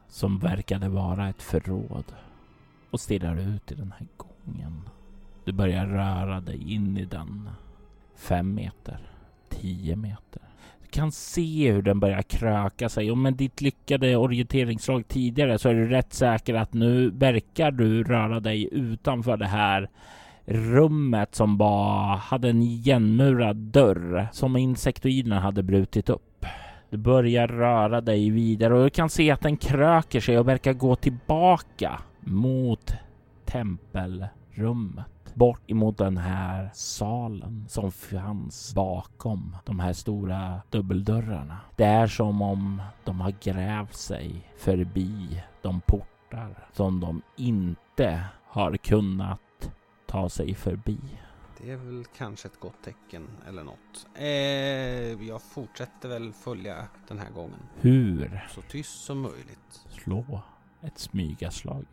som 0.07 0.39
verkade 0.39 0.89
vara 0.89 1.29
ett 1.29 1.41
förråd 1.41 2.05
och 2.91 2.99
stirrar 2.99 3.37
ut 3.37 3.71
i 3.71 3.75
den 3.75 3.93
här 3.97 4.07
gången. 4.17 4.89
Du 5.43 5.51
börjar 5.51 5.85
röra 5.85 6.41
dig 6.41 6.73
in 6.73 6.97
i 6.97 7.05
den. 7.05 7.49
Fem 8.19 8.55
meter, 8.55 8.99
tio 9.49 9.95
meter. 9.95 10.41
Du 10.81 10.87
kan 10.89 11.11
se 11.11 11.71
hur 11.71 11.81
den 11.81 11.99
börjar 11.99 12.21
kröka 12.21 12.89
sig 12.89 13.11
och 13.11 13.17
med 13.17 13.33
ditt 13.33 13.61
lyckade 13.61 14.15
orienteringsslag 14.15 15.07
tidigare 15.07 15.59
så 15.59 15.69
är 15.69 15.73
du 15.73 15.87
rätt 15.87 16.13
säker 16.13 16.53
att 16.53 16.73
nu 16.73 17.09
verkar 17.09 17.71
du 17.71 18.03
röra 18.03 18.39
dig 18.39 18.69
utanför 18.71 19.37
det 19.37 19.45
här 19.47 19.89
rummet 20.45 21.35
som 21.35 21.57
bara 21.57 22.15
hade 22.15 22.49
en 22.49 22.61
igenmurad 22.61 23.55
dörr 23.55 24.27
som 24.31 24.57
insektoiderna 24.57 25.39
hade 25.39 25.63
brutit 25.63 26.09
upp. 26.09 26.45
Du 26.89 26.97
börjar 26.97 27.47
röra 27.47 28.01
dig 28.01 28.29
vidare 28.29 28.73
och 28.73 28.83
du 28.83 28.89
kan 28.89 29.09
se 29.09 29.31
att 29.31 29.41
den 29.41 29.57
kröker 29.57 30.19
sig 30.19 30.39
och 30.39 30.47
verkar 30.47 30.73
gå 30.73 30.95
tillbaka 30.95 31.99
mot 32.19 32.93
tempelrummet. 33.45 35.18
Bort 35.35 35.71
emot 35.71 35.97
den 35.97 36.17
här 36.17 36.69
salen 36.73 37.65
som 37.69 37.91
fanns 37.91 38.75
bakom 38.75 39.55
de 39.65 39.79
här 39.79 39.93
stora 39.93 40.61
dubbeldörrarna. 40.69 41.57
Det 41.75 41.83
är 41.83 42.07
som 42.07 42.41
om 42.41 42.81
de 43.03 43.21
har 43.21 43.33
grävt 43.41 43.95
sig 43.95 44.51
förbi 44.57 45.43
de 45.61 45.81
portar 45.81 46.67
som 46.73 46.99
de 46.99 47.21
inte 47.35 48.23
har 48.47 48.77
kunnat 48.77 49.71
ta 50.07 50.29
sig 50.29 50.55
förbi. 50.55 50.97
Det 51.61 51.71
är 51.71 51.77
väl 51.77 52.05
kanske 52.17 52.47
ett 52.47 52.59
gott 52.59 52.83
tecken 52.83 53.27
eller 53.47 53.63
något. 53.63 54.07
Eh, 54.15 55.27
jag 55.27 55.41
fortsätter 55.41 56.09
väl 56.09 56.33
följa 56.33 56.87
den 57.07 57.19
här 57.19 57.29
gången. 57.29 57.59
Hur? 57.75 58.47
Så 58.55 58.61
tyst 58.61 59.03
som 59.03 59.21
möjligt. 59.21 59.85
Slå 59.89 60.41
ett 60.81 60.97
smygaslag. 60.99 61.85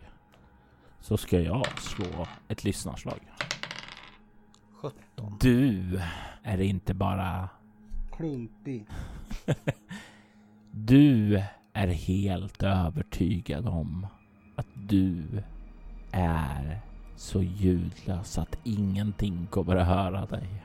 Så 1.07 1.17
ska 1.17 1.41
jag 1.41 1.79
slå 1.79 2.27
ett 2.49 2.65
lyssnarslag. 2.65 3.21
17. 4.73 5.37
Du 5.41 6.01
är 6.43 6.61
inte 6.61 6.95
bara... 6.95 7.49
Klumpig. 8.17 8.87
du 10.71 11.43
är 11.73 11.87
helt 11.87 12.63
övertygad 12.63 13.69
om 13.69 14.07
att 14.57 14.67
du 14.75 15.25
är 16.13 16.81
så 17.17 17.43
ljudlös 17.43 18.39
att 18.39 18.59
ingenting 18.65 19.47
kommer 19.51 19.77
att 19.77 19.87
höra 19.87 20.27
dig. 20.27 20.65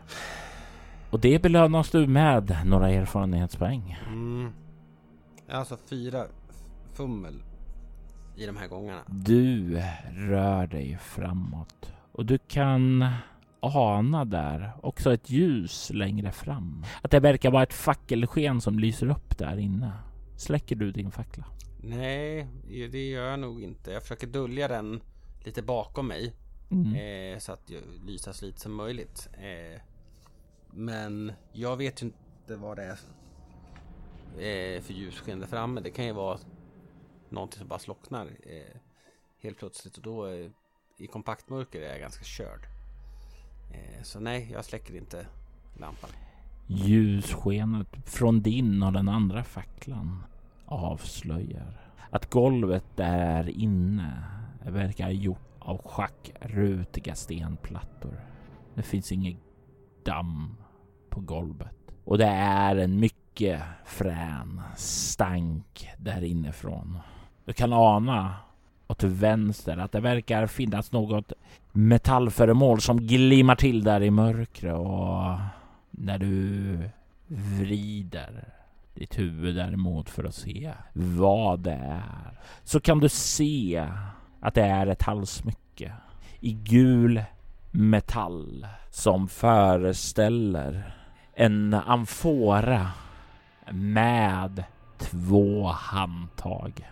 Och 1.12 1.20
det 1.20 1.42
belönas 1.42 1.90
du 1.90 2.08
med 2.08 2.58
några 2.66 2.90
erfarenhetspoäng. 2.90 3.98
Mm. 4.08 4.54
Alltså 5.50 5.78
fyra 5.78 6.26
fummel 6.94 7.44
i 8.36 8.46
de 8.46 8.58
här 8.58 8.68
gångerna. 8.68 9.02
Du 9.08 9.76
rör 10.12 10.68
dig 10.68 10.98
framåt 11.02 11.94
och 12.12 12.26
du 12.26 12.38
kan 12.38 13.06
ana 13.60 14.26
där 14.26 14.72
också 14.82 15.14
ett 15.14 15.30
ljus 15.30 15.92
längre 15.94 16.32
fram. 16.32 16.86
Att 17.02 17.12
det 17.12 17.20
verkar 17.20 17.52
vara 17.52 17.64
ett 17.64 17.74
fackelsken 17.74 18.62
som 18.62 18.80
lyser 18.80 19.10
upp 19.10 19.38
där 19.38 19.58
inne. 19.58 19.92
Släcker 20.38 20.76
du 20.76 20.92
din 20.92 21.12
fackla? 21.12 21.46
Nej, 21.84 22.48
det 22.92 23.10
gör 23.10 23.30
jag 23.30 23.40
nog 23.40 23.62
inte. 23.64 23.92
Jag 23.92 24.02
försöker 24.02 24.28
dölja 24.28 24.68
den 24.68 25.02
lite 25.46 25.62
bakom 25.62 26.08
mig. 26.08 26.34
Mm. 26.72 26.96
Eh, 26.96 27.40
så 27.40 27.52
att 27.52 27.70
jag 27.70 27.82
lyser 28.06 28.32
så 28.32 28.46
lite 28.46 28.60
som 28.60 28.74
möjligt. 28.74 29.30
Eh, 29.34 29.82
men 30.74 31.32
jag 31.52 31.78
vet 31.78 32.02
ju 32.02 32.06
inte 32.06 32.56
vad 32.56 32.78
det 32.78 32.84
är 32.84 32.98
eh, 34.76 34.82
för 34.82 34.94
ljussken 34.94 35.40
där 35.40 35.48
framme. 35.48 35.82
Det 35.82 35.90
kan 35.90 36.06
ju 36.06 36.14
vara 36.14 36.38
någonting 37.32 37.60
som 37.60 37.68
bara 37.68 37.80
slocknar 37.80 38.26
eh, 38.26 38.78
helt 39.42 39.58
plötsligt 39.58 39.98
och 39.98 40.04
då 40.04 40.28
eh, 40.28 40.50
i 40.98 41.08
kompaktmörker 41.08 41.82
är 41.82 41.90
jag 41.90 42.00
ganska 42.00 42.24
körd. 42.24 42.68
Eh, 43.72 44.04
så 44.04 44.20
nej, 44.20 44.50
jag 44.52 44.66
släcker 44.66 44.96
inte 44.96 45.28
lampan. 45.80 46.10
Ljusskenet 46.68 47.88
från 48.06 48.42
din 48.42 48.84
och 48.84 48.94
den 48.94 49.10
andra 49.10 49.44
facklan 49.44 50.24
avslöjar 50.66 51.82
att 52.10 52.30
golvet 52.30 52.86
där 52.96 53.50
inne 53.50 54.24
verkar 54.66 55.10
gjort 55.10 55.52
av 55.60 55.82
schackrutiga 55.88 57.16
stenplattor. 57.16 58.22
Det 58.76 58.84
finns 58.84 59.12
inget 59.12 59.38
damm 60.06 60.58
på 61.10 61.22
golvet 61.22 61.78
och 62.04 62.18
det 62.18 62.28
är 62.28 62.76
en 62.76 63.00
mycket 63.00 63.62
frän 63.86 64.62
stank 64.76 65.90
där 65.98 66.24
inifrån. 66.24 67.00
Du 67.46 67.54
kan 67.54 67.74
ana 67.74 68.36
åt 68.88 69.04
vänster 69.04 69.78
att 69.78 69.92
det 69.92 70.00
verkar 70.00 70.48
finnas 70.48 70.92
något 70.92 71.32
metallföremål 71.72 72.82
som 72.82 73.08
glimmar 73.08 73.56
till 73.56 73.84
där 73.84 74.04
i 74.04 74.12
mörkret 74.12 74.76
och 74.76 75.38
när 75.92 76.18
du 76.18 76.78
vrider 77.28 78.54
ditt 78.94 79.20
huvud 79.20 79.56
däremot 79.56 80.10
för 80.10 80.24
att 80.24 80.36
se 80.36 80.74
vad 80.94 81.60
det 81.60 81.80
är 81.84 82.40
så 82.64 82.80
kan 82.80 83.00
du 83.00 83.10
se 83.10 83.88
att 84.40 84.54
det 84.54 84.62
är 84.64 84.88
ett 84.88 85.02
halssmycke 85.02 85.94
i 86.40 86.52
gul 86.52 87.24
metall 87.72 88.68
som 88.90 89.28
föreställer 89.28 90.96
en 91.34 91.74
amfora 91.74 92.92
med 93.72 94.64
två 94.98 95.68
handtag. 95.68 96.88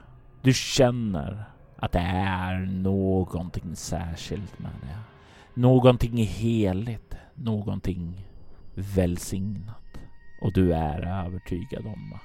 Du 0.50 0.54
känner 0.54 1.44
att 1.76 1.92
det 1.92 2.00
är 2.00 2.60
någonting 2.66 3.76
särskilt 3.76 4.60
med 4.60 4.72
det. 4.82 4.98
Någonting 5.62 6.18
heligt, 6.18 7.16
någonting 7.34 8.28
välsignat. 8.76 10.00
Och 10.42 10.54
du 10.54 10.74
är 10.74 11.26
övertygad 11.26 11.86
om 11.86 12.20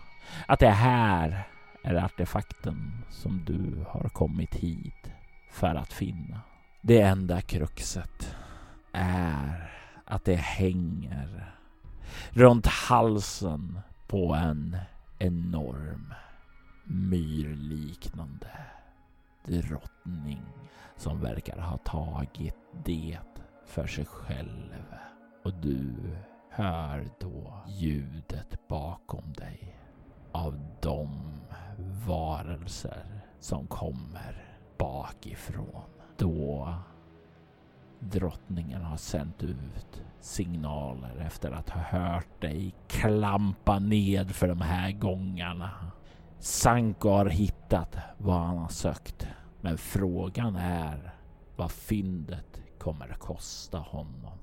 att 0.49 0.59
det 0.59 0.71
här 0.71 1.49
är 1.83 1.95
artefakten 1.95 3.05
som 3.11 3.45
du 3.45 3.85
har 3.89 4.09
kommit 4.09 4.55
hit 4.55 5.11
för 5.53 5.75
att 5.75 5.93
finna. 5.93 6.41
Det 6.83 7.01
enda 7.01 7.41
kruxet 7.41 8.37
är 8.93 9.73
att 10.05 10.25
det 10.25 10.37
hänger 10.37 11.55
runt 12.31 12.67
halsen 12.67 13.79
på 14.07 14.35
en 14.35 14.77
enorm 15.19 16.15
myrliknande 16.85 18.51
drottning 19.45 20.43
som 20.97 21.21
verkar 21.21 21.59
ha 21.59 21.77
tagit 21.77 22.57
det 22.85 23.19
för 23.65 23.87
sig 23.87 24.05
själv. 24.05 24.75
Och 25.45 25.55
du 25.55 25.95
hör 26.51 27.09
då 27.21 27.59
ljudet 27.67 28.69
bakom 28.69 29.33
dig 29.33 29.77
av 30.33 30.61
de 30.81 31.09
varelser 32.07 33.21
som 33.41 33.67
kommer 33.67 34.59
bakifrån. 34.79 35.91
Då 36.17 36.75
drottningen 37.99 38.83
har 38.83 38.97
sänt 38.97 39.43
ut 39.43 40.03
signaler 40.21 41.17
efter 41.27 41.51
att 41.51 41.71
ha 41.71 41.81
hört 41.81 42.41
dig 42.41 42.75
klampa 42.89 43.79
ned 43.79 44.31
för 44.35 44.49
de 44.49 44.61
här 44.61 44.93
gångarna. 44.93 45.71
Sanko 46.45 47.09
har 47.09 47.27
hittat 47.27 47.97
vad 48.19 48.41
han 48.41 48.59
har 48.59 48.69
sökt. 48.69 49.27
Men 49.61 49.79
frågan 49.79 50.57
är 50.57 51.13
vad 51.57 51.71
fyndet 51.71 52.61
kommer 52.79 53.13
att 53.13 53.19
kosta 53.19 53.79
honom. 53.79 54.39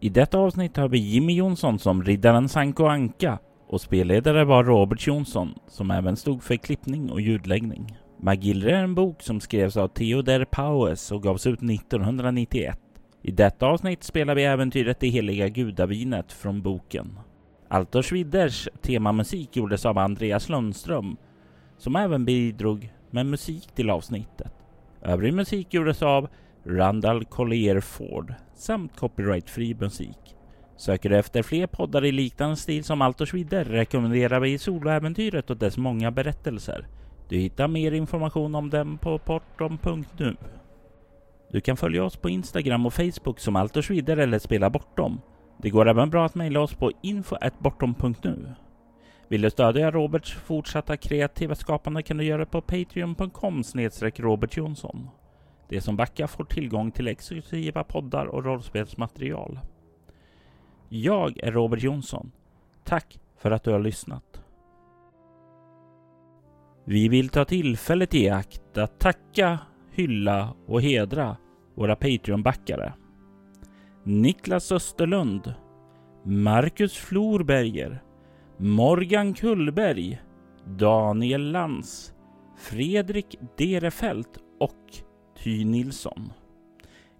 I 0.00 0.08
detta 0.08 0.38
avsnitt 0.38 0.76
har 0.76 0.88
vi 0.88 0.98
Jimmy 0.98 1.34
Jonsson 1.34 1.78
som 1.78 2.04
riddaren 2.04 2.48
Sanko 2.48 2.84
Anka 2.84 3.38
och 3.68 3.80
spelledare 3.80 4.44
var 4.44 4.64
Robert 4.64 5.06
Jonsson 5.06 5.54
som 5.68 5.90
även 5.90 6.16
stod 6.16 6.42
för 6.42 6.56
klippning 6.56 7.10
och 7.10 7.20
ljudläggning. 7.20 7.98
Magillre 8.18 8.76
är 8.76 8.82
en 8.82 8.94
bok 8.94 9.22
som 9.22 9.40
skrevs 9.40 9.76
av 9.76 9.88
Theodor 9.88 10.44
Paues 10.44 11.12
och 11.12 11.22
gavs 11.22 11.46
ut 11.46 11.62
1991. 11.62 12.78
I 13.22 13.30
detta 13.30 13.66
avsnitt 13.66 14.04
spelar 14.04 14.34
vi 14.34 14.44
äventyret 14.44 15.00
Det 15.00 15.08
heliga 15.08 15.48
gudavinet 15.48 16.32
från 16.32 16.62
boken. 16.62 17.18
Altor 17.72 18.02
Schwidders 18.02 18.68
temamusik 18.82 19.56
gjordes 19.56 19.86
av 19.86 19.98
Andreas 19.98 20.48
Lundström 20.48 21.16
som 21.78 21.96
även 21.96 22.24
bidrog 22.24 22.92
med 23.10 23.26
musik 23.26 23.74
till 23.74 23.90
avsnittet. 23.90 24.52
Övrig 25.02 25.34
musik 25.34 25.74
gjordes 25.74 26.02
av 26.02 26.28
Randall 26.64 27.24
Collier 27.24 27.80
Ford 27.80 28.34
samt 28.54 28.96
copyrightfri 28.96 29.74
musik. 29.74 30.36
Söker 30.76 31.10
du 31.10 31.18
efter 31.18 31.42
fler 31.42 31.66
poddar 31.66 32.04
i 32.04 32.12
liknande 32.12 32.56
stil 32.56 32.84
som 32.84 33.02
Altor 33.02 33.26
Schwider 33.26 33.64
rekommenderar 33.64 34.40
vi 34.40 34.58
Soloäventyret 34.58 35.50
och 35.50 35.56
dess 35.56 35.76
många 35.76 36.10
berättelser. 36.10 36.86
Du 37.28 37.36
hittar 37.36 37.68
mer 37.68 37.92
information 37.92 38.54
om 38.54 38.70
dem 38.70 38.98
på 38.98 39.18
portom.nu. 39.18 40.36
Du 41.52 41.60
kan 41.60 41.76
följa 41.76 42.04
oss 42.04 42.16
på 42.16 42.30
Instagram 42.30 42.86
och 42.86 42.94
Facebook 42.94 43.40
som 43.40 43.56
Altor 43.56 43.82
Schwider 43.82 44.16
eller 44.16 44.38
Spela 44.38 44.70
Bortom. 44.70 45.20
Det 45.62 45.70
går 45.70 45.88
även 45.88 46.10
bra 46.10 46.26
att 46.26 46.34
mejla 46.34 46.60
oss 46.60 46.74
på 46.74 46.92
info.bortom.nu. 47.02 48.54
Vill 49.28 49.42
du 49.42 49.50
stödja 49.50 49.90
Roberts 49.90 50.32
fortsatta 50.32 50.96
kreativa 50.96 51.54
skapande 51.54 52.02
kan 52.02 52.16
du 52.16 52.24
göra 52.24 52.38
det 52.38 52.46
på 52.46 52.60
patreon.com 52.60 53.62
Robert 54.16 54.56
Jonsson. 54.56 55.08
De 55.68 55.80
som 55.80 55.96
backar 55.96 56.26
får 56.26 56.44
tillgång 56.44 56.90
till 56.90 57.08
exklusiva 57.08 57.84
poddar 57.84 58.26
och 58.26 58.44
rollspelsmaterial. 58.44 59.60
Jag 60.88 61.38
är 61.38 61.52
Robert 61.52 61.82
Jonsson. 61.82 62.32
Tack 62.84 63.20
för 63.36 63.50
att 63.50 63.64
du 63.64 63.70
har 63.70 63.80
lyssnat. 63.80 64.42
Vi 66.84 67.08
vill 67.08 67.28
ta 67.28 67.44
tillfället 67.44 68.14
i 68.14 68.28
akt 68.28 68.78
att 68.78 68.98
tacka, 68.98 69.58
hylla 69.92 70.54
och 70.66 70.82
hedra 70.82 71.36
våra 71.74 71.96
Patreon-backare. 71.96 72.92
Niklas 74.04 74.72
Österlund, 74.72 75.54
Marcus 76.24 76.96
Florberger, 76.96 78.02
Morgan 78.58 79.34
Kullberg, 79.34 80.22
Daniel 80.66 81.52
Lantz, 81.52 82.14
Fredrik 82.56 83.36
Derefelt 83.58 84.38
och 84.60 84.94
Ty 85.42 85.64
Nilsson. 85.64 86.32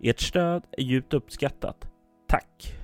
Ert 0.02 0.20
stöd 0.20 0.62
är 0.72 0.82
djupt 0.82 1.14
uppskattat. 1.14 1.88
Tack! 2.28 2.79